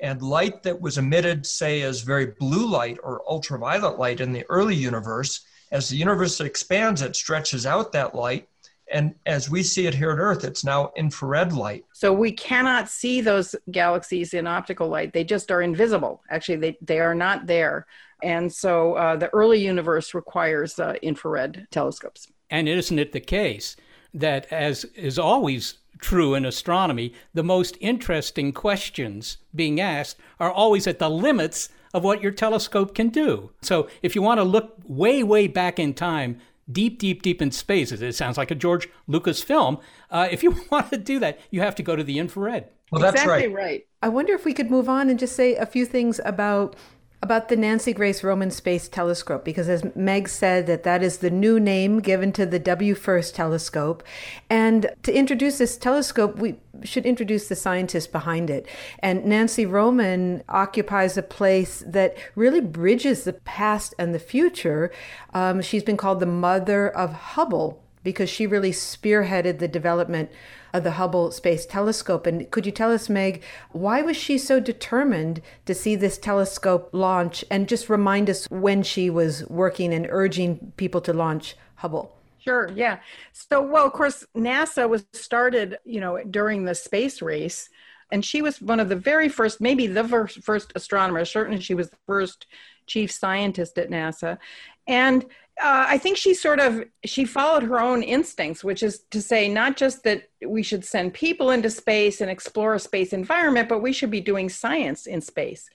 And 0.00 0.22
light 0.22 0.62
that 0.62 0.80
was 0.80 0.98
emitted, 0.98 1.44
say, 1.44 1.82
as 1.82 2.02
very 2.02 2.26
blue 2.38 2.68
light 2.68 2.98
or 3.02 3.22
ultraviolet 3.28 3.98
light 3.98 4.20
in 4.20 4.32
the 4.32 4.44
early 4.48 4.76
universe, 4.76 5.40
as 5.72 5.88
the 5.88 5.96
universe 5.96 6.40
expands, 6.40 7.02
it 7.02 7.16
stretches 7.16 7.66
out 7.66 7.92
that 7.92 8.14
light. 8.14 8.48
And 8.92 9.14
as 9.26 9.50
we 9.50 9.62
see 9.62 9.86
it 9.86 9.94
here 9.94 10.10
at 10.10 10.18
Earth, 10.18 10.44
it's 10.44 10.64
now 10.64 10.92
infrared 10.96 11.52
light. 11.52 11.84
So 11.92 12.12
we 12.12 12.32
cannot 12.32 12.88
see 12.88 13.20
those 13.20 13.54
galaxies 13.70 14.34
in 14.34 14.46
optical 14.46 14.88
light. 14.88 15.12
They 15.12 15.24
just 15.24 15.50
are 15.50 15.62
invisible. 15.62 16.22
Actually, 16.30 16.56
they, 16.56 16.78
they 16.80 17.00
are 17.00 17.14
not 17.14 17.46
there. 17.46 17.86
And 18.22 18.52
so 18.52 18.94
uh, 18.94 19.16
the 19.16 19.28
early 19.34 19.60
universe 19.60 20.14
requires 20.14 20.78
uh, 20.78 20.94
infrared 21.02 21.66
telescopes. 21.70 22.28
And 22.50 22.68
isn't 22.68 22.98
it 22.98 23.12
the 23.12 23.20
case 23.20 23.76
that, 24.14 24.50
as 24.50 24.84
is 24.94 25.18
always 25.18 25.78
true 25.98 26.34
in 26.34 26.44
astronomy, 26.44 27.12
the 27.34 27.42
most 27.42 27.76
interesting 27.80 28.52
questions 28.52 29.38
being 29.54 29.80
asked 29.80 30.16
are 30.40 30.50
always 30.50 30.86
at 30.86 30.98
the 30.98 31.10
limits 31.10 31.68
of 31.94 32.04
what 32.04 32.22
your 32.22 32.32
telescope 32.32 32.94
can 32.94 33.08
do. 33.08 33.50
So 33.62 33.88
if 34.02 34.14
you 34.14 34.22
want 34.22 34.38
to 34.38 34.44
look 34.44 34.76
way, 34.84 35.22
way 35.22 35.46
back 35.46 35.78
in 35.78 35.94
time, 35.94 36.40
deep, 36.70 36.98
deep, 36.98 37.22
deep 37.22 37.40
in 37.42 37.50
space, 37.50 37.92
it 37.92 38.14
sounds 38.14 38.36
like 38.36 38.50
a 38.50 38.54
George 38.54 38.88
Lucas 39.06 39.42
film. 39.42 39.78
Uh, 40.10 40.28
if 40.30 40.42
you 40.42 40.56
want 40.70 40.90
to 40.90 40.98
do 40.98 41.18
that, 41.18 41.38
you 41.50 41.60
have 41.60 41.74
to 41.76 41.82
go 41.82 41.96
to 41.96 42.04
the 42.04 42.18
infrared. 42.18 42.68
Well, 42.90 43.02
that's 43.02 43.22
exactly 43.22 43.48
right. 43.48 43.64
right. 43.64 43.86
I 44.02 44.08
wonder 44.08 44.32
if 44.32 44.44
we 44.44 44.54
could 44.54 44.70
move 44.70 44.88
on 44.88 45.10
and 45.10 45.18
just 45.18 45.36
say 45.36 45.56
a 45.56 45.66
few 45.66 45.84
things 45.84 46.20
about 46.24 46.76
about 47.20 47.48
the 47.48 47.56
Nancy 47.56 47.92
Grace 47.92 48.22
Roman 48.22 48.50
Space 48.50 48.88
Telescope 48.88 49.44
because 49.44 49.68
as 49.68 49.84
Meg 49.96 50.28
said 50.28 50.66
that 50.68 50.84
that 50.84 51.02
is 51.02 51.18
the 51.18 51.30
new 51.30 51.58
name 51.58 51.98
given 51.98 52.30
to 52.32 52.46
the 52.46 52.60
WFIRST 52.60 53.34
telescope. 53.34 54.04
And 54.48 54.90
to 55.02 55.12
introduce 55.12 55.58
this 55.58 55.76
telescope 55.76 56.36
we 56.36 56.56
should 56.84 57.04
introduce 57.04 57.48
the 57.48 57.56
scientist 57.56 58.12
behind 58.12 58.50
it. 58.50 58.66
And 59.00 59.24
Nancy 59.24 59.66
Roman 59.66 60.44
occupies 60.48 61.16
a 61.16 61.22
place 61.22 61.82
that 61.86 62.16
really 62.36 62.60
bridges 62.60 63.24
the 63.24 63.32
past 63.32 63.94
and 63.98 64.14
the 64.14 64.20
future. 64.20 64.92
Um, 65.34 65.60
she's 65.60 65.82
been 65.82 65.96
called 65.96 66.20
the 66.20 66.26
mother 66.26 66.88
of 66.88 67.12
Hubble 67.12 67.82
because 68.04 68.30
she 68.30 68.46
really 68.46 68.70
spearheaded 68.70 69.58
the 69.58 69.68
development 69.68 70.30
of 70.72 70.84
the 70.84 70.92
Hubble 70.92 71.30
Space 71.30 71.66
Telescope. 71.66 72.26
And 72.26 72.50
could 72.50 72.66
you 72.66 72.72
tell 72.72 72.92
us, 72.92 73.08
Meg, 73.08 73.42
why 73.70 74.02
was 74.02 74.16
she 74.16 74.38
so 74.38 74.60
determined 74.60 75.40
to 75.66 75.74
see 75.74 75.96
this 75.96 76.18
telescope 76.18 76.90
launch 76.92 77.44
and 77.50 77.68
just 77.68 77.88
remind 77.88 78.28
us 78.28 78.46
when 78.50 78.82
she 78.82 79.10
was 79.10 79.46
working 79.48 79.92
and 79.92 80.06
urging 80.10 80.72
people 80.76 81.00
to 81.02 81.12
launch 81.12 81.56
Hubble? 81.76 82.14
Sure, 82.38 82.70
yeah. 82.74 82.98
So, 83.32 83.60
well, 83.60 83.84
of 83.84 83.92
course, 83.92 84.24
NASA 84.36 84.88
was 84.88 85.04
started, 85.12 85.78
you 85.84 86.00
know, 86.00 86.22
during 86.24 86.64
the 86.64 86.74
space 86.74 87.20
race. 87.20 87.68
And 88.10 88.24
she 88.24 88.40
was 88.40 88.62
one 88.62 88.80
of 88.80 88.88
the 88.88 88.96
very 88.96 89.28
first, 89.28 89.60
maybe 89.60 89.86
the 89.86 90.04
first, 90.42 90.72
astronomer. 90.74 91.24
Certainly, 91.24 91.60
she 91.60 91.74
was 91.74 91.90
the 91.90 91.98
first 92.06 92.46
chief 92.86 93.12
scientist 93.12 93.76
at 93.76 93.90
NASA. 93.90 94.38
And 94.86 95.26
uh, 95.60 95.86
I 95.88 95.98
think 95.98 96.16
she 96.16 96.34
sort 96.34 96.60
of 96.60 96.84
she 97.04 97.24
followed 97.24 97.64
her 97.64 97.80
own 97.80 98.02
instincts, 98.02 98.62
which 98.62 98.82
is 98.82 99.00
to 99.10 99.20
say 99.20 99.48
not 99.48 99.76
just 99.76 100.04
that 100.04 100.28
we 100.46 100.62
should 100.62 100.84
send 100.84 101.14
people 101.14 101.50
into 101.50 101.70
space 101.70 102.20
and 102.20 102.30
explore 102.30 102.74
a 102.74 102.78
space 102.78 103.12
environment, 103.12 103.68
but 103.68 103.82
we 103.82 103.92
should 103.92 104.10
be 104.10 104.20
doing 104.20 104.48
science 104.48 105.06
in 105.06 105.20
space. 105.20 105.68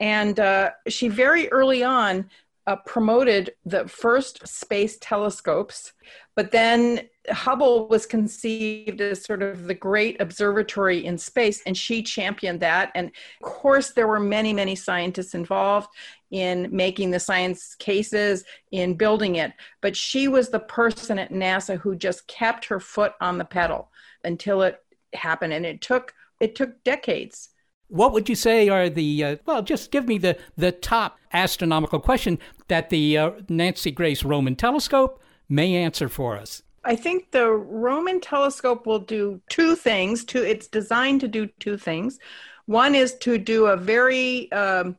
And 0.00 0.38
uh, 0.40 0.72
she 0.88 1.08
very 1.08 1.50
early 1.50 1.84
on 1.84 2.28
uh, 2.66 2.76
promoted 2.76 3.54
the 3.64 3.88
first 3.88 4.46
space 4.46 4.96
telescopes, 5.00 5.92
but 6.36 6.52
then 6.52 7.08
Hubble 7.30 7.88
was 7.88 8.06
conceived 8.06 9.00
as 9.00 9.24
sort 9.24 9.42
of 9.42 9.64
the 9.64 9.74
great 9.74 10.20
observatory 10.20 11.04
in 11.04 11.18
space, 11.18 11.62
and 11.66 11.76
she 11.76 12.02
championed 12.02 12.60
that. 12.60 12.90
And 12.94 13.08
of 13.08 13.42
course, 13.42 13.90
there 13.90 14.08
were 14.08 14.20
many, 14.20 14.52
many 14.52 14.74
scientists 14.74 15.34
involved 15.34 15.88
in 16.30 16.68
making 16.70 17.10
the 17.10 17.20
science 17.20 17.74
cases, 17.74 18.44
in 18.70 18.94
building 18.94 19.36
it. 19.36 19.52
But 19.80 19.96
she 19.96 20.28
was 20.28 20.48
the 20.48 20.60
person 20.60 21.18
at 21.18 21.32
NASA 21.32 21.78
who 21.78 21.94
just 21.94 22.26
kept 22.26 22.64
her 22.66 22.80
foot 22.80 23.12
on 23.20 23.38
the 23.38 23.44
pedal 23.44 23.90
until 24.24 24.62
it 24.62 24.78
happened. 25.14 25.52
And 25.52 25.66
it 25.66 25.80
took 25.80 26.14
it 26.40 26.56
took 26.56 26.82
decades. 26.82 27.50
What 27.92 28.14
would 28.14 28.30
you 28.30 28.34
say 28.34 28.70
are 28.70 28.88
the 28.88 29.22
uh, 29.22 29.36
well? 29.44 29.60
Just 29.60 29.90
give 29.90 30.08
me 30.08 30.16
the 30.16 30.38
the 30.56 30.72
top 30.72 31.18
astronomical 31.30 32.00
question 32.00 32.38
that 32.68 32.88
the 32.88 33.18
uh, 33.18 33.32
Nancy 33.50 33.90
Grace 33.90 34.24
Roman 34.24 34.56
Telescope 34.56 35.20
may 35.46 35.76
answer 35.76 36.08
for 36.08 36.38
us. 36.38 36.62
I 36.84 36.96
think 36.96 37.32
the 37.32 37.50
Roman 37.50 38.18
telescope 38.18 38.86
will 38.86 38.98
do 38.98 39.42
two 39.50 39.76
things. 39.76 40.24
Two, 40.24 40.42
it's 40.42 40.68
designed 40.68 41.20
to 41.20 41.28
do 41.28 41.46
two 41.60 41.76
things. 41.76 42.18
One 42.64 42.94
is 42.94 43.14
to 43.18 43.36
do 43.36 43.66
a 43.66 43.76
very 43.76 44.50
um, 44.52 44.96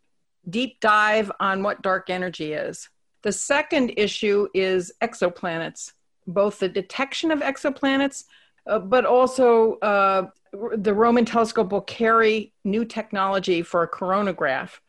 deep 0.47 0.79
dive 0.79 1.31
on 1.39 1.63
what 1.63 1.81
dark 1.81 2.11
energy 2.11 2.53
is. 2.53 2.89
The 3.23 3.31
second 3.31 3.93
issue 3.97 4.49
is 4.53 4.93
exoplanets, 5.01 5.93
both 6.27 6.59
the 6.59 6.69
detection 6.69 7.31
of 7.31 7.39
exoplanets, 7.39 8.25
uh, 8.67 8.79
but 8.79 9.05
also 9.05 9.75
uh, 9.79 10.27
the 10.75 10.93
Roman 10.93 11.25
telescope 11.25 11.71
will 11.71 11.81
carry 11.81 12.53
new 12.63 12.85
technology 12.85 13.61
for 13.61 13.83
a 13.83 13.89
coronagraph 13.89 14.79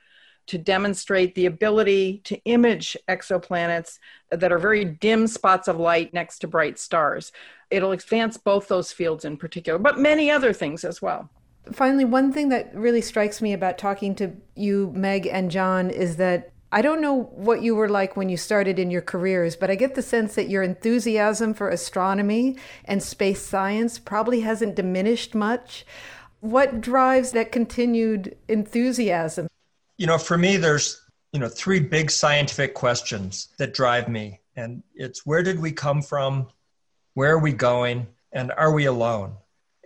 to 0.47 0.59
demonstrate 0.59 1.35
the 1.35 1.47
ability 1.47 2.21
to 2.25 2.39
image 2.45 2.97
exoplanets 3.09 3.99
that 4.31 4.53
are 4.53 4.59
very 4.59 4.85
dim 4.85 5.27
spots 5.27 5.69
of 5.69 5.79
light 5.79 6.13
next 6.13 6.41
to 6.41 6.47
bright 6.47 6.79
stars. 6.79 7.33
It'll 7.71 7.93
advance 7.93 8.37
both 8.37 8.69
those 8.69 8.93
fields 8.93 9.25
in 9.25 9.39
particular, 9.39 9.79
but 9.79 9.99
many 9.99 10.31
other 10.31 10.53
things 10.53 10.85
as 10.85 11.01
well. 11.01 11.31
Finally, 11.73 12.05
one 12.05 12.31
thing 12.31 12.51
that 12.51 12.75
really 12.75 13.01
strikes 13.01 13.41
me 13.41 13.55
about 13.55 13.79
talking 13.79 14.15
to 14.17 14.33
you, 14.55 14.93
Meg 14.95 15.27
and 15.27 15.51
John, 15.51 15.89
is 15.89 16.17
that 16.17 16.53
I 16.75 16.83
don't 16.83 17.01
know 17.01 17.23
what 17.23 17.63
you 17.63 17.77
were 17.77 17.89
like 17.89 18.17
when 18.17 18.29
you 18.29 18.37
started 18.37 18.81
in 18.81 18.91
your 18.91 19.01
careers, 19.01 19.55
but 19.55 19.71
I 19.71 19.77
get 19.77 19.95
the 19.95 20.03
sense 20.03 20.35
that 20.35 20.49
your 20.49 20.65
enthusiasm 20.65 21.55
for 21.55 21.69
astronomy 21.69 22.57
and 22.85 23.01
space 23.01 23.41
science 23.41 24.01
probably 24.01 24.41
hasn't 24.41 24.75
diminished 24.75 25.37
much. 25.37 25.87
What 26.41 26.81
drives 26.81 27.31
that 27.31 27.53
continued 27.53 28.37
enthusiasm? 28.49 29.47
You 29.99 30.09
know, 30.09 30.19
for 30.19 30.37
me, 30.37 30.57
there's, 30.57 31.01
you 31.33 31.39
know, 31.39 31.49
three 31.49 31.79
big 31.79 32.11
scientific 32.11 32.75
questions 32.75 33.55
that 33.59 33.73
drive 33.73 34.09
me. 34.09 34.41
And 34.57 34.83
it's 34.97 35.25
where 35.25 35.45
did 35.45 35.61
we 35.61 35.71
come 35.71 36.03
from? 36.03 36.49
Where 37.13 37.35
are 37.35 37.39
we 37.39 37.53
going? 37.53 38.09
And 38.33 38.51
are 38.51 38.73
we 38.73 38.87
alone? 38.87 39.37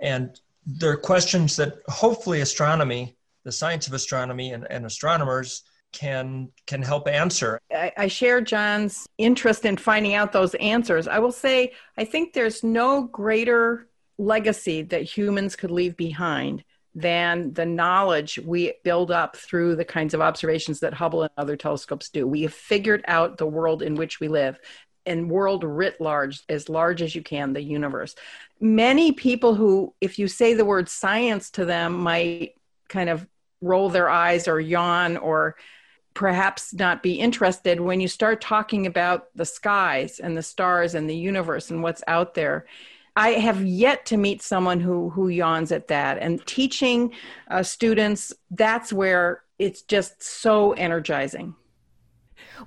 And 0.01 0.41
they're 0.65 0.97
questions 0.97 1.55
that 1.57 1.83
hopefully 1.87 2.41
astronomy, 2.41 3.15
the 3.45 3.53
science 3.53 3.89
of 3.89 3.93
astronomy 3.93 4.55
and, 4.55 4.67
and 4.71 4.87
astronomers 4.87 5.65
can 5.93 6.51
can 6.67 6.83
help 6.83 7.09
answer. 7.09 7.61
I, 7.73 7.93
I 7.97 8.09
share 8.09 8.41
John's 8.41 9.07
interest 9.17 9.65
in 9.65 9.77
finding 9.77 10.15
out 10.15 10.33
those 10.33 10.55
answers. 10.57 11.09
I 11.09 11.19
will 11.19 11.33
say 11.33 11.73
I 11.97 12.05
think 12.05 12.33
there's 12.33 12.63
no 12.63 13.03
greater 13.03 13.89
legacy 14.19 14.83
that 14.83 15.03
humans 15.03 15.57
could 15.57 15.71
leave 15.71 15.97
behind 15.97 16.65
than 16.95 17.53
the 17.53 17.67
knowledge 17.67 18.39
we 18.45 18.75
build 18.83 19.11
up 19.11 19.37
through 19.37 19.77
the 19.77 19.85
kinds 19.85 20.15
of 20.15 20.21
observations 20.21 20.81
that 20.81 20.95
Hubble 20.95 21.23
and 21.23 21.31
other 21.37 21.57
telescopes 21.57 22.09
do. 22.11 22.27
We 22.27 22.43
have 22.43 22.55
figured 22.55 23.05
out 23.07 23.39
the 23.39 23.47
world 23.47 23.83
in 23.83 23.95
which 23.95 24.19
we 24.19 24.29
live 24.29 24.59
and 25.07 25.31
world 25.31 25.65
writ 25.65 26.01
large, 26.01 26.43
as 26.49 26.69
large 26.69 27.01
as 27.01 27.15
you 27.15 27.23
can, 27.23 27.53
the 27.53 27.63
universe. 27.63 28.15
Many 28.61 29.13
people 29.13 29.55
who, 29.55 29.95
if 30.01 30.19
you 30.19 30.29
say 30.29 30.55
the 30.55 30.65
word 30.65 30.89
science 30.89 31.51
to 31.53 31.65
them, 31.65 31.95
might 31.95 32.55
kind 32.89 33.09
of 33.09 33.27
roll 33.61 33.89
their 33.89 34.09
eyes 34.09 34.49
or 34.49 34.61
yawn 34.61 35.17
or 35.17 35.57
perhaps 36.19 36.75
not 36.75 37.03
be 37.03 37.15
interested 37.15 37.81
when 37.81 38.01
you 38.01 38.09
start 38.09 38.41
talking 38.41 38.87
about 38.87 39.29
the 39.37 39.45
skies 39.45 40.19
and 40.19 40.37
the 40.37 40.43
stars 40.43 40.95
and 40.97 41.09
the 41.09 41.17
universe 41.17 41.71
and 41.71 41.83
what's 41.83 42.03
out 42.09 42.35
there 42.35 42.67
I 43.19 43.31
have 43.31 43.65
yet 43.65 44.07
to 44.07 44.17
meet 44.17 44.43
someone 44.43 44.79
who 44.79 45.11
who 45.11 45.27
yawns 45.27 45.73
at 45.73 45.89
that. 45.89 46.19
And 46.19 46.47
teaching 46.47 47.13
uh, 47.51 47.65
students, 47.65 48.33
that's 48.53 48.93
where 48.93 49.43
it's 49.59 49.83
just 49.83 50.23
so 50.23 50.71
energizing. 50.75 51.57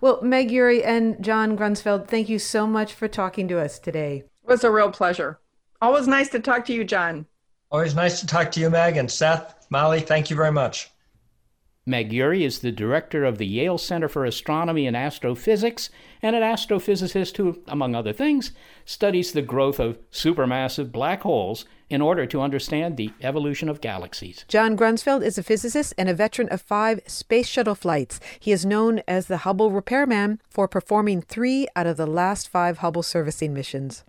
Well, 0.02 0.20
Meg 0.22 0.52
Urry 0.52 0.84
and 0.84 1.24
John 1.24 1.58
Grunsfeld, 1.58 2.10
thank 2.10 2.28
you 2.28 2.38
so 2.38 2.68
much 2.68 2.92
for 2.92 3.08
talking 3.08 3.48
to 3.48 3.62
us 3.62 3.80
today. 3.80 4.26
It 4.44 4.50
was 4.50 4.66
a 4.66 4.72
real 4.72 4.92
pleasure. 4.92 5.40
Always 5.82 6.10
nice 6.10 6.28
to 6.30 6.42
talk 6.42 6.66
to 6.66 6.74
you, 6.74 6.84
John. 6.84 7.28
Always 7.72 7.96
nice 7.96 8.20
to 8.20 8.28
talk 8.28 8.52
to 8.52 8.60
you, 8.60 8.70
Meg 8.70 8.98
and 8.98 9.10
Seth, 9.10 9.68
Molly. 9.70 10.02
Thank 10.02 10.30
you 10.30 10.36
very 10.36 10.52
much. 10.52 10.91
Meg 11.84 12.14
is 12.14 12.60
the 12.60 12.72
director 12.72 13.26
of 13.26 13.40
the 13.40 13.48
Yale 13.48 13.80
Center 13.80 14.08
for 14.08 14.24
Astronomy 14.24 14.86
and 14.86 14.96
Astrophysics 14.96 15.90
and 16.22 16.36
an 16.36 16.44
astrophysicist 16.44 17.38
who, 17.38 17.60
among 17.68 17.96
other 17.96 18.14
things, 18.14 18.52
studies 18.86 19.32
the 19.32 19.42
growth 19.42 19.80
of 19.80 19.98
supermassive 20.12 20.92
black 20.92 21.24
holes 21.24 21.66
in 21.90 22.00
order 22.00 22.28
to 22.28 22.40
understand 22.40 22.98
the 22.98 23.12
evolution 23.22 23.68
of 23.68 23.82
galaxies. 23.82 24.46
John 24.48 24.78
Grunsfeld 24.78 25.24
is 25.24 25.40
a 25.40 25.44
physicist 25.44 25.96
and 25.98 26.08
a 26.08 26.14
veteran 26.14 26.50
of 26.50 26.62
five 26.62 27.02
space 27.08 27.48
shuttle 27.48 27.74
flights. 27.74 28.20
He 28.40 28.52
is 28.52 28.64
known 28.64 29.02
as 29.08 29.26
the 29.26 29.38
Hubble 29.38 29.72
repairman 29.72 30.40
for 30.52 30.68
performing 30.68 31.24
three 31.24 31.68
out 31.76 31.88
of 31.88 31.98
the 31.98 32.06
last 32.06 32.48
five 32.48 32.78
Hubble 32.78 33.02
servicing 33.02 33.56
missions. 33.56 34.04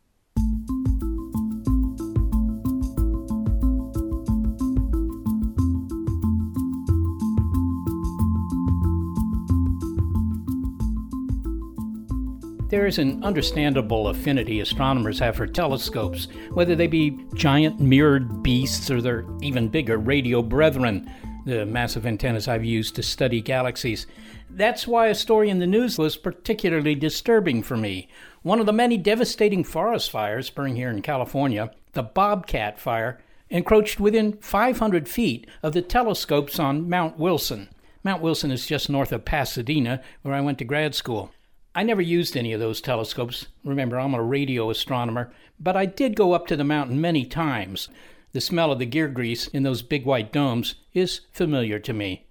There 12.72 12.86
is 12.86 12.98
an 12.98 13.22
understandable 13.22 14.08
affinity 14.08 14.60
astronomers 14.60 15.18
have 15.18 15.36
for 15.36 15.46
telescopes, 15.46 16.28
whether 16.54 16.74
they 16.74 16.86
be 16.86 17.18
giant 17.34 17.80
mirrored 17.80 18.42
beasts 18.42 18.90
or 18.90 19.02
their 19.02 19.26
even 19.42 19.68
bigger 19.68 19.98
radio 19.98 20.40
brethren, 20.40 21.12
the 21.44 21.66
massive 21.66 22.06
antennas 22.06 22.48
I've 22.48 22.64
used 22.64 22.94
to 22.94 23.02
study 23.02 23.42
galaxies. 23.42 24.06
That's 24.48 24.86
why 24.86 25.08
a 25.08 25.14
story 25.14 25.50
in 25.50 25.58
the 25.58 25.66
news 25.66 25.98
was 25.98 26.16
particularly 26.16 26.94
disturbing 26.94 27.62
for 27.62 27.76
me. 27.76 28.08
One 28.40 28.58
of 28.58 28.64
the 28.64 28.72
many 28.72 28.96
devastating 28.96 29.64
forest 29.64 30.10
fires 30.10 30.48
burning 30.48 30.76
here 30.76 30.88
in 30.88 31.02
California, 31.02 31.72
the 31.92 32.02
Bobcat 32.02 32.78
Fire, 32.78 33.20
encroached 33.50 34.00
within 34.00 34.38
500 34.38 35.10
feet 35.10 35.46
of 35.62 35.74
the 35.74 35.82
telescopes 35.82 36.58
on 36.58 36.88
Mount 36.88 37.18
Wilson. 37.18 37.68
Mount 38.02 38.22
Wilson 38.22 38.50
is 38.50 38.64
just 38.64 38.88
north 38.88 39.12
of 39.12 39.26
Pasadena, 39.26 40.00
where 40.22 40.34
I 40.34 40.40
went 40.40 40.56
to 40.56 40.64
grad 40.64 40.94
school. 40.94 41.32
I 41.74 41.84
never 41.84 42.02
used 42.02 42.36
any 42.36 42.52
of 42.52 42.60
those 42.60 42.82
telescopes. 42.82 43.46
Remember, 43.64 43.98
I'm 43.98 44.12
a 44.12 44.22
radio 44.22 44.68
astronomer, 44.68 45.32
but 45.58 45.74
I 45.74 45.86
did 45.86 46.16
go 46.16 46.34
up 46.34 46.46
to 46.48 46.56
the 46.56 46.64
mountain 46.64 47.00
many 47.00 47.24
times. 47.24 47.88
The 48.32 48.42
smell 48.42 48.72
of 48.72 48.78
the 48.78 48.84
gear 48.84 49.08
grease 49.08 49.48
in 49.48 49.62
those 49.62 49.80
big 49.80 50.04
white 50.04 50.32
domes 50.32 50.74
is 50.92 51.22
familiar 51.32 51.78
to 51.78 51.94
me. 51.94 52.26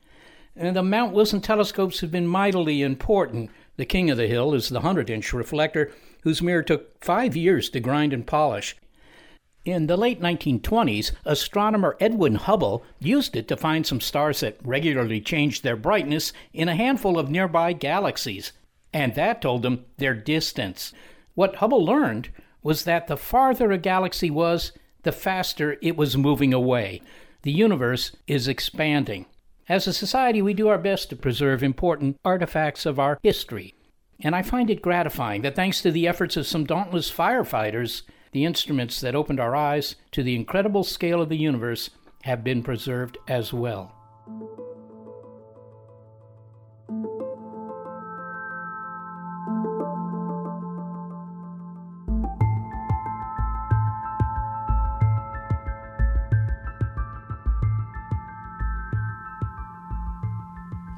And 0.56 0.76
the 0.76 0.84
Mount 0.84 1.14
Wilson 1.14 1.42
telescopes 1.42 2.02
have 2.02 2.12
been 2.12 2.28
mightily 2.28 2.84
important. 2.84 3.50
The 3.78 3.86
king 3.86 4.12
of 4.12 4.18
the 4.18 4.28
hill 4.28 4.54
is 4.54 4.70
the 4.70 4.76
100 4.76 5.10
inch 5.10 5.34
reflector, 5.34 5.92
whose 6.22 6.44
mirror 6.44 6.62
took 6.62 7.04
five 7.04 7.36
years 7.36 7.68
to 7.72 7.80
grind 7.80 8.14
and 8.14 8.28
polish. 8.28 8.76
In 9.66 9.88
the 9.88 9.98
late 9.98 10.22
1920s, 10.22 11.14
astronomer 11.26 11.98
Edwin 12.00 12.36
Hubble 12.36 12.84
used 13.00 13.36
it 13.36 13.48
to 13.48 13.58
find 13.58 13.88
some 13.88 14.02
stars 14.02 14.42
that 14.42 14.60
regularly 14.64 15.20
changed 15.20 15.64
their 15.64 15.76
brightness 15.76 16.32
in 16.54 16.70
a 16.70 16.76
handful 16.76 17.18
of 17.18 17.30
nearby 17.30 17.74
galaxies 17.74 18.52
and 18.94 19.16
that 19.16 19.42
told 19.42 19.62
them 19.62 19.86
their 19.98 20.14
distance. 20.14 20.94
What 21.34 21.56
Hubble 21.58 21.86
learned 21.86 22.30
was 22.64 22.84
that 22.84 23.08
the 23.08 23.18
farther 23.18 23.72
a 23.72 23.78
galaxy 23.78 24.30
was, 24.30 24.72
the 25.04 25.12
faster 25.12 25.78
it 25.82 25.98
was 25.98 26.18
moving 26.18 26.54
away. 26.54 27.02
The 27.44 27.52
universe 27.52 28.12
is 28.28 28.48
expanding. 28.48 29.26
As 29.68 29.88
a 29.88 29.94
society, 29.94 30.42
we 30.42 30.54
do 30.54 30.68
our 30.68 30.78
best 30.78 31.10
to 31.10 31.16
preserve 31.16 31.64
important 31.64 32.20
artifacts 32.26 32.86
of 32.86 33.00
our 33.00 33.18
history. 33.24 33.74
And 34.20 34.36
I 34.36 34.42
find 34.44 34.70
it 34.70 34.82
gratifying 34.82 35.42
that 35.42 35.56
thanks 35.56 35.82
to 35.82 35.92
the 35.92 36.08
efforts 36.08 36.38
of 36.38 36.46
some 36.46 36.66
dauntless 36.66 37.12
firefighters, 37.12 38.04
the 38.32 38.46
instruments 38.46 39.02
that 39.02 39.16
opened 39.16 39.39
our 39.39 39.56
eyes 39.56 39.96
to 40.12 40.24
the 40.24 40.36
incredible 40.36 40.84
scale 40.84 41.22
of 41.22 41.30
the 41.30 41.38
universe 41.38 41.89
have 42.24 42.44
been 42.44 42.62
preserved 42.62 43.18
as 43.28 43.52
well. 43.52 43.96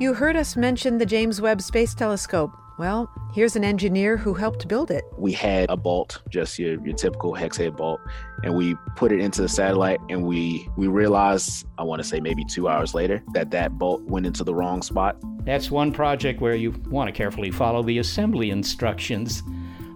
You 0.04 0.14
heard 0.14 0.36
us 0.36 0.58
mention 0.58 0.97
the 0.97 1.06
James 1.06 1.39
Webb 1.39 1.62
Space 1.62 1.93
Telescope. 1.93 2.51
Well, 2.78 3.10
here's 3.34 3.56
an 3.56 3.64
engineer 3.64 4.18
who 4.18 4.34
helped 4.34 4.68
build 4.68 4.91
it. 4.91 5.06
We 5.18 5.32
had 5.32 5.70
a 5.70 5.78
bolt, 5.78 6.22
just 6.30 6.60
your, 6.60 6.74
your 6.86 6.93
typical 6.93 7.34
hex 7.34 7.56
head 7.56 7.78
bolt, 7.78 8.01
and 8.43 8.54
we 8.54 8.76
put 8.97 9.14
it 9.14 9.22
into 9.22 9.41
the 9.41 9.47
satellite 9.47 10.01
and 10.10 10.26
we 10.26 10.68
we 10.76 10.88
realized, 10.88 11.66
I 11.78 11.84
want 11.84 12.01
to 12.01 12.04
say 12.06 12.20
maybe 12.20 12.43
2 12.43 12.68
hours 12.68 12.93
later, 12.93 13.24
that 13.32 13.49
that 13.51 13.78
bolt 13.78 14.01
went 14.01 14.26
into 14.26 14.43
the 14.43 14.54
wrong 14.54 14.82
spot. 14.82 15.16
That's 15.45 15.72
one 15.72 15.93
project 15.93 16.41
where 16.41 16.56
you 16.56 16.72
want 16.89 17.08
to 17.08 17.14
carefully 17.14 17.49
follow 17.49 17.82
the 17.82 17.99
assembly 17.99 18.49
instructions. 18.49 19.41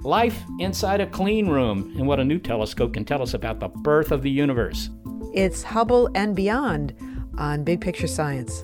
Life 0.04 0.42
inside 0.60 1.02
a 1.02 1.08
clean 1.08 1.50
room 1.50 1.94
and 1.98 2.08
what 2.08 2.22
a 2.22 2.24
new 2.24 2.40
telescope 2.40 2.94
can 2.94 3.04
tell 3.04 3.22
us 3.22 3.34
about 3.34 3.60
the 3.60 3.68
birth 3.68 4.14
of 4.14 4.22
the 4.22 4.32
universe. 4.32 4.90
It's 5.34 5.64
Hubble 5.64 6.10
and 6.16 6.34
Beyond 6.34 6.96
on 7.38 7.66
Big 7.66 7.82
Picture 7.82 8.08
Science. 8.08 8.64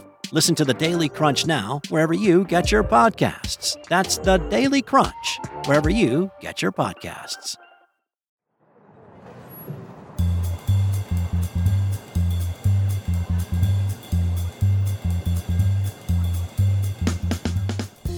Listen 0.31 0.55
to 0.55 0.65
the 0.65 0.73
Daily 0.73 1.09
Crunch 1.09 1.45
now, 1.45 1.81
wherever 1.89 2.13
you 2.13 2.45
get 2.45 2.71
your 2.71 2.83
podcasts. 2.83 3.75
That's 3.89 4.17
the 4.17 4.37
Daily 4.37 4.81
Crunch, 4.81 5.39
wherever 5.65 5.89
you 5.89 6.31
get 6.39 6.61
your 6.61 6.71
podcasts. 6.71 7.57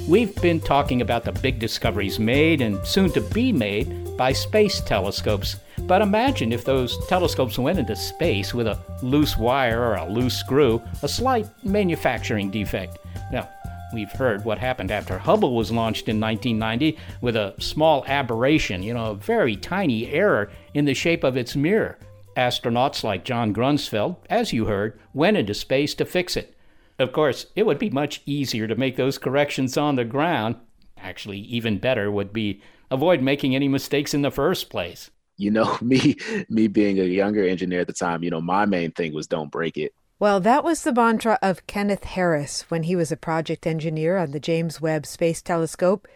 We've 0.07 0.35
been 0.41 0.59
talking 0.59 1.01
about 1.01 1.23
the 1.23 1.31
big 1.31 1.59
discoveries 1.59 2.19
made 2.19 2.61
and 2.61 2.85
soon 2.85 3.11
to 3.13 3.21
be 3.21 3.51
made 3.51 4.17
by 4.17 4.33
space 4.33 4.81
telescopes. 4.81 5.55
But 5.87 6.01
imagine 6.01 6.51
if 6.51 6.63
those 6.63 6.97
telescopes 7.07 7.59
went 7.59 7.79
into 7.79 7.95
space 7.95 8.53
with 8.53 8.67
a 8.67 8.79
loose 9.01 9.37
wire 9.37 9.81
or 9.81 9.95
a 9.95 10.09
loose 10.09 10.37
screw, 10.37 10.81
a 11.01 11.07
slight 11.07 11.47
manufacturing 11.63 12.49
defect. 12.49 12.99
Now, 13.31 13.49
We've 13.93 14.11
heard 14.11 14.43
what 14.43 14.57
happened 14.57 14.89
after 14.89 15.19
Hubble 15.19 15.55
was 15.55 15.71
launched 15.71 16.09
in 16.09 16.19
1990 16.19 16.97
with 17.21 17.35
a 17.35 17.53
small 17.59 18.03
aberration, 18.07 18.81
you 18.81 18.91
know, 18.95 19.11
a 19.11 19.15
very 19.15 19.55
tiny 19.55 20.07
error 20.07 20.49
in 20.73 20.85
the 20.85 20.95
shape 20.95 21.23
of 21.23 21.37
its 21.37 21.55
mirror. 21.55 21.99
Astronauts 22.35 23.03
like 23.03 23.23
John 23.23 23.53
Grunsfeld, 23.53 24.17
as 24.31 24.51
you 24.51 24.65
heard, 24.65 24.99
went 25.13 25.37
into 25.37 25.53
space 25.53 25.93
to 25.95 26.05
fix 26.05 26.35
it. 26.35 26.57
Of 26.97 27.11
course, 27.11 27.45
it 27.55 27.67
would 27.67 27.77
be 27.77 27.91
much 27.91 28.23
easier 28.25 28.67
to 28.67 28.75
make 28.75 28.95
those 28.95 29.19
corrections 29.19 29.77
on 29.77 29.95
the 29.95 30.05
ground. 30.05 30.55
Actually, 30.97 31.39
even 31.41 31.77
better 31.77 32.09
would 32.09 32.33
be 32.33 32.61
avoid 32.89 33.21
making 33.21 33.55
any 33.55 33.67
mistakes 33.67 34.15
in 34.15 34.23
the 34.23 34.31
first 34.31 34.71
place. 34.71 35.11
You 35.43 35.51
know, 35.51 35.77
me 35.81 36.15
me 36.49 36.67
being 36.67 36.99
a 36.99 37.03
younger 37.03 37.47
engineer 37.47 37.81
at 37.81 37.87
the 37.87 37.93
time, 37.93 38.23
you 38.23 38.29
know, 38.29 38.41
my 38.41 38.65
main 38.65 38.91
thing 38.91 39.13
was 39.13 39.27
don't 39.27 39.51
break 39.51 39.77
it. 39.77 39.93
Well, 40.19 40.39
that 40.39 40.63
was 40.63 40.83
the 40.83 40.93
mantra 40.93 41.37
of 41.41 41.67
Kenneth 41.67 42.05
Harris 42.05 42.61
when 42.69 42.83
he 42.83 42.95
was 42.95 43.11
a 43.11 43.17
project 43.17 43.67
engineer 43.67 44.17
on 44.17 44.31
the 44.31 44.39
James 44.39 44.79
Webb 44.79 45.05
Space 45.05 45.41
Telescope 45.41 46.07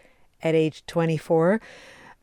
at 0.42 0.54
age 0.54 0.82
24. 0.86 1.60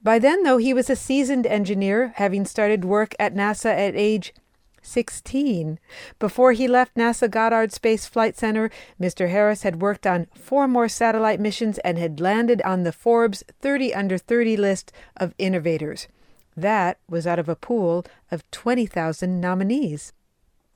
By 0.01 0.19
then, 0.19 0.43
though, 0.43 0.57
he 0.57 0.73
was 0.73 0.89
a 0.89 0.95
seasoned 0.95 1.45
engineer, 1.45 2.13
having 2.15 2.45
started 2.45 2.85
work 2.85 3.13
at 3.19 3.35
NASA 3.35 3.69
at 3.69 3.95
age 3.95 4.33
16. 4.81 5.79
Before 6.19 6.53
he 6.53 6.67
left 6.67 6.95
NASA 6.95 7.29
Goddard 7.29 7.73
Space 7.73 8.05
Flight 8.05 8.37
Center, 8.37 8.69
Mr. 8.99 9.29
Harris 9.29 9.63
had 9.63 9.81
worked 9.81 10.07
on 10.07 10.27
four 10.35 10.67
more 10.67 10.87
satellite 10.87 11.39
missions 11.39 11.77
and 11.79 11.97
had 11.97 12.19
landed 12.19 12.61
on 12.61 12.83
the 12.83 12.91
Forbes 12.91 13.43
30 13.61 13.93
under 13.93 14.17
30 14.17 14.57
list 14.57 14.91
of 15.17 15.33
innovators. 15.37 16.07
That 16.55 16.99
was 17.09 17.27
out 17.27 17.39
of 17.39 17.49
a 17.49 17.55
pool 17.55 18.05
of 18.31 18.49
20,000 18.51 19.41
nominees. 19.41 20.13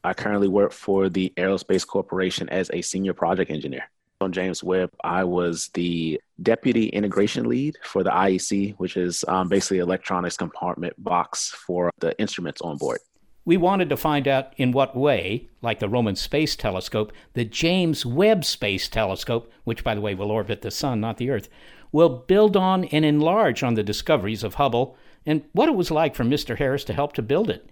I 0.04 0.14
currently 0.14 0.48
work 0.48 0.72
for 0.72 1.10
the 1.10 1.34
Aerospace 1.38 1.86
Corporation 1.86 2.50
as 2.50 2.70
a 2.74 2.82
senior 2.82 3.14
project 3.14 3.52
engineer. 3.52 3.90
On 4.22 4.34
James 4.34 4.62
Webb, 4.62 4.92
I 5.04 5.24
was 5.24 5.70
the 5.74 6.20
deputy 6.44 6.88
integration 6.90 7.48
lead 7.48 7.78
for 7.84 8.04
the 8.04 8.10
IEC, 8.10 8.76
which 8.76 8.98
is 8.98 9.24
um, 9.30 9.48
basically 9.48 9.80
electronics 9.80 10.36
compartment 10.36 11.02
box 11.02 11.52
for 11.52 11.92
the 12.00 12.18
instruments 12.20 12.62
on 12.62 12.78
board. 12.78 13.00
We 13.46 13.56
wanted 13.56 13.90
to 13.90 13.98
find 13.98 14.28
out 14.28 14.54
in 14.58 14.74
what 14.74 14.96
way, 14.96 15.50
like 15.62 15.80
the 15.80 15.88
Roman 15.88 16.18
Space 16.18 16.58
Telescope, 16.58 17.14
the 17.34 17.46
James 17.46 18.06
Webb 18.06 18.44
Space 18.44 18.90
Telescope, 18.90 19.50
which 19.64 19.86
by 19.86 19.96
the 19.96 20.02
way 20.02 20.16
will 20.16 20.32
orbit 20.32 20.62
the 20.62 20.72
Sun, 20.72 21.00
not 21.00 21.18
the 21.18 21.30
Earth, 21.30 21.48
will 21.94 22.10
build 22.10 22.58
on 22.58 22.86
and 22.86 23.06
enlarge 23.06 23.64
on 23.64 23.76
the 23.76 23.84
discoveries 23.84 24.44
of 24.44 24.56
Hubble, 24.56 24.98
and 25.26 25.44
what 25.54 25.70
it 25.70 25.76
was 25.76 25.92
like 25.92 26.16
for 26.16 26.24
Mr. 26.24 26.58
Harris 26.58 26.84
to 26.86 26.94
help 26.94 27.14
to 27.14 27.22
build 27.22 27.50
it. 27.50 27.70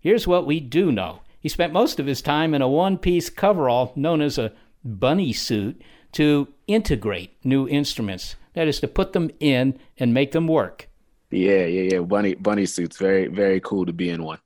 Here's 0.00 0.26
what 0.26 0.46
we 0.46 0.60
do 0.60 0.92
know 0.92 1.20
he 1.40 1.48
spent 1.48 1.72
most 1.72 2.00
of 2.00 2.06
his 2.06 2.20
time 2.20 2.54
in 2.54 2.62
a 2.62 2.68
one 2.68 2.98
piece 2.98 3.30
coverall 3.30 3.92
known 3.94 4.20
as 4.20 4.38
a 4.38 4.52
bunny 4.84 5.32
suit 5.32 5.80
to 6.12 6.48
integrate 6.66 7.34
new 7.44 7.68
instruments. 7.68 8.36
That 8.54 8.66
is, 8.66 8.80
to 8.80 8.88
put 8.88 9.12
them 9.12 9.30
in 9.38 9.78
and 9.98 10.12
make 10.12 10.32
them 10.32 10.48
work. 10.48 10.88
Yeah, 11.30 11.66
yeah, 11.66 11.92
yeah. 11.92 12.00
Bunny 12.00 12.34
bunny 12.34 12.66
suits. 12.66 12.96
Very, 12.96 13.28
very 13.28 13.60
cool 13.60 13.86
to 13.86 13.92
be 13.92 14.08
in 14.08 14.22
one. 14.24 14.38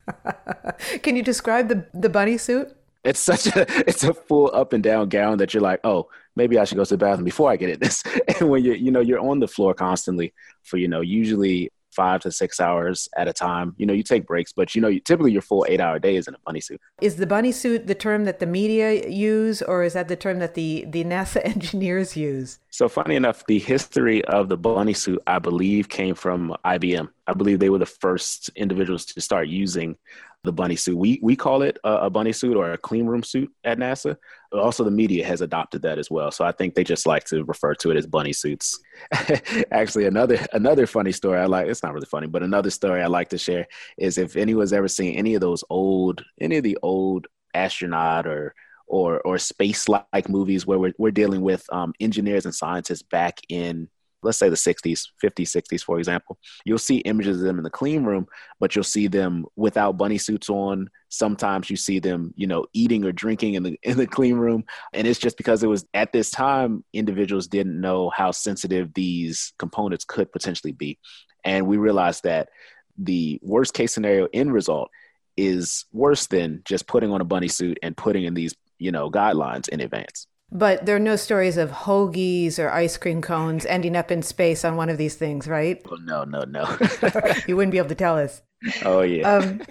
Can 1.02 1.16
you 1.16 1.22
describe 1.22 1.68
the 1.68 1.86
the 1.94 2.08
bunny 2.08 2.36
suit? 2.36 2.74
It's 3.04 3.20
such 3.20 3.46
a 3.46 3.66
it's 3.88 4.04
a 4.04 4.12
full 4.12 4.50
up 4.52 4.72
and 4.72 4.82
down 4.82 5.08
gown 5.08 5.38
that 5.38 5.54
you're 5.54 5.62
like, 5.62 5.80
oh, 5.84 6.08
maybe 6.34 6.58
I 6.58 6.64
should 6.64 6.76
go 6.76 6.84
to 6.84 6.94
the 6.94 6.98
bathroom 6.98 7.24
before 7.24 7.50
I 7.50 7.56
get 7.56 7.70
in 7.70 7.78
this. 7.78 8.02
And 8.40 8.50
when 8.50 8.64
you 8.64 8.72
you 8.74 8.90
know 8.90 9.00
you're 9.00 9.20
on 9.20 9.38
the 9.38 9.48
floor 9.48 9.74
constantly 9.74 10.34
for 10.62 10.76
you 10.76 10.88
know 10.88 11.00
usually 11.00 11.70
five 11.94 12.20
to 12.22 12.30
six 12.30 12.60
hours 12.60 13.08
at 13.16 13.28
a 13.28 13.32
time. 13.32 13.74
You 13.76 13.86
know, 13.86 13.92
you 13.92 14.02
take 14.02 14.26
breaks, 14.26 14.52
but 14.52 14.74
you 14.74 14.80
know, 14.80 14.88
you, 14.88 15.00
typically 15.00 15.32
your 15.32 15.42
full 15.42 15.66
eight 15.68 15.80
hour 15.80 15.98
day 15.98 16.16
is 16.16 16.28
in 16.28 16.34
a 16.34 16.38
bunny 16.44 16.60
suit. 16.60 16.80
Is 17.00 17.16
the 17.16 17.26
bunny 17.26 17.52
suit 17.52 17.86
the 17.86 17.94
term 17.94 18.24
that 18.24 18.38
the 18.38 18.46
media 18.46 19.08
use, 19.08 19.62
or 19.62 19.82
is 19.82 19.92
that 19.94 20.08
the 20.08 20.16
term 20.16 20.38
that 20.38 20.54
the, 20.54 20.84
the 20.88 21.04
NASA 21.04 21.40
engineers 21.44 22.16
use? 22.16 22.58
So, 22.70 22.88
funny 22.88 23.16
enough, 23.16 23.46
the 23.46 23.58
history 23.58 24.24
of 24.26 24.48
the 24.48 24.56
bunny 24.56 24.94
suit, 24.94 25.20
I 25.26 25.38
believe, 25.38 25.88
came 25.88 26.14
from 26.14 26.56
IBM. 26.64 27.08
I 27.26 27.34
believe 27.34 27.58
they 27.58 27.70
were 27.70 27.78
the 27.78 27.86
first 27.86 28.50
individuals 28.56 29.04
to 29.06 29.20
start 29.20 29.48
using 29.48 29.96
the 30.44 30.52
bunny 30.52 30.76
suit. 30.76 30.96
We 30.96 31.20
we 31.22 31.36
call 31.36 31.62
it 31.62 31.78
a, 31.84 31.92
a, 32.06 32.10
bunny 32.10 32.32
suit 32.32 32.56
or 32.56 32.72
a 32.72 32.78
clean 32.78 33.06
room 33.06 33.22
suit 33.22 33.52
at 33.64 33.78
NASA. 33.78 34.16
Also, 34.52 34.82
the 34.82 34.90
media 34.90 35.24
has 35.24 35.40
adopted 35.40 35.82
that 35.82 35.98
as 35.98 36.10
well. 36.10 36.30
So 36.30 36.44
I 36.44 36.52
think 36.52 36.74
they 36.74 36.84
just 36.84 37.06
like 37.06 37.24
to 37.24 37.44
refer 37.44 37.74
to 37.76 37.90
it 37.90 37.96
as 37.96 38.06
bunny 38.06 38.32
suits. 38.32 38.80
Actually, 39.70 40.06
another 40.06 40.44
another 40.52 40.86
funny 40.86 41.12
story 41.12 41.38
I 41.38 41.46
like. 41.46 41.68
It's 41.68 41.82
not 41.82 41.94
really 41.94 42.06
funny, 42.06 42.26
but 42.26 42.42
another 42.42 42.70
story 42.70 43.02
I 43.02 43.06
like 43.06 43.28
to 43.30 43.38
share 43.38 43.66
is 43.98 44.18
if 44.18 44.36
anyone's 44.36 44.72
ever 44.72 44.88
seen 44.88 45.14
any 45.14 45.34
of 45.34 45.40
those 45.40 45.62
old 45.70 46.24
any 46.40 46.56
of 46.56 46.64
the 46.64 46.78
old 46.82 47.28
astronaut 47.54 48.26
or 48.26 48.54
or 48.88 49.20
or 49.20 49.38
space 49.38 49.88
like 49.88 50.28
movies 50.28 50.66
where 50.66 50.78
we're 50.78 50.94
we're 50.98 51.10
dealing 51.12 51.42
with 51.42 51.64
um, 51.72 51.94
engineers 52.00 52.46
and 52.46 52.54
scientists 52.54 53.02
back 53.02 53.38
in 53.48 53.88
let's 54.22 54.38
say 54.38 54.48
the 54.48 54.56
60s 54.56 55.08
50s 55.22 55.56
60s 55.56 55.82
for 55.82 55.98
example 55.98 56.38
you'll 56.64 56.78
see 56.78 56.98
images 56.98 57.38
of 57.38 57.44
them 57.44 57.58
in 57.58 57.64
the 57.64 57.70
clean 57.70 58.04
room 58.04 58.26
but 58.62 58.76
you'll 58.76 58.84
see 58.84 59.08
them 59.08 59.44
without 59.56 59.96
bunny 59.96 60.18
suits 60.18 60.48
on. 60.48 60.88
Sometimes 61.08 61.68
you 61.68 61.76
see 61.76 61.98
them 61.98 62.32
you 62.36 62.46
know 62.46 62.66
eating 62.72 63.04
or 63.04 63.12
drinking 63.12 63.54
in 63.54 63.62
the 63.64 63.78
in 63.82 63.96
the 63.96 64.06
clean 64.06 64.36
room. 64.36 64.64
And 64.92 65.06
it's 65.06 65.18
just 65.18 65.36
because 65.36 65.62
it 65.62 65.68
was 65.68 65.84
at 65.94 66.12
this 66.12 66.30
time 66.30 66.84
individuals 66.92 67.48
didn't 67.48 67.80
know 67.80 68.10
how 68.10 68.30
sensitive 68.30 68.94
these 68.94 69.52
components 69.58 70.04
could 70.04 70.30
potentially 70.32 70.72
be. 70.72 70.98
And 71.44 71.66
we 71.66 71.76
realized 71.76 72.22
that 72.22 72.50
the 72.96 73.40
worst 73.42 73.74
case 73.74 73.92
scenario 73.92 74.28
end 74.32 74.52
result 74.52 74.90
is 75.36 75.86
worse 75.92 76.26
than 76.26 76.62
just 76.64 76.86
putting 76.86 77.10
on 77.10 77.20
a 77.20 77.24
bunny 77.24 77.48
suit 77.48 77.78
and 77.82 77.96
putting 77.96 78.24
in 78.24 78.34
these 78.34 78.54
you 78.78 78.92
know 78.92 79.10
guidelines 79.10 79.68
in 79.68 79.80
advance 79.80 80.26
but 80.52 80.84
there 80.84 80.94
are 80.94 81.00
no 81.00 81.16
stories 81.16 81.56
of 81.56 81.70
hoagies 81.70 82.58
or 82.58 82.70
ice 82.70 82.98
cream 82.98 83.22
cones 83.22 83.64
ending 83.64 83.96
up 83.96 84.10
in 84.10 84.22
space 84.22 84.66
on 84.66 84.76
one 84.76 84.90
of 84.90 84.98
these 84.98 85.14
things, 85.14 85.48
right? 85.48 85.80
Oh, 85.90 85.96
no, 86.04 86.24
no, 86.24 86.42
no. 86.42 86.76
you 87.48 87.56
wouldn't 87.56 87.72
be 87.72 87.78
able 87.78 87.88
to 87.88 87.94
tell 87.94 88.18
us. 88.18 88.42
Oh, 88.84 89.00
yeah. 89.00 89.28
Um, 89.28 89.62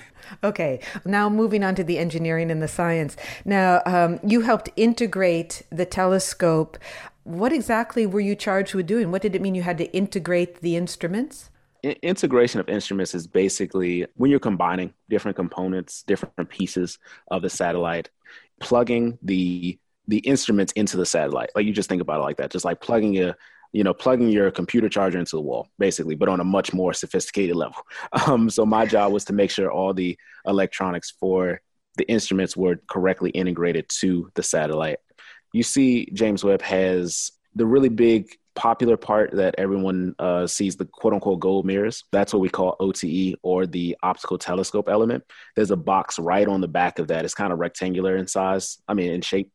okay. 0.43 0.79
Now, 1.05 1.29
moving 1.29 1.63
on 1.63 1.75
to 1.75 1.83
the 1.83 1.99
engineering 1.99 2.49
and 2.49 2.63
the 2.63 2.67
science. 2.67 3.15
Now, 3.45 3.83
um, 3.85 4.19
you 4.23 4.41
helped 4.41 4.69
integrate 4.75 5.61
the 5.69 5.85
telescope. 5.85 6.79
What 7.23 7.53
exactly 7.53 8.07
were 8.07 8.19
you 8.19 8.35
charged 8.35 8.73
with 8.73 8.87
doing? 8.87 9.11
What 9.11 9.21
did 9.21 9.35
it 9.35 9.41
mean 9.41 9.53
you 9.53 9.61
had 9.61 9.77
to 9.77 9.91
integrate 9.95 10.61
the 10.61 10.75
instruments? 10.75 11.49
integration 11.83 12.59
of 12.59 12.69
instruments 12.69 13.15
is 13.15 13.25
basically 13.25 14.05
when 14.13 14.29
you're 14.29 14.39
combining 14.39 14.93
different 15.09 15.35
components, 15.35 16.03
different 16.03 16.47
pieces 16.47 16.99
of 17.31 17.41
the 17.41 17.49
satellite, 17.49 18.07
plugging 18.59 19.17
the 19.23 19.79
the 20.11 20.19
instruments 20.19 20.73
into 20.73 20.97
the 20.97 21.05
satellite. 21.05 21.49
Like 21.55 21.65
you 21.65 21.71
just 21.71 21.87
think 21.87 22.01
about 22.01 22.19
it 22.19 22.23
like 22.23 22.35
that, 22.37 22.51
just 22.51 22.65
like 22.65 22.81
plugging 22.81 23.17
a 23.23 23.35
you 23.73 23.85
know, 23.85 23.93
plugging 23.93 24.27
your 24.27 24.51
computer 24.51 24.89
charger 24.89 25.17
into 25.17 25.37
the 25.37 25.41
wall, 25.41 25.69
basically, 25.79 26.13
but 26.13 26.27
on 26.27 26.41
a 26.41 26.43
much 26.43 26.73
more 26.73 26.93
sophisticated 26.93 27.55
level. 27.55 27.81
Um, 28.27 28.49
so 28.49 28.65
my 28.65 28.85
job 28.85 29.13
was 29.13 29.23
to 29.25 29.33
make 29.33 29.49
sure 29.49 29.71
all 29.71 29.93
the 29.93 30.17
electronics 30.45 31.11
for 31.17 31.61
the 31.95 32.03
instruments 32.09 32.57
were 32.57 32.81
correctly 32.87 33.29
integrated 33.29 33.87
to 34.01 34.29
the 34.35 34.43
satellite. 34.43 34.99
You 35.53 35.63
see, 35.63 36.09
James 36.11 36.43
Webb 36.43 36.61
has 36.61 37.31
the 37.55 37.65
really 37.65 37.87
big 37.87 38.27
popular 38.53 38.97
part 38.97 39.31
that 39.31 39.55
everyone 39.57 40.13
uh, 40.19 40.45
sees 40.45 40.75
the 40.75 40.85
quote 40.85 41.13
unquote 41.13 41.39
gold 41.39 41.65
mirrors. 41.65 42.03
That's 42.11 42.33
what 42.33 42.41
we 42.41 42.49
call 42.49 42.75
OTE 42.81 43.39
or 43.43 43.65
the 43.65 43.95
optical 44.03 44.37
telescope 44.37 44.89
element. 44.89 45.23
There's 45.55 45.71
a 45.71 45.77
box 45.77 46.19
right 46.19 46.47
on 46.47 46.59
the 46.59 46.67
back 46.67 46.99
of 46.99 47.07
that. 47.07 47.23
It's 47.23 47.33
kind 47.33 47.53
of 47.53 47.59
rectangular 47.59 48.17
in 48.17 48.27
size, 48.27 48.77
I 48.89 48.93
mean, 48.93 49.13
in 49.13 49.21
shape 49.21 49.49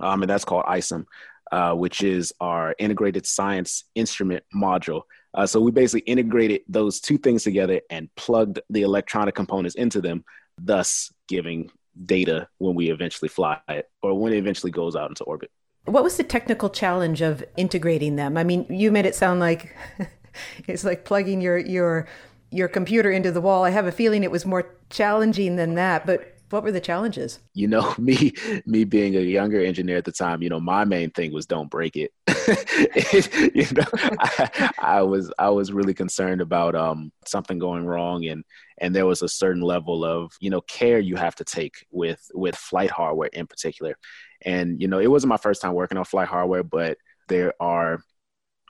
um, 0.00 0.22
and 0.22 0.30
that's 0.30 0.44
called 0.44 0.64
ISIM, 0.64 1.06
uh, 1.52 1.74
which 1.74 2.02
is 2.02 2.32
our 2.40 2.74
integrated 2.78 3.26
science 3.26 3.84
instrument 3.94 4.44
module. 4.54 5.02
Uh, 5.34 5.46
so 5.46 5.60
we 5.60 5.70
basically 5.70 6.00
integrated 6.00 6.62
those 6.68 7.00
two 7.00 7.18
things 7.18 7.44
together 7.44 7.80
and 7.90 8.08
plugged 8.16 8.60
the 8.70 8.82
electronic 8.82 9.34
components 9.34 9.74
into 9.76 10.00
them, 10.00 10.24
thus 10.58 11.12
giving 11.28 11.70
data 12.04 12.48
when 12.58 12.74
we 12.74 12.90
eventually 12.90 13.28
fly 13.28 13.58
it 13.68 13.88
or 14.02 14.18
when 14.18 14.32
it 14.32 14.38
eventually 14.38 14.72
goes 14.72 14.96
out 14.96 15.10
into 15.10 15.24
orbit. 15.24 15.50
What 15.84 16.02
was 16.02 16.16
the 16.16 16.24
technical 16.24 16.68
challenge 16.68 17.20
of 17.20 17.44
integrating 17.56 18.16
them? 18.16 18.36
I 18.36 18.44
mean, 18.44 18.66
you 18.68 18.90
made 18.90 19.06
it 19.06 19.14
sound 19.14 19.40
like 19.40 19.74
it's 20.66 20.84
like 20.84 21.04
plugging 21.04 21.40
your 21.40 21.58
your 21.58 22.06
your 22.50 22.68
computer 22.68 23.10
into 23.10 23.30
the 23.30 23.40
wall. 23.40 23.64
I 23.64 23.70
have 23.70 23.86
a 23.86 23.92
feeling 23.92 24.24
it 24.24 24.30
was 24.30 24.46
more 24.46 24.74
challenging 24.90 25.56
than 25.56 25.74
that, 25.74 26.06
but 26.06 26.35
what 26.50 26.62
were 26.62 26.72
the 26.72 26.80
challenges? 26.80 27.40
You 27.54 27.68
know, 27.68 27.94
me 27.98 28.32
me 28.64 28.84
being 28.84 29.16
a 29.16 29.20
younger 29.20 29.60
engineer 29.64 29.96
at 29.96 30.04
the 30.04 30.12
time, 30.12 30.42
you 30.42 30.48
know, 30.48 30.60
my 30.60 30.84
main 30.84 31.10
thing 31.10 31.32
was 31.32 31.46
don't 31.46 31.70
break 31.70 31.96
it. 31.96 32.12
you 33.54 33.66
know, 33.72 33.84
I, 34.20 34.70
I, 34.78 35.02
was 35.02 35.32
I 35.38 35.50
was 35.50 35.72
really 35.72 35.94
concerned 35.94 36.40
about 36.40 36.74
um, 36.74 37.12
something 37.26 37.58
going 37.58 37.84
wrong, 37.84 38.26
and 38.26 38.44
and 38.78 38.94
there 38.94 39.06
was 39.06 39.22
a 39.22 39.28
certain 39.28 39.62
level 39.62 40.04
of 40.04 40.32
you 40.40 40.50
know 40.50 40.60
care 40.62 40.98
you 40.98 41.16
have 41.16 41.34
to 41.36 41.44
take 41.44 41.86
with 41.90 42.30
with 42.34 42.56
flight 42.56 42.90
hardware 42.90 43.30
in 43.32 43.46
particular. 43.46 43.96
And 44.42 44.80
you 44.80 44.88
know, 44.88 44.98
it 44.98 45.10
wasn't 45.10 45.30
my 45.30 45.38
first 45.38 45.62
time 45.62 45.74
working 45.74 45.98
on 45.98 46.04
flight 46.04 46.28
hardware, 46.28 46.62
but 46.62 46.98
there 47.28 47.54
are 47.60 48.00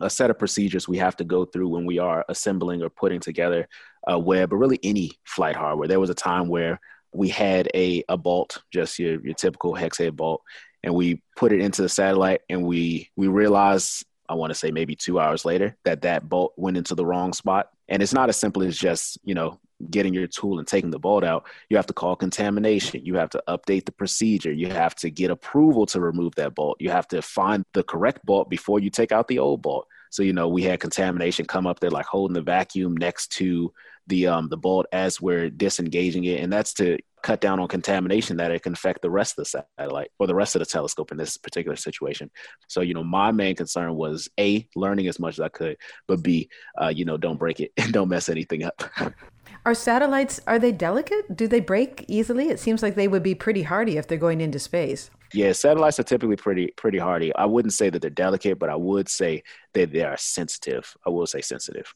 a 0.01 0.11
set 0.11 0.31
of 0.31 0.39
procedures 0.39 0.87
we 0.87 0.99
have 0.99 1.17
to 1.17 1.25
go 1.25 1.45
through 1.45 1.69
when 1.69 1.87
we 1.87 1.99
are 1.99 2.25
assembling 2.29 2.83
or 2.83 2.91
putting 2.91 3.21
together 3.21 3.67
a 4.07 4.19
Webb 4.19 4.53
or 4.53 4.59
really 4.59 4.79
any 4.83 5.11
flight 5.25 5.57
hardware. 5.57 5.89
There 5.89 6.01
was 6.01 6.11
a 6.11 6.15
time 6.15 6.49
where 6.49 6.79
we 7.13 7.29
had 7.29 7.69
a, 7.75 8.05
a 8.09 8.17
bolt, 8.17 8.63
just 8.73 8.99
your, 8.99 9.21
your 9.21 9.35
typical 9.35 9.75
hex 9.75 9.99
head 9.99 10.17
bolt. 10.17 10.43
and 10.83 10.95
we 10.95 11.23
put 11.37 11.53
it 11.53 11.61
into 11.61 11.83
the 11.83 11.89
satellite, 11.89 12.43
and 12.49 12.65
we 12.65 13.11
we 13.17 13.29
realized 13.29 14.05
I 14.29 14.35
want 14.35 14.51
to 14.51 14.55
say 14.59 14.71
maybe 14.71 14.95
two 14.95 15.21
hours 15.21 15.45
later 15.45 15.77
that 15.85 16.03
that 16.03 16.29
bolt 16.29 16.53
went 16.57 16.77
into 16.77 16.95
the 16.95 17.07
wrong 17.07 17.33
spot. 17.33 17.71
And 17.89 18.03
it's 18.03 18.13
not 18.13 18.29
as 18.29 18.37
simple 18.37 18.63
as 18.63 18.77
just, 18.77 19.19
you 19.25 19.35
know, 19.35 19.61
getting 19.91 20.15
your 20.15 20.27
tool 20.27 20.59
and 20.59 20.67
taking 20.67 20.91
the 20.91 20.99
bolt 20.99 21.23
out. 21.23 21.47
You 21.69 21.77
have 21.77 21.87
to 21.87 21.93
call 21.93 22.17
contamination. 22.17 23.05
You 23.05 23.17
have 23.17 23.31
to 23.31 23.43
update 23.47 23.85
the 23.85 23.93
procedure. 23.93 24.53
You 24.53 24.69
have 24.69 24.95
to 24.97 25.11
get 25.11 25.31
approval 25.31 25.87
to 25.87 26.01
remove 26.01 26.35
that 26.37 26.55
bolt. 26.55 26.79
You 26.81 26.91
have 26.91 27.07
to 27.09 27.23
find 27.23 27.65
the 27.75 27.83
correct 27.83 28.25
bolt 28.25 28.51
before 28.51 28.81
you 28.81 28.91
take 28.91 29.13
out 29.13 29.29
the 29.29 29.39
old 29.39 29.63
bolt. 29.63 29.87
So, 30.11 30.23
you 30.23 30.33
know, 30.33 30.49
we 30.49 30.63
had 30.63 30.81
contamination 30.81 31.47
come 31.47 31.67
up 31.67 31.81
there, 31.81 31.91
like 31.91 32.07
holding 32.07 32.35
the 32.35 32.43
vacuum 32.43 32.97
next 32.97 33.33
to 33.33 33.73
the 34.07 34.27
um 34.27 34.49
the 34.49 34.57
bolt 34.57 34.87
as 34.93 35.21
we're 35.21 35.51
disengaging 35.51 36.25
it. 36.25 36.41
And 36.41 36.53
that's 36.53 36.73
to 36.75 36.99
cut 37.23 37.41
down 37.41 37.59
on 37.59 37.67
contamination 37.67 38.37
that 38.37 38.53
it 38.53 38.63
can 38.63 38.73
affect 38.73 39.03
the 39.03 39.11
rest 39.11 39.33
of 39.33 39.45
the 39.45 39.65
satellite 39.79 40.11
or 40.21 40.29
the 40.29 40.35
rest 40.35 40.55
of 40.55 40.61
the 40.61 40.67
telescope 40.67 41.11
in 41.11 41.19
this 41.19 41.37
particular 41.37 41.75
situation. 41.75 42.31
So, 42.69 42.83
you 42.83 42.95
know, 42.95 43.03
my 43.03 43.33
main 43.33 43.57
concern 43.57 43.97
was 43.97 44.29
A, 44.39 44.69
learning 44.77 45.09
as 45.09 45.19
much 45.19 45.35
as 45.35 45.41
I 45.41 45.49
could, 45.49 45.77
but 46.07 46.23
B, 46.23 46.49
uh, 46.81 46.93
you 46.95 47.05
know, 47.05 47.17
don't 47.17 47.39
break 47.39 47.59
it 47.59 47.73
and 47.77 47.93
don't 47.93 48.09
mess 48.09 48.29
anything 48.29 48.63
up. 48.63 48.81
Are 49.65 49.75
satellites 49.75 50.41
are 50.47 50.61
they 50.61 50.71
delicate? 50.71 51.37
Do 51.37 51.49
they 51.49 51.59
break 51.59 52.05
easily? 52.07 52.49
It 52.49 52.61
seems 52.61 52.81
like 52.81 52.95
they 52.95 53.09
would 53.09 53.25
be 53.25 53.35
pretty 53.35 53.63
hardy 53.63 53.97
if 53.97 54.07
they're 54.07 54.19
going 54.19 54.41
into 54.41 54.61
space. 54.61 55.11
Yeah, 55.35 55.51
satellites 55.51 55.99
are 55.99 56.05
typically 56.05 56.37
pretty 56.37 56.69
pretty 56.77 56.99
hardy. 56.99 57.35
I 57.35 57.47
wouldn't 57.47 57.75
say 57.75 57.91
that 57.91 58.01
they're 58.01 58.11
delicate, 58.11 58.61
but 58.61 58.71
I 58.71 58.77
would 58.77 59.09
say 59.09 59.43
that 59.75 59.93
they 59.93 60.05
are 60.05 60.17
sensitive. 60.17 60.97
I 61.05 61.11
will 61.11 61.27
say 61.27 61.41
sensitive. 61.41 61.93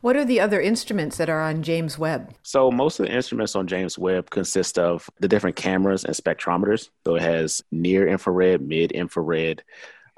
What 0.00 0.16
are 0.16 0.24
the 0.24 0.40
other 0.40 0.60
instruments 0.60 1.16
that 1.16 1.28
are 1.28 1.40
on 1.40 1.62
James 1.62 1.98
Webb? 1.98 2.34
So 2.42 2.70
most 2.70 3.00
of 3.00 3.06
the 3.06 3.12
instruments 3.12 3.56
on 3.56 3.66
James 3.66 3.98
Webb 3.98 4.30
consist 4.30 4.78
of 4.78 5.08
the 5.20 5.28
different 5.28 5.56
cameras 5.56 6.04
and 6.04 6.14
spectrometers. 6.14 6.90
So 7.04 7.16
it 7.16 7.22
has 7.22 7.62
near 7.70 8.06
infrared, 8.06 8.60
mid 8.60 8.92
infrared, 8.92 9.62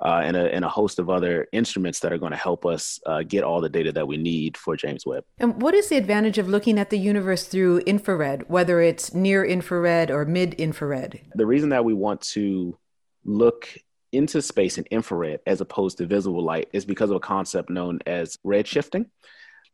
uh, 0.02 0.22
and, 0.24 0.36
a, 0.36 0.54
and 0.54 0.64
a 0.64 0.68
host 0.68 0.98
of 0.98 1.11
other 1.11 1.46
instruments 1.52 2.00
that 2.00 2.12
are 2.12 2.18
going 2.18 2.32
to 2.32 2.38
help 2.38 2.64
us 2.64 2.98
uh, 3.06 3.22
get 3.22 3.44
all 3.44 3.61
the 3.61 3.68
data 3.68 3.92
that 3.92 4.08
we 4.08 4.16
need 4.16 4.56
for 4.56 4.76
James 4.76 5.04
Webb. 5.04 5.24
And 5.38 5.61
what 5.61 5.74
is 5.74 5.88
the 5.88 5.96
advantage 5.96 6.38
of 6.38 6.48
looking 6.48 6.78
at 6.78 6.90
the 6.90 6.98
universe 6.98 7.44
through 7.44 7.78
infrared, 7.80 8.48
whether 8.48 8.80
it's 8.80 9.12
near 9.12 9.44
infrared 9.44 10.11
or 10.11 10.24
mid 10.24 10.54
infrared? 10.54 11.20
The 11.34 11.46
reason 11.46 11.68
that 11.70 11.84
we 11.84 11.92
want 11.92 12.22
to 12.22 12.78
look 13.24 13.68
into 14.12 14.42
space 14.42 14.78
in 14.78 14.84
infrared 14.90 15.40
as 15.46 15.61
opposed 15.61 15.98
to 15.98 16.06
visible 16.06 16.42
light 16.42 16.68
is 16.72 16.84
because 16.84 17.11
of 17.11 17.16
a 17.16 17.20
concept 17.20 17.70
known 17.70 18.00
as 18.06 18.38
redshifting. 18.44 19.06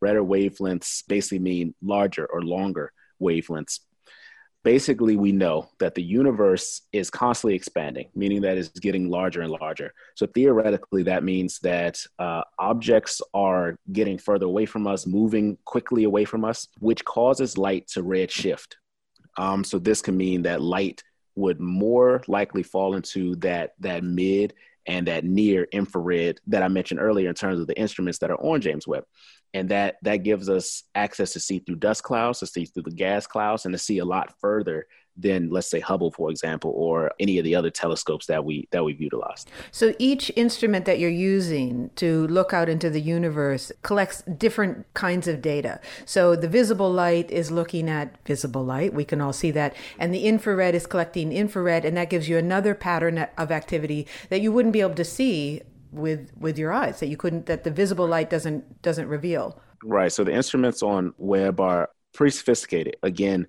Redder 0.01 0.23
wavelengths 0.23 1.03
basically 1.09 1.39
mean 1.39 1.75
larger 1.83 2.27
or 2.27 2.43
longer 2.43 2.93
wavelengths. 3.21 3.81
Basically 4.63 5.17
we 5.17 5.31
know 5.31 5.69
that 5.79 5.95
the 5.95 6.03
universe 6.03 6.83
is 6.93 7.09
constantly 7.09 7.55
expanding 7.55 8.09
meaning 8.15 8.43
that 8.43 8.59
it's 8.59 8.69
getting 8.81 9.09
larger 9.09 9.43
and 9.43 9.51
larger. 9.51 9.93
So 10.17 10.27
theoretically 10.27 11.05
that 11.05 11.23
means 11.23 11.61
that 11.61 12.03
uh, 12.19 12.43
objects 12.59 13.23
are 13.33 13.79
getting 13.93 14.19
further 14.19 14.47
away 14.47 14.67
from 14.67 14.87
us 14.87 15.07
moving 15.07 15.57
quickly 15.65 16.05
away 16.05 16.25
from 16.25 16.45
us 16.45 16.67
which 16.81 17.05
causes 17.05 17.57
light 17.57 17.87
to 17.89 18.03
redshift 18.03 18.75
um, 19.37 19.65
so 19.65 19.79
this 19.79 20.01
can 20.03 20.17
mean 20.17 20.43
that 20.43 20.61
light 20.61 21.03
would 21.35 21.61
more 21.61 22.23
likely 22.27 22.63
fall 22.63 22.95
into 22.95 23.37
that 23.37 23.75
that 23.81 24.03
mid 24.03 24.55
and 24.87 25.09
that 25.09 25.25
near 25.25 25.65
infrared 25.73 26.41
that 26.47 26.63
I 26.63 26.69
mentioned 26.69 27.01
earlier 27.01 27.29
in 27.29 27.35
terms 27.35 27.61
of 27.61 27.67
the 27.67 27.79
instruments 27.79 28.19
that 28.21 28.31
are 28.31 28.41
on 28.41 28.61
James 28.61 28.87
Webb. 28.87 29.05
And 29.57 29.71
that 29.71 29.97
that 30.03 30.19
gives 30.19 30.51
us 30.51 30.85
access 30.95 31.33
to 31.33 31.41
see 31.41 31.61
through 31.61 31.77
dust 31.77 32.03
clouds, 32.03 32.41
to 32.41 32.47
see 32.47 32.67
through 32.67 32.83
the 32.83 32.91
gas 32.91 33.27
clouds, 33.27 33.65
and 33.65 33.73
to 33.73 33.79
see 33.79 33.99
a 33.99 34.05
lot 34.05 34.35
further 34.39 34.87
than 35.17 35.49
let's 35.49 35.71
say 35.71 35.81
Hubble, 35.81 36.11
for 36.11 36.31
example, 36.31 36.73
or 36.77 37.11
any 37.19 37.39
of 37.39 37.45
the 37.45 37.55
other 37.55 37.71
telescopes 37.71 38.27
that 38.27 38.45
we 38.45 38.69
that 38.71 38.85
we've 38.85 39.01
utilized. 39.01 39.51
So 39.71 39.95
each 39.99 40.31
instrument 40.37 40.85
that 40.85 40.99
you're 40.99 41.09
using 41.09 41.91
to 41.97 42.27
look 42.27 42.53
out 42.53 42.69
into 42.69 42.91
the 42.91 43.01
universe 43.01 43.73
collects 43.81 44.21
different 44.23 44.93
kinds 44.93 45.27
of 45.27 45.41
data. 45.41 45.81
So 46.05 46.37
the 46.37 46.49
visible 46.49 46.93
light 46.93 47.31
is 47.31 47.51
looking 47.51 47.89
at 47.89 48.15
visible 48.27 48.63
light, 48.63 48.93
we 48.93 49.07
can 49.07 49.23
all 49.23 49.33
see 49.33 49.51
that, 49.53 49.75
and 49.99 50.13
the 50.13 50.27
infrared 50.27 50.75
is 50.75 50.87
collecting 50.87 51.33
infrared, 51.33 51.87
and 51.87 51.97
that 51.97 52.11
gives 52.11 52.29
you 52.29 52.37
another 52.37 52.75
pattern 52.75 53.27
of 53.39 53.51
activity 53.51 54.07
that 54.29 54.43
you 54.43 54.53
wouldn't 54.53 54.75
be 54.75 54.83
able 54.83 54.95
to 54.97 55.05
see 55.05 55.63
with 55.97 56.33
with 56.37 56.59
your 56.59 56.73
eyes 56.73 57.01
that 57.01 57.07
you 57.07 57.17
couldn't 57.17 57.47
that 57.47 57.65
the 57.65 57.71
visible 57.71 58.07
light 58.07 58.31
doesn't 58.31 58.83
doesn't 58.83 59.09
reveal. 59.09 59.61
Right. 59.83 60.13
So 60.13 60.25
the 60.25 60.33
instruments 60.33 60.83
on 60.83 61.15
Webb 61.19 61.61
are 61.61 61.91
pretty 62.15 62.37
sophisticated. 62.37 62.97
Again, 63.03 63.47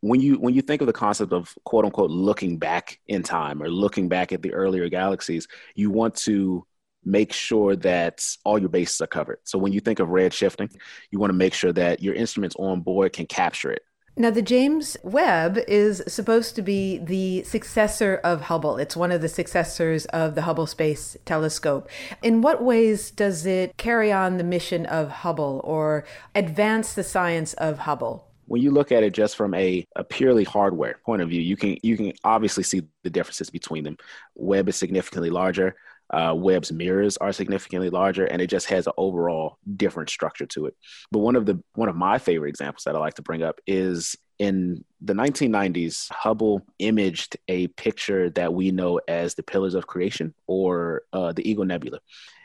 when 0.00 0.20
you 0.20 0.34
when 0.36 0.54
you 0.54 0.62
think 0.62 0.80
of 0.82 0.86
the 0.86 0.92
concept 0.92 1.32
of 1.32 1.54
quote 1.64 1.84
unquote 1.84 2.10
looking 2.10 2.58
back 2.58 2.98
in 3.06 3.22
time 3.22 3.62
or 3.62 3.68
looking 3.68 4.08
back 4.08 4.32
at 4.32 4.42
the 4.42 4.52
earlier 4.52 4.88
galaxies, 4.88 5.48
you 5.74 5.90
want 5.90 6.14
to 6.16 6.66
make 7.04 7.32
sure 7.32 7.74
that 7.76 8.24
all 8.44 8.58
your 8.58 8.68
bases 8.68 9.00
are 9.00 9.06
covered. 9.06 9.38
So 9.44 9.58
when 9.58 9.72
you 9.72 9.80
think 9.80 9.98
of 9.98 10.08
red 10.08 10.32
shifting, 10.32 10.70
you 11.10 11.18
want 11.18 11.30
to 11.30 11.36
make 11.36 11.54
sure 11.54 11.72
that 11.72 12.02
your 12.02 12.14
instruments 12.14 12.56
on 12.58 12.80
board 12.80 13.12
can 13.12 13.26
capture 13.26 13.72
it. 13.72 13.82
Now, 14.14 14.30
the 14.30 14.42
James 14.42 14.98
Webb 15.02 15.58
is 15.66 16.02
supposed 16.06 16.54
to 16.56 16.62
be 16.62 16.98
the 16.98 17.44
successor 17.44 18.20
of 18.22 18.42
Hubble. 18.42 18.76
It's 18.76 18.94
one 18.94 19.10
of 19.10 19.22
the 19.22 19.28
successors 19.28 20.04
of 20.06 20.34
the 20.34 20.42
Hubble 20.42 20.66
Space 20.66 21.16
Telescope. 21.24 21.88
In 22.22 22.42
what 22.42 22.62
ways 22.62 23.10
does 23.10 23.46
it 23.46 23.74
carry 23.78 24.12
on 24.12 24.36
the 24.36 24.44
mission 24.44 24.84
of 24.84 25.10
Hubble 25.10 25.62
or 25.64 26.04
advance 26.34 26.92
the 26.92 27.04
science 27.04 27.54
of 27.54 27.78
Hubble? 27.78 28.28
when 28.52 28.60
you 28.60 28.70
look 28.70 28.92
at 28.92 29.02
it 29.02 29.14
just 29.14 29.34
from 29.34 29.54
a, 29.54 29.86
a 29.96 30.04
purely 30.04 30.44
hardware 30.44 30.98
point 31.06 31.22
of 31.22 31.30
view, 31.30 31.40
you 31.40 31.56
can 31.56 31.78
you 31.82 31.96
can 31.96 32.12
obviously 32.22 32.62
see 32.62 32.82
the 33.02 33.08
differences 33.08 33.48
between 33.48 33.82
them. 33.82 33.96
Webb 34.34 34.68
is 34.68 34.76
significantly 34.76 35.30
larger. 35.30 35.74
Uh, 36.12 36.34
Webb's 36.36 36.70
mirrors 36.70 37.16
are 37.16 37.32
significantly 37.32 37.88
larger, 37.90 38.26
and 38.26 38.42
it 38.42 38.48
just 38.48 38.68
has 38.68 38.86
an 38.86 38.92
overall 38.96 39.58
different 39.76 40.10
structure 40.10 40.46
to 40.46 40.66
it. 40.66 40.76
But 41.10 41.20
one 41.20 41.36
of 41.36 41.46
the 41.46 41.62
one 41.74 41.88
of 41.88 41.96
my 41.96 42.18
favorite 42.18 42.50
examples 42.50 42.84
that 42.84 42.94
I 42.94 42.98
like 42.98 43.14
to 43.14 43.22
bring 43.22 43.42
up 43.42 43.60
is 43.66 44.16
in 44.38 44.84
the 45.00 45.14
1990s, 45.14 46.10
Hubble 46.10 46.62
imaged 46.78 47.36
a 47.48 47.68
picture 47.68 48.28
that 48.30 48.52
we 48.52 48.72
know 48.72 49.00
as 49.08 49.34
the 49.34 49.42
Pillars 49.42 49.74
of 49.74 49.86
Creation 49.86 50.34
or 50.46 51.02
uh, 51.12 51.32
the 51.32 51.48
Eagle 51.48 51.64
Nebula, 51.64 52.00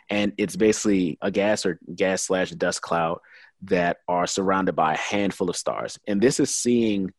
and 0.09 0.34
it's 0.38 0.55
basically 0.55 1.18
a 1.22 1.32
gas 1.32 1.65
or 1.65 1.80
gas 1.93 2.24
slash 2.24 2.51
dust 2.51 2.82
cloud 2.82 3.20
that 3.63 3.97
are 4.07 4.28
surrounded 4.28 4.76
by 4.76 4.93
a 4.93 4.97
handful 4.97 5.49
of 5.49 5.55
stars. 5.57 5.99
And 6.07 6.22
this 6.22 6.39
is 6.39 6.53
seeing 6.53 7.11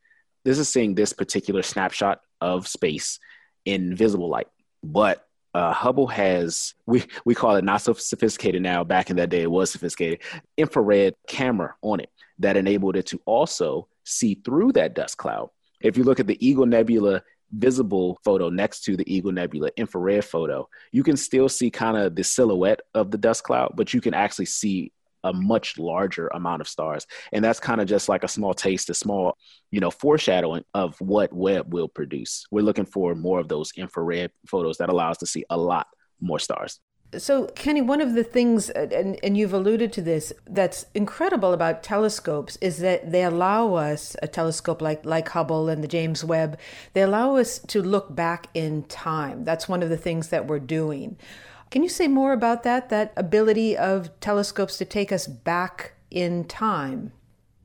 this 0.45 0.59
is 0.59 0.69
seeing 0.69 0.95
this 0.95 1.13
particular 1.13 1.63
snapshot 1.63 2.21
of 2.41 2.67
space 2.69 3.19
in 3.65 3.95
visible 3.95 4.31
light. 4.31 4.47
But 4.83 5.28
uh, 5.55 5.73
Hubble 5.73 6.07
has 6.09 6.75
we 6.87 7.05
we 7.25 7.35
call 7.35 7.57
it 7.57 7.65
not 7.65 7.83
so 7.83 7.93
sophisticated 7.93 8.63
now. 8.63 8.85
Back 8.85 9.11
in 9.11 9.17
that 9.17 9.31
day, 9.31 9.43
it 9.43 9.51
was 9.51 9.71
sophisticated. 9.71 10.21
Infrared 10.57 11.15
camera 11.27 11.75
on 11.83 12.01
it 12.01 12.11
that 12.39 12.57
enabled 12.57 12.97
it 12.97 13.07
to 13.07 13.21
also 13.25 13.89
see 14.05 14.35
through 14.35 14.73
that 14.73 14.95
dust 14.95 15.17
cloud. 15.17 15.51
If 15.81 15.97
you 15.97 16.05
look 16.05 16.21
at 16.21 16.27
the 16.27 16.47
Eagle 16.47 16.67
Nebula 16.67 17.23
visible 17.53 18.19
photo 18.25 18.51
next 18.51 18.85
to 18.85 18.97
the 18.97 19.11
Eagle 19.13 19.33
Nebula 19.33 19.71
infrared 19.77 20.25
photo, 20.25 20.69
you 20.93 21.03
can 21.03 21.17
still 21.17 21.49
see 21.49 21.71
kind 21.71 21.97
of 21.97 22.15
the 22.15 22.25
silhouette 22.25 22.81
of 22.95 23.11
the 23.11 23.19
dust 23.19 23.45
cloud, 23.45 23.73
but 23.75 23.95
you 23.95 24.01
can 24.01 24.15
actually 24.15 24.47
see 24.47 24.93
a 25.29 25.33
much 25.33 25.79
larger 25.79 26.29
amount 26.29 26.61
of 26.61 26.69
stars. 26.69 27.07
And 27.33 27.45
that's 27.45 27.61
kind 27.61 27.81
of 27.81 27.87
just 27.87 28.09
like 28.09 28.25
a 28.25 28.29
small 28.29 28.55
taste, 28.55 28.91
a 28.91 28.95
small, 28.95 29.37
you 29.71 29.81
know, 29.81 29.91
foreshadowing 29.91 30.65
of 30.75 31.01
what 31.01 31.33
Webb 31.33 31.73
will 31.73 31.89
produce. 31.89 32.47
We're 32.51 32.65
looking 32.65 32.87
for 32.87 33.15
more 33.15 33.39
of 33.39 33.49
those 33.49 33.73
infrared 33.77 34.31
photos 34.47 34.79
that 34.79 34.89
allow 34.89 35.11
us 35.11 35.19
to 35.19 35.27
see 35.27 35.45
a 35.51 35.57
lot 35.57 35.87
more 36.21 36.39
stars. 36.39 36.81
So, 37.17 37.47
Kenny, 37.47 37.81
one 37.81 38.03
of 38.03 38.13
the 38.13 38.23
things, 38.23 38.69
and, 38.69 39.19
and 39.23 39.35
you've 39.35 39.55
alluded 39.55 39.95
to 39.95 40.03
this, 40.03 40.31
that's 40.47 40.85
incredible 40.95 41.55
about 41.55 41.83
telescopes 41.83 42.59
is 42.61 42.79
that 42.79 43.13
they 43.13 43.25
allow 43.25 43.75
us, 43.75 44.15
a 44.21 44.29
telescope 44.29 44.83
like, 44.83 45.07
like 45.07 45.31
Hubble 45.31 45.71
and 45.71 45.83
the 45.83 45.89
James 45.89 46.23
Webb, 46.23 46.59
they 46.93 47.01
allow 47.01 47.37
us 47.37 47.61
to 47.61 47.81
look 47.81 48.15
back 48.15 48.49
in 48.53 48.83
time. 48.83 49.45
That's 49.45 49.67
one 49.67 49.83
of 49.83 49.89
the 49.89 49.97
things 49.97 50.29
that 50.29 50.47
we're 50.47 50.59
doing. 50.59 51.17
Can 51.71 51.83
you 51.83 51.89
say 51.89 52.09
more 52.09 52.33
about 52.33 52.63
that, 52.63 52.89
that 52.89 53.13
ability 53.17 53.77
of 53.77 54.19
telescopes 54.21 54.79
to 54.79 54.85
take 54.85 55.13
us 55.13 55.27
back 55.27 55.93
in 56.11 56.45
time? 56.45 57.13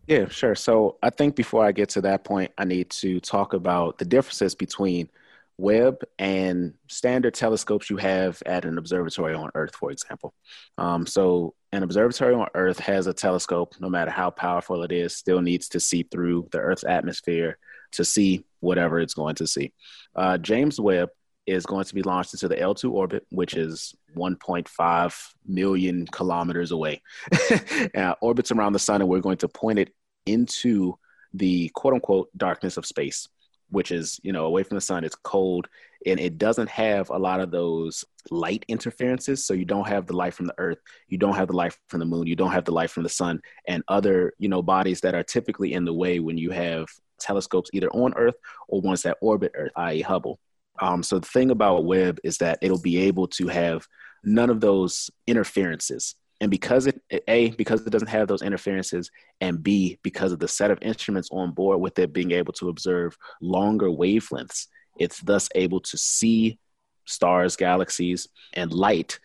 Yeah, 0.07 0.27
sure. 0.27 0.55
So 0.55 0.97
I 1.01 1.09
think 1.09 1.35
before 1.35 1.65
I 1.65 1.71
get 1.71 1.89
to 1.89 2.01
that 2.01 2.25
point, 2.25 2.51
I 2.57 2.65
need 2.65 2.89
to 2.91 3.19
talk 3.21 3.53
about 3.53 3.97
the 3.97 4.05
differences 4.05 4.53
between 4.53 5.09
Webb 5.57 6.01
and 6.19 6.73
standard 6.89 7.33
telescopes 7.35 7.89
you 7.89 7.97
have 7.97 8.41
at 8.45 8.65
an 8.65 8.77
observatory 8.77 9.33
on 9.35 9.51
Earth, 9.55 9.75
for 9.75 9.91
example. 9.91 10.33
Um, 10.77 11.05
so, 11.05 11.53
an 11.71 11.83
observatory 11.83 12.33
on 12.33 12.47
Earth 12.55 12.79
has 12.79 13.07
a 13.07 13.13
telescope, 13.13 13.75
no 13.79 13.89
matter 13.89 14.11
how 14.11 14.29
powerful 14.29 14.83
it 14.83 14.91
is, 14.91 15.15
still 15.15 15.41
needs 15.41 15.69
to 15.69 15.79
see 15.79 16.03
through 16.03 16.49
the 16.51 16.59
Earth's 16.59 16.83
atmosphere 16.83 17.57
to 17.91 18.03
see 18.03 18.43
whatever 18.59 18.99
it's 18.99 19.13
going 19.13 19.35
to 19.35 19.47
see. 19.47 19.71
Uh, 20.15 20.37
James 20.37 20.79
Webb 20.79 21.09
is 21.45 21.65
going 21.65 21.85
to 21.85 21.95
be 21.95 22.03
launched 22.03 22.33
into 22.33 22.47
the 22.47 22.55
L2 22.55 22.91
orbit, 22.91 23.25
which 23.29 23.55
is 23.55 23.95
1.5 24.15 25.33
million 25.45 26.05
kilometers 26.07 26.71
away. 26.71 27.01
uh, 27.95 28.15
orbits 28.21 28.51
around 28.51 28.73
the 28.73 28.79
sun, 28.79 29.01
and 29.01 29.09
we're 29.09 29.19
going 29.19 29.37
to 29.37 29.47
point 29.47 29.79
it 29.79 29.93
into 30.25 30.97
the 31.33 31.69
quote 31.73 31.93
unquote 31.93 32.29
darkness 32.37 32.77
of 32.77 32.85
space. 32.85 33.27
which 33.69 33.91
is, 33.91 34.19
you 34.23 34.31
know, 34.31 34.45
away 34.45 34.61
from 34.61 34.75
the 34.75 34.81
sun, 34.81 35.03
it's 35.03 35.15
cold, 35.15 35.67
and 36.05 36.19
it 36.19 36.37
doesn't 36.37 36.69
have 36.69 37.09
a 37.09 37.17
lot 37.17 37.39
of 37.39 37.49
those 37.49 38.05
light 38.29 38.63
interferences. 38.67 39.45
So 39.45 39.55
you 39.55 39.65
don't 39.65 39.87
have 39.87 40.05
the 40.05 40.15
light 40.15 40.35
from 40.35 40.45
the 40.45 40.53
earth, 40.59 40.77
you 41.07 41.17
don't 41.17 41.35
have 41.35 41.47
the 41.47 41.55
light 41.55 41.75
from 41.87 41.99
the 41.99 42.05
moon, 42.05 42.27
you 42.27 42.35
don't 42.35 42.51
have 42.51 42.65
the 42.65 42.71
light 42.71 42.91
from 42.91 43.03
the 43.03 43.09
sun, 43.09 43.41
and 43.67 43.83
other, 43.87 44.33
you 44.37 44.47
know, 44.47 44.61
bodies 44.61 45.01
that 45.01 45.15
are 45.15 45.23
typically 45.23 45.73
in 45.73 45.85
the 45.85 45.93
way 45.93 46.19
when 46.19 46.37
you 46.37 46.51
have 46.51 46.85
telescopes 47.19 47.69
either 47.73 47.89
on 47.89 48.13
Earth 48.15 48.35
or 48.67 48.81
ones 48.81 49.01
that 49.03 49.17
orbit 49.21 49.51
Earth, 49.55 49.71
i.e., 49.75 50.01
Hubble. 50.01 50.39
Um, 50.83 51.01
so 51.01 51.17
the 51.17 51.27
thing 51.27 51.49
about 51.49 51.85
Webb 51.85 52.19
is 52.25 52.39
that 52.39 52.59
it'll 52.61 52.81
be 52.81 52.97
able 53.03 53.27
to 53.29 53.47
have 53.47 53.87
none 54.25 54.49
of 54.49 54.59
those 54.59 55.09
interferences. 55.27 56.15
And 56.41 56.51
because 56.51 56.87
it, 56.87 56.99
A, 57.29 57.51
because 57.51 57.87
it 57.87 57.89
doesn't 57.89 58.09
have 58.09 58.27
those 58.27 58.41
interferences, 58.41 59.09
and 59.39 59.63
B, 59.63 59.97
because 60.03 60.33
of 60.33 60.39
the 60.39 60.47
set 60.49 60.71
of 60.71 60.79
instruments 60.81 61.29
on 61.31 61.51
board 61.51 61.79
with 61.79 61.97
it 61.99 62.11
being 62.11 62.31
able 62.31 62.51
to 62.53 62.67
observe 62.67 63.17
longer 63.41 63.87
wavelengths, 63.87 64.67
it's 64.99 65.21
thus 65.21 65.47
able 65.55 65.79
to 65.79 65.97
see 65.97 66.59
stars, 67.05 67.55
galaxies, 67.55 68.27
and 68.51 68.73
light 68.73 69.19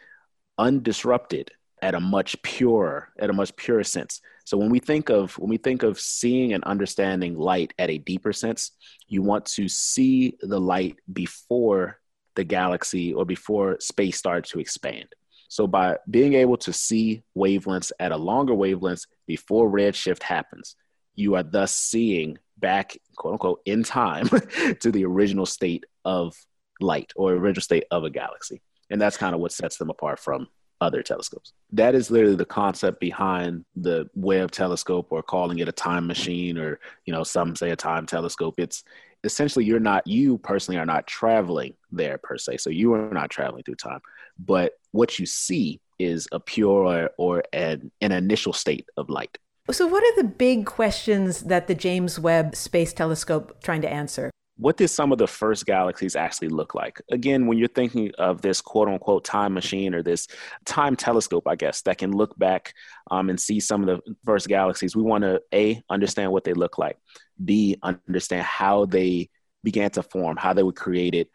undisrupted 0.60 1.48
at 1.82 1.94
a 1.94 2.00
much 2.00 2.40
purer, 2.42 3.10
at 3.18 3.30
a 3.30 3.32
much 3.32 3.54
purer 3.56 3.84
sense. 3.84 4.20
So 4.44 4.56
when 4.56 4.70
we 4.70 4.78
think 4.78 5.10
of 5.10 5.38
when 5.38 5.50
we 5.50 5.58
think 5.58 5.82
of 5.82 6.00
seeing 6.00 6.52
and 6.52 6.64
understanding 6.64 7.36
light 7.36 7.74
at 7.78 7.90
a 7.90 7.98
deeper 7.98 8.32
sense, 8.32 8.72
you 9.06 9.22
want 9.22 9.44
to 9.46 9.68
see 9.68 10.36
the 10.40 10.60
light 10.60 10.96
before 11.12 12.00
the 12.34 12.44
galaxy 12.44 13.12
or 13.12 13.24
before 13.24 13.78
space 13.80 14.16
starts 14.16 14.50
to 14.50 14.60
expand. 14.60 15.08
So 15.48 15.66
by 15.66 15.96
being 16.08 16.34
able 16.34 16.56
to 16.58 16.72
see 16.72 17.22
wavelengths 17.36 17.92
at 17.98 18.12
a 18.12 18.16
longer 18.16 18.54
wavelengths 18.54 19.06
before 19.26 19.70
redshift 19.70 20.22
happens, 20.22 20.76
you 21.14 21.34
are 21.34 21.42
thus 21.42 21.72
seeing 21.72 22.38
back, 22.58 22.96
quote 23.16 23.32
unquote, 23.32 23.60
in 23.64 23.82
time 23.82 24.28
to 24.80 24.92
the 24.92 25.04
original 25.04 25.46
state 25.46 25.84
of 26.04 26.34
light 26.80 27.12
or 27.16 27.32
original 27.32 27.62
state 27.62 27.84
of 27.90 28.04
a 28.04 28.10
galaxy. 28.10 28.62
And 28.90 29.00
that's 29.00 29.16
kind 29.16 29.34
of 29.34 29.40
what 29.40 29.52
sets 29.52 29.76
them 29.78 29.90
apart 29.90 30.18
from 30.20 30.48
other 30.80 31.02
telescopes. 31.02 31.52
That 31.72 31.94
is 31.94 32.10
literally 32.10 32.36
the 32.36 32.44
concept 32.44 33.00
behind 33.00 33.64
the 33.76 34.08
Webb 34.14 34.50
telescope 34.50 35.08
or 35.10 35.22
calling 35.22 35.58
it 35.58 35.68
a 35.68 35.72
time 35.72 36.06
machine 36.06 36.56
or, 36.58 36.78
you 37.04 37.12
know, 37.12 37.24
some 37.24 37.56
say 37.56 37.70
a 37.70 37.76
time 37.76 38.06
telescope. 38.06 38.54
It's 38.58 38.84
essentially 39.24 39.64
you're 39.64 39.80
not 39.80 40.06
you 40.06 40.38
personally 40.38 40.78
are 40.78 40.86
not 40.86 41.06
traveling 41.06 41.74
there 41.90 42.18
per 42.18 42.38
se. 42.38 42.58
So 42.58 42.70
you 42.70 42.92
are 42.94 43.12
not 43.12 43.30
traveling 43.30 43.64
through 43.64 43.76
time. 43.76 44.00
But 44.38 44.74
what 44.92 45.18
you 45.18 45.26
see 45.26 45.80
is 45.98 46.28
a 46.30 46.38
pure 46.38 47.10
or, 47.18 47.42
an, 47.52 47.90
an 48.00 48.12
initial 48.12 48.52
state 48.52 48.86
of 48.96 49.10
light. 49.10 49.36
So 49.70 49.86
what 49.86 50.02
are 50.02 50.22
the 50.22 50.28
big 50.28 50.64
questions 50.64 51.42
that 51.42 51.66
the 51.66 51.74
James 51.74 52.18
Webb 52.18 52.54
Space 52.54 52.92
Telescope 52.92 53.62
trying 53.62 53.82
to 53.82 53.88
answer? 53.88 54.30
What 54.58 54.76
did 54.76 54.88
some 54.88 55.12
of 55.12 55.18
the 55.18 55.26
first 55.26 55.64
galaxies 55.66 56.16
actually 56.16 56.48
look 56.48 56.74
like? 56.74 57.00
Again, 57.10 57.46
when 57.46 57.58
you're 57.58 57.68
thinking 57.68 58.10
of 58.18 58.42
this 58.42 58.60
quote 58.60 58.88
unquote 58.88 59.24
time 59.24 59.54
machine 59.54 59.94
or 59.94 60.02
this 60.02 60.26
time 60.64 60.96
telescope, 60.96 61.46
I 61.46 61.54
guess, 61.54 61.82
that 61.82 61.98
can 61.98 62.10
look 62.10 62.36
back 62.36 62.74
um, 63.10 63.30
and 63.30 63.40
see 63.40 63.60
some 63.60 63.82
of 63.82 63.86
the 63.86 64.14
first 64.26 64.48
galaxies, 64.48 64.96
we 64.96 65.02
want 65.02 65.22
to 65.22 65.40
A, 65.54 65.80
understand 65.88 66.32
what 66.32 66.42
they 66.42 66.54
look 66.54 66.76
like, 66.76 66.98
B, 67.42 67.76
understand 67.82 68.42
how 68.42 68.84
they 68.84 69.30
began 69.62 69.90
to 69.90 70.02
form, 70.02 70.36
how 70.36 70.52
they 70.52 70.64
were 70.64 70.72
created, 70.72 71.28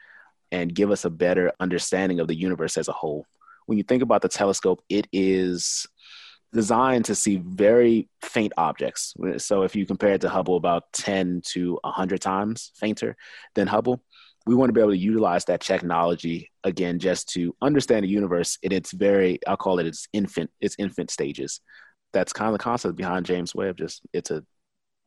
and 0.51 0.75
give 0.75 0.91
us 0.91 1.05
a 1.05 1.09
better 1.09 1.53
understanding 1.61 2.19
of 2.19 2.27
the 2.27 2.35
universe 2.35 2.77
as 2.77 2.89
a 2.89 2.93
whole. 2.93 3.25
When 3.67 3.77
you 3.77 3.85
think 3.85 4.03
about 4.03 4.21
the 4.21 4.29
telescope, 4.29 4.83
it 4.89 5.07
is 5.13 5.87
designed 6.53 7.05
to 7.05 7.15
see 7.15 7.37
very 7.37 8.07
faint 8.21 8.53
objects. 8.57 9.13
So 9.37 9.63
if 9.63 9.75
you 9.75 9.85
compare 9.85 10.13
it 10.13 10.21
to 10.21 10.29
Hubble, 10.29 10.55
about 10.55 10.83
10 10.93 11.41
to 11.53 11.79
100 11.83 12.21
times 12.21 12.71
fainter 12.75 13.17
than 13.55 13.67
Hubble, 13.67 14.01
we 14.45 14.55
want 14.55 14.69
to 14.69 14.73
be 14.73 14.81
able 14.81 14.91
to 14.91 14.97
utilize 14.97 15.45
that 15.45 15.61
technology 15.61 16.51
again 16.63 16.99
just 16.99 17.29
to 17.29 17.55
understand 17.61 18.03
the 18.03 18.09
universe 18.09 18.57
in 18.61 18.71
its 18.71 18.91
very, 18.91 19.39
I'll 19.47 19.57
call 19.57 19.79
it 19.79 19.87
its 19.87 20.07
infant, 20.13 20.51
its 20.61 20.75
infant 20.77 21.09
stages. 21.09 21.59
That's 22.11 22.33
kind 22.33 22.49
of 22.49 22.53
the 22.53 22.63
concept 22.63 22.95
behind 22.95 23.25
James 23.25 23.55
Webb. 23.55 23.77
Just 23.77 24.01
it's 24.13 24.29
a 24.29 24.43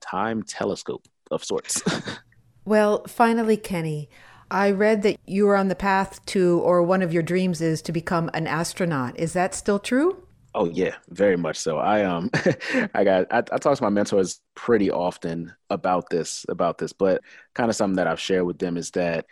time 0.01 0.43
telescope 0.43 1.07
of 1.31 1.45
sorts. 1.45 1.81
well, 2.65 3.05
finally, 3.07 3.57
Kenny, 3.57 4.09
I 4.51 4.71
read 4.71 5.03
that 5.03 5.19
you 5.27 5.49
are 5.49 5.57
on 5.57 5.69
the 5.69 5.77
path 5.77 6.25
to, 6.27 6.61
or 6.61 6.83
one 6.83 7.03
of 7.03 7.13
your 7.13 7.23
dreams 7.23 7.61
is 7.61 7.83
to 7.83 7.93
become 7.93 8.31
an 8.35 8.47
astronaut. 8.47 9.19
Is 9.19 9.35
that 9.35 9.55
still 9.55 9.79
true? 9.79 10.26
Oh 10.59 10.71
yeah, 10.71 10.97
very 11.11 11.37
much 11.37 11.59
so. 11.59 11.77
I 11.77 12.05
um, 12.05 12.31
I 12.95 13.05
got 13.05 13.27
I, 13.31 13.39
I 13.39 13.59
talk 13.59 13.77
to 13.77 13.83
my 13.83 13.91
mentors 13.91 14.41
pretty 14.55 14.91
often 14.91 15.55
about 15.69 16.09
this 16.09 16.47
about 16.49 16.79
this, 16.79 16.95
but 16.95 17.21
kind 17.55 17.69
of 17.69 17.77
something 17.77 17.97
that 17.97 18.07
I've 18.07 18.21
shared 18.21 18.47
with 18.47 18.59
them 18.59 18.79
is 18.79 18.91
that 18.93 19.27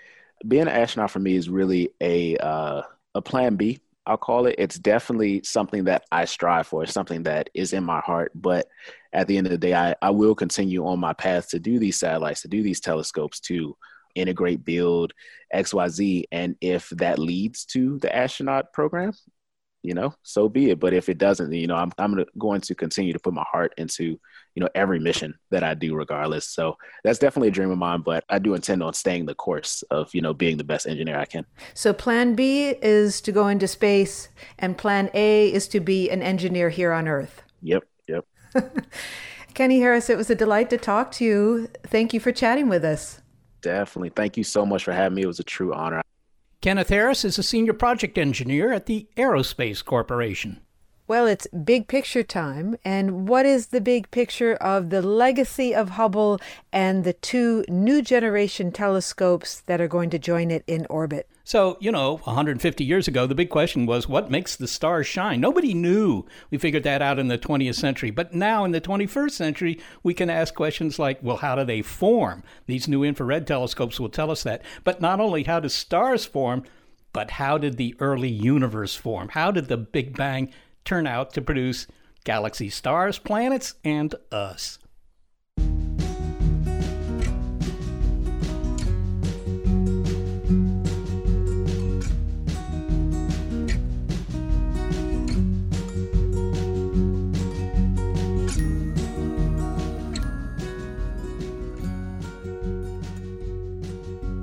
being 0.47 0.63
an 0.63 0.69
astronaut 0.69 1.11
for 1.11 1.21
me 1.21 1.35
is 1.35 1.49
really 1.49 1.89
a 2.03 2.37
uh, 2.37 2.83
a 3.15 3.23
plan 3.23 3.57
B. 3.57 3.81
I'll 4.07 4.19
call 4.19 4.45
it. 4.47 4.57
It's 4.59 4.79
definitely 4.79 5.43
something 5.45 5.85
that 5.85 6.05
I 6.13 6.27
strive 6.27 6.67
for. 6.67 6.83
It's 6.83 6.93
something 6.93 7.23
that 7.23 7.49
is 7.55 7.73
in 7.73 7.85
my 7.85 8.01
heart. 8.01 8.33
But 8.35 8.69
at 9.15 9.27
the 9.27 9.39
end 9.39 9.47
of 9.47 9.51
the 9.51 9.57
day, 9.57 9.73
I, 9.73 9.95
I 10.03 10.11
will 10.11 10.35
continue 10.35 10.85
on 10.85 11.01
my 11.01 11.15
path 11.15 11.49
to 11.51 11.59
do 11.59 11.79
these 11.79 11.97
satellites, 11.97 12.43
to 12.43 12.49
do 12.49 12.63
these 12.63 12.81
telescopes, 12.81 13.41
to 13.41 13.75
integrate, 14.15 14.63
build 14.63 15.15
XYZ. 15.55 16.25
And 16.31 16.57
if 16.61 16.91
that 16.91 17.19
leads 17.19 17.65
to 17.67 17.99
the 18.01 18.15
astronaut 18.15 18.75
program, 18.75 19.15
you 19.85 19.93
know, 19.93 20.15
so 20.23 20.49
be 20.49 20.71
it. 20.71 20.81
But 20.81 20.95
if 20.95 21.11
it 21.11 21.19
doesn't, 21.19 21.53
you 21.53 21.67
know, 21.67 21.77
I'm 21.77 21.93
I'm 21.99 22.25
going 22.39 22.63
to 22.63 22.75
continue 22.75 23.13
to 23.13 23.19
put 23.19 23.35
my 23.35 23.45
heart 23.53 23.75
into, 23.77 24.19
you 24.55 24.61
know, 24.61 24.69
every 24.75 24.99
mission 24.99 25.35
that 25.51 25.63
I 25.63 25.75
do, 25.75 25.95
regardless. 25.95 26.49
So 26.49 26.79
that's 27.05 27.19
definitely 27.19 27.49
a 27.49 27.53
dream 27.53 27.71
of 27.71 27.77
mine. 27.77 28.01
But 28.01 28.25
I 28.31 28.39
do 28.39 28.55
intend 28.55 28.83
on 28.83 28.95
staying 28.95 29.27
the 29.27 29.35
course 29.35 29.83
of, 29.91 30.13
you 30.15 30.23
know, 30.23 30.33
being 30.33 30.57
the 30.57 30.65
best 30.65 30.87
engineer 30.87 31.19
I 31.19 31.27
can. 31.27 31.45
So 31.75 31.93
Plan 31.93 32.35
B 32.35 32.71
is 32.81 33.21
to 33.21 33.31
go 33.31 33.47
into 33.47 33.69
space, 33.69 34.29
and 34.59 34.79
Plan 34.79 35.11
A 35.13 35.53
is 35.53 35.69
to 35.69 35.81
be 35.81 36.09
an 36.09 36.23
engineer 36.23 36.71
here 36.71 36.93
on 36.93 37.07
Earth. 37.07 37.43
Yep. 37.63 37.85
Yep. 38.09 38.25
Kenny 39.55 39.81
Harris, 39.81 40.09
it 40.09 40.17
was 40.17 40.31
a 40.31 40.35
delight 40.35 40.71
to 40.71 40.79
talk 40.79 41.13
to 41.13 41.25
you. 41.25 41.69
Thank 41.85 42.15
you 42.15 42.21
for 42.21 42.33
chatting 42.33 42.71
with 42.71 42.85
us. 42.85 43.21
Definitely. 43.61 44.11
Thank 44.11 44.37
you 44.37 44.45
so 44.45 44.65
much 44.65 44.83
for 44.83 44.93
having 44.93 45.17
me. 45.17 45.23
It 45.23 45.27
was 45.27 45.41
a 45.41 45.45
true 45.45 45.73
honor. 45.75 46.03
Kenneth 46.65 46.89
Harris 46.89 47.27
is 47.27 47.37
a 47.37 47.43
senior 47.43 47.75
project 47.75 48.17
engineer 48.17 48.73
at 48.73 48.87
the 48.87 49.07
Aerospace 49.19 49.85
Corporation. 49.85 50.63
Well, 51.07 51.27
it's 51.27 51.47
big 51.49 51.87
picture 51.87 52.23
time. 52.23 52.77
And 52.83 53.29
what 53.29 53.45
is 53.45 53.67
the 53.67 53.81
big 53.83 54.11
picture 54.11 54.55
of 54.55 54.89
the 54.89 55.03
legacy 55.03 55.75
of 55.75 55.91
Hubble 55.91 56.41
and 56.73 57.05
the 57.05 57.13
two 57.13 57.63
new 57.69 58.01
generation 58.01 58.73
telescopes 58.73 59.61
that 59.67 59.83
are 59.83 59.89
going 59.89 60.09
to 60.11 60.19
join 60.19 60.51
it 60.51 60.65
in 60.67 60.87
orbit? 60.89 61.29
So, 61.47 61.77
you 61.79 61.93
know, 61.93 62.17
150 62.25 62.85
years 62.85 63.07
ago, 63.07 63.27
the 63.27 63.35
big 63.35 63.51
question 63.51 63.85
was 63.85 64.09
what 64.09 64.31
makes 64.31 64.57
the 64.57 64.67
stars 64.67 65.07
shine? 65.07 65.43
Nobody 65.43 65.75
knew. 65.75 66.25
We 66.51 66.57
figured 66.57 66.85
that 66.85 67.03
out 67.03 67.19
in 67.19 67.29
the 67.29 67.37
20th 67.37 67.75
century. 67.75 68.11
But 68.11 68.33
now 68.33 68.65
in 68.65 68.71
the 68.71 68.81
21st 68.81 69.33
century, 69.33 69.79
we 70.03 70.15
can 70.15 70.31
ask 70.31 70.55
questions 70.55 70.99
like, 70.99 71.19
well, 71.23 71.37
how 71.37 71.55
do 71.55 71.65
they 71.65 71.83
form? 71.83 72.43
These 72.65 72.89
new 72.89 73.05
infrared 73.05 73.47
telescopes 73.47 74.01
will 74.01 74.09
tell 74.09 74.31
us 74.31 74.43
that. 74.45 74.63
But 74.85 75.03
not 75.03 75.21
only 75.21 75.43
how 75.43 75.61
do 75.61 75.69
stars 75.69 76.25
form, 76.25 76.65
but 77.13 77.33
how 77.33 77.59
did 77.59 77.77
the 77.77 77.95
early 78.01 78.31
universe 78.31 78.95
form? 78.95 79.29
How 79.29 79.51
did 79.51 79.69
the 79.69 79.77
Big 79.77 80.17
Bang 80.17 80.51
turn 80.85 81.07
out 81.07 81.33
to 81.35 81.43
produce 81.43 81.87
galaxy 82.25 82.71
stars, 82.71 83.19
planets, 83.19 83.75
and 83.85 84.15
us. 84.33 84.79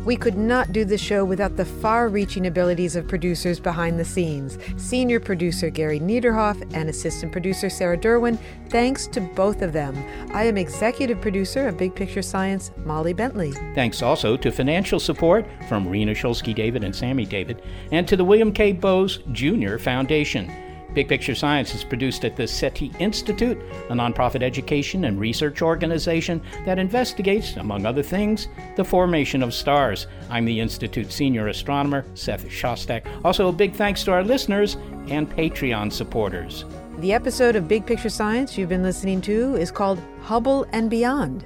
We 0.04 0.16
could 0.16 0.38
not 0.38 0.74
do 0.74 0.84
the 0.84 0.98
show 0.98 1.24
without 1.24 1.56
the 1.58 1.66
far 1.66 2.10
reaching 2.10 2.48
abilities 2.48 2.96
of 2.96 3.08
producers 3.08 3.60
behind 3.60 4.00
the 4.00 4.06
scenes 4.06 4.58
senior 4.78 5.20
producer 5.20 5.70
Gary 5.70 6.00
Niederhoff 6.00 6.60
and 6.74 6.90
assistant 6.90 7.32
producer 7.32 7.70
Sarah 7.70 7.98
Derwin. 7.98 8.40
Thanks 8.70 9.06
to 9.08 9.22
both 9.22 9.62
of 9.62 9.74
them. 9.74 9.96
I 10.34 10.46
am 10.46 10.58
executive 10.58 11.22
producer 11.22 11.68
of 11.68 11.78
Big 11.78 11.94
Picture 11.94 12.22
Science, 12.22 12.72
Molly 12.84 13.14
Bentley. 13.14 13.52
Thanks 13.76 14.02
also 14.02 14.36
to 14.38 14.52
financial 14.52 15.00
support 15.00 15.46
from 15.70 15.88
Rena 15.88 16.14
Shulsky 16.14 16.56
David 16.56 16.84
and 16.84 16.96
Sammy 16.96 17.26
David, 17.26 17.62
and 17.92 18.08
to 18.08 18.16
the 18.16 18.26
William 18.26 18.52
K. 18.52 18.72
Bowes 18.72 19.20
Jr. 19.32 19.78
Foundation. 19.78 20.52
Big 20.94 21.08
Picture 21.08 21.36
Science 21.36 21.74
is 21.74 21.84
produced 21.84 22.26
at 22.26 22.36
the 22.36 22.48
SETI 22.48 22.92
Institute, 23.00 23.58
a 23.90 23.94
nonprofit 23.94 24.44
education 24.44 25.06
and 25.06 25.20
research 25.20 25.62
organization 25.62 26.42
that 26.66 26.80
investigates, 26.80 27.56
among 27.56 27.86
other 27.86 28.04
things, 28.04 28.50
the 28.76 28.84
formation 28.84 29.42
of 29.42 29.54
stars. 29.54 30.08
I'm 30.30 30.46
the 30.46 30.60
Institute's 30.60 31.16
senior 31.16 31.48
astronomer, 31.48 32.06
Seth 32.14 32.46
Shostak. 32.50 33.06
Also, 33.24 33.48
a 33.48 33.54
big 33.54 33.74
thanks 33.74 34.04
to 34.04 34.12
our 34.12 34.24
listeners 34.24 34.76
and 35.08 35.30
Patreon 35.30 35.94
supporters. 35.94 36.66
The 36.98 37.14
episode 37.14 37.56
of 37.56 37.68
Big 37.68 37.86
Picture 37.86 38.10
Science 38.10 38.58
you've 38.58 38.70
been 38.70 38.84
listening 38.84 39.22
to 39.22 39.56
is 39.56 39.72
called 39.72 40.00
Hubble 40.24 40.68
and 40.72 40.90
Beyond. 40.90 41.46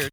weird. 0.01 0.11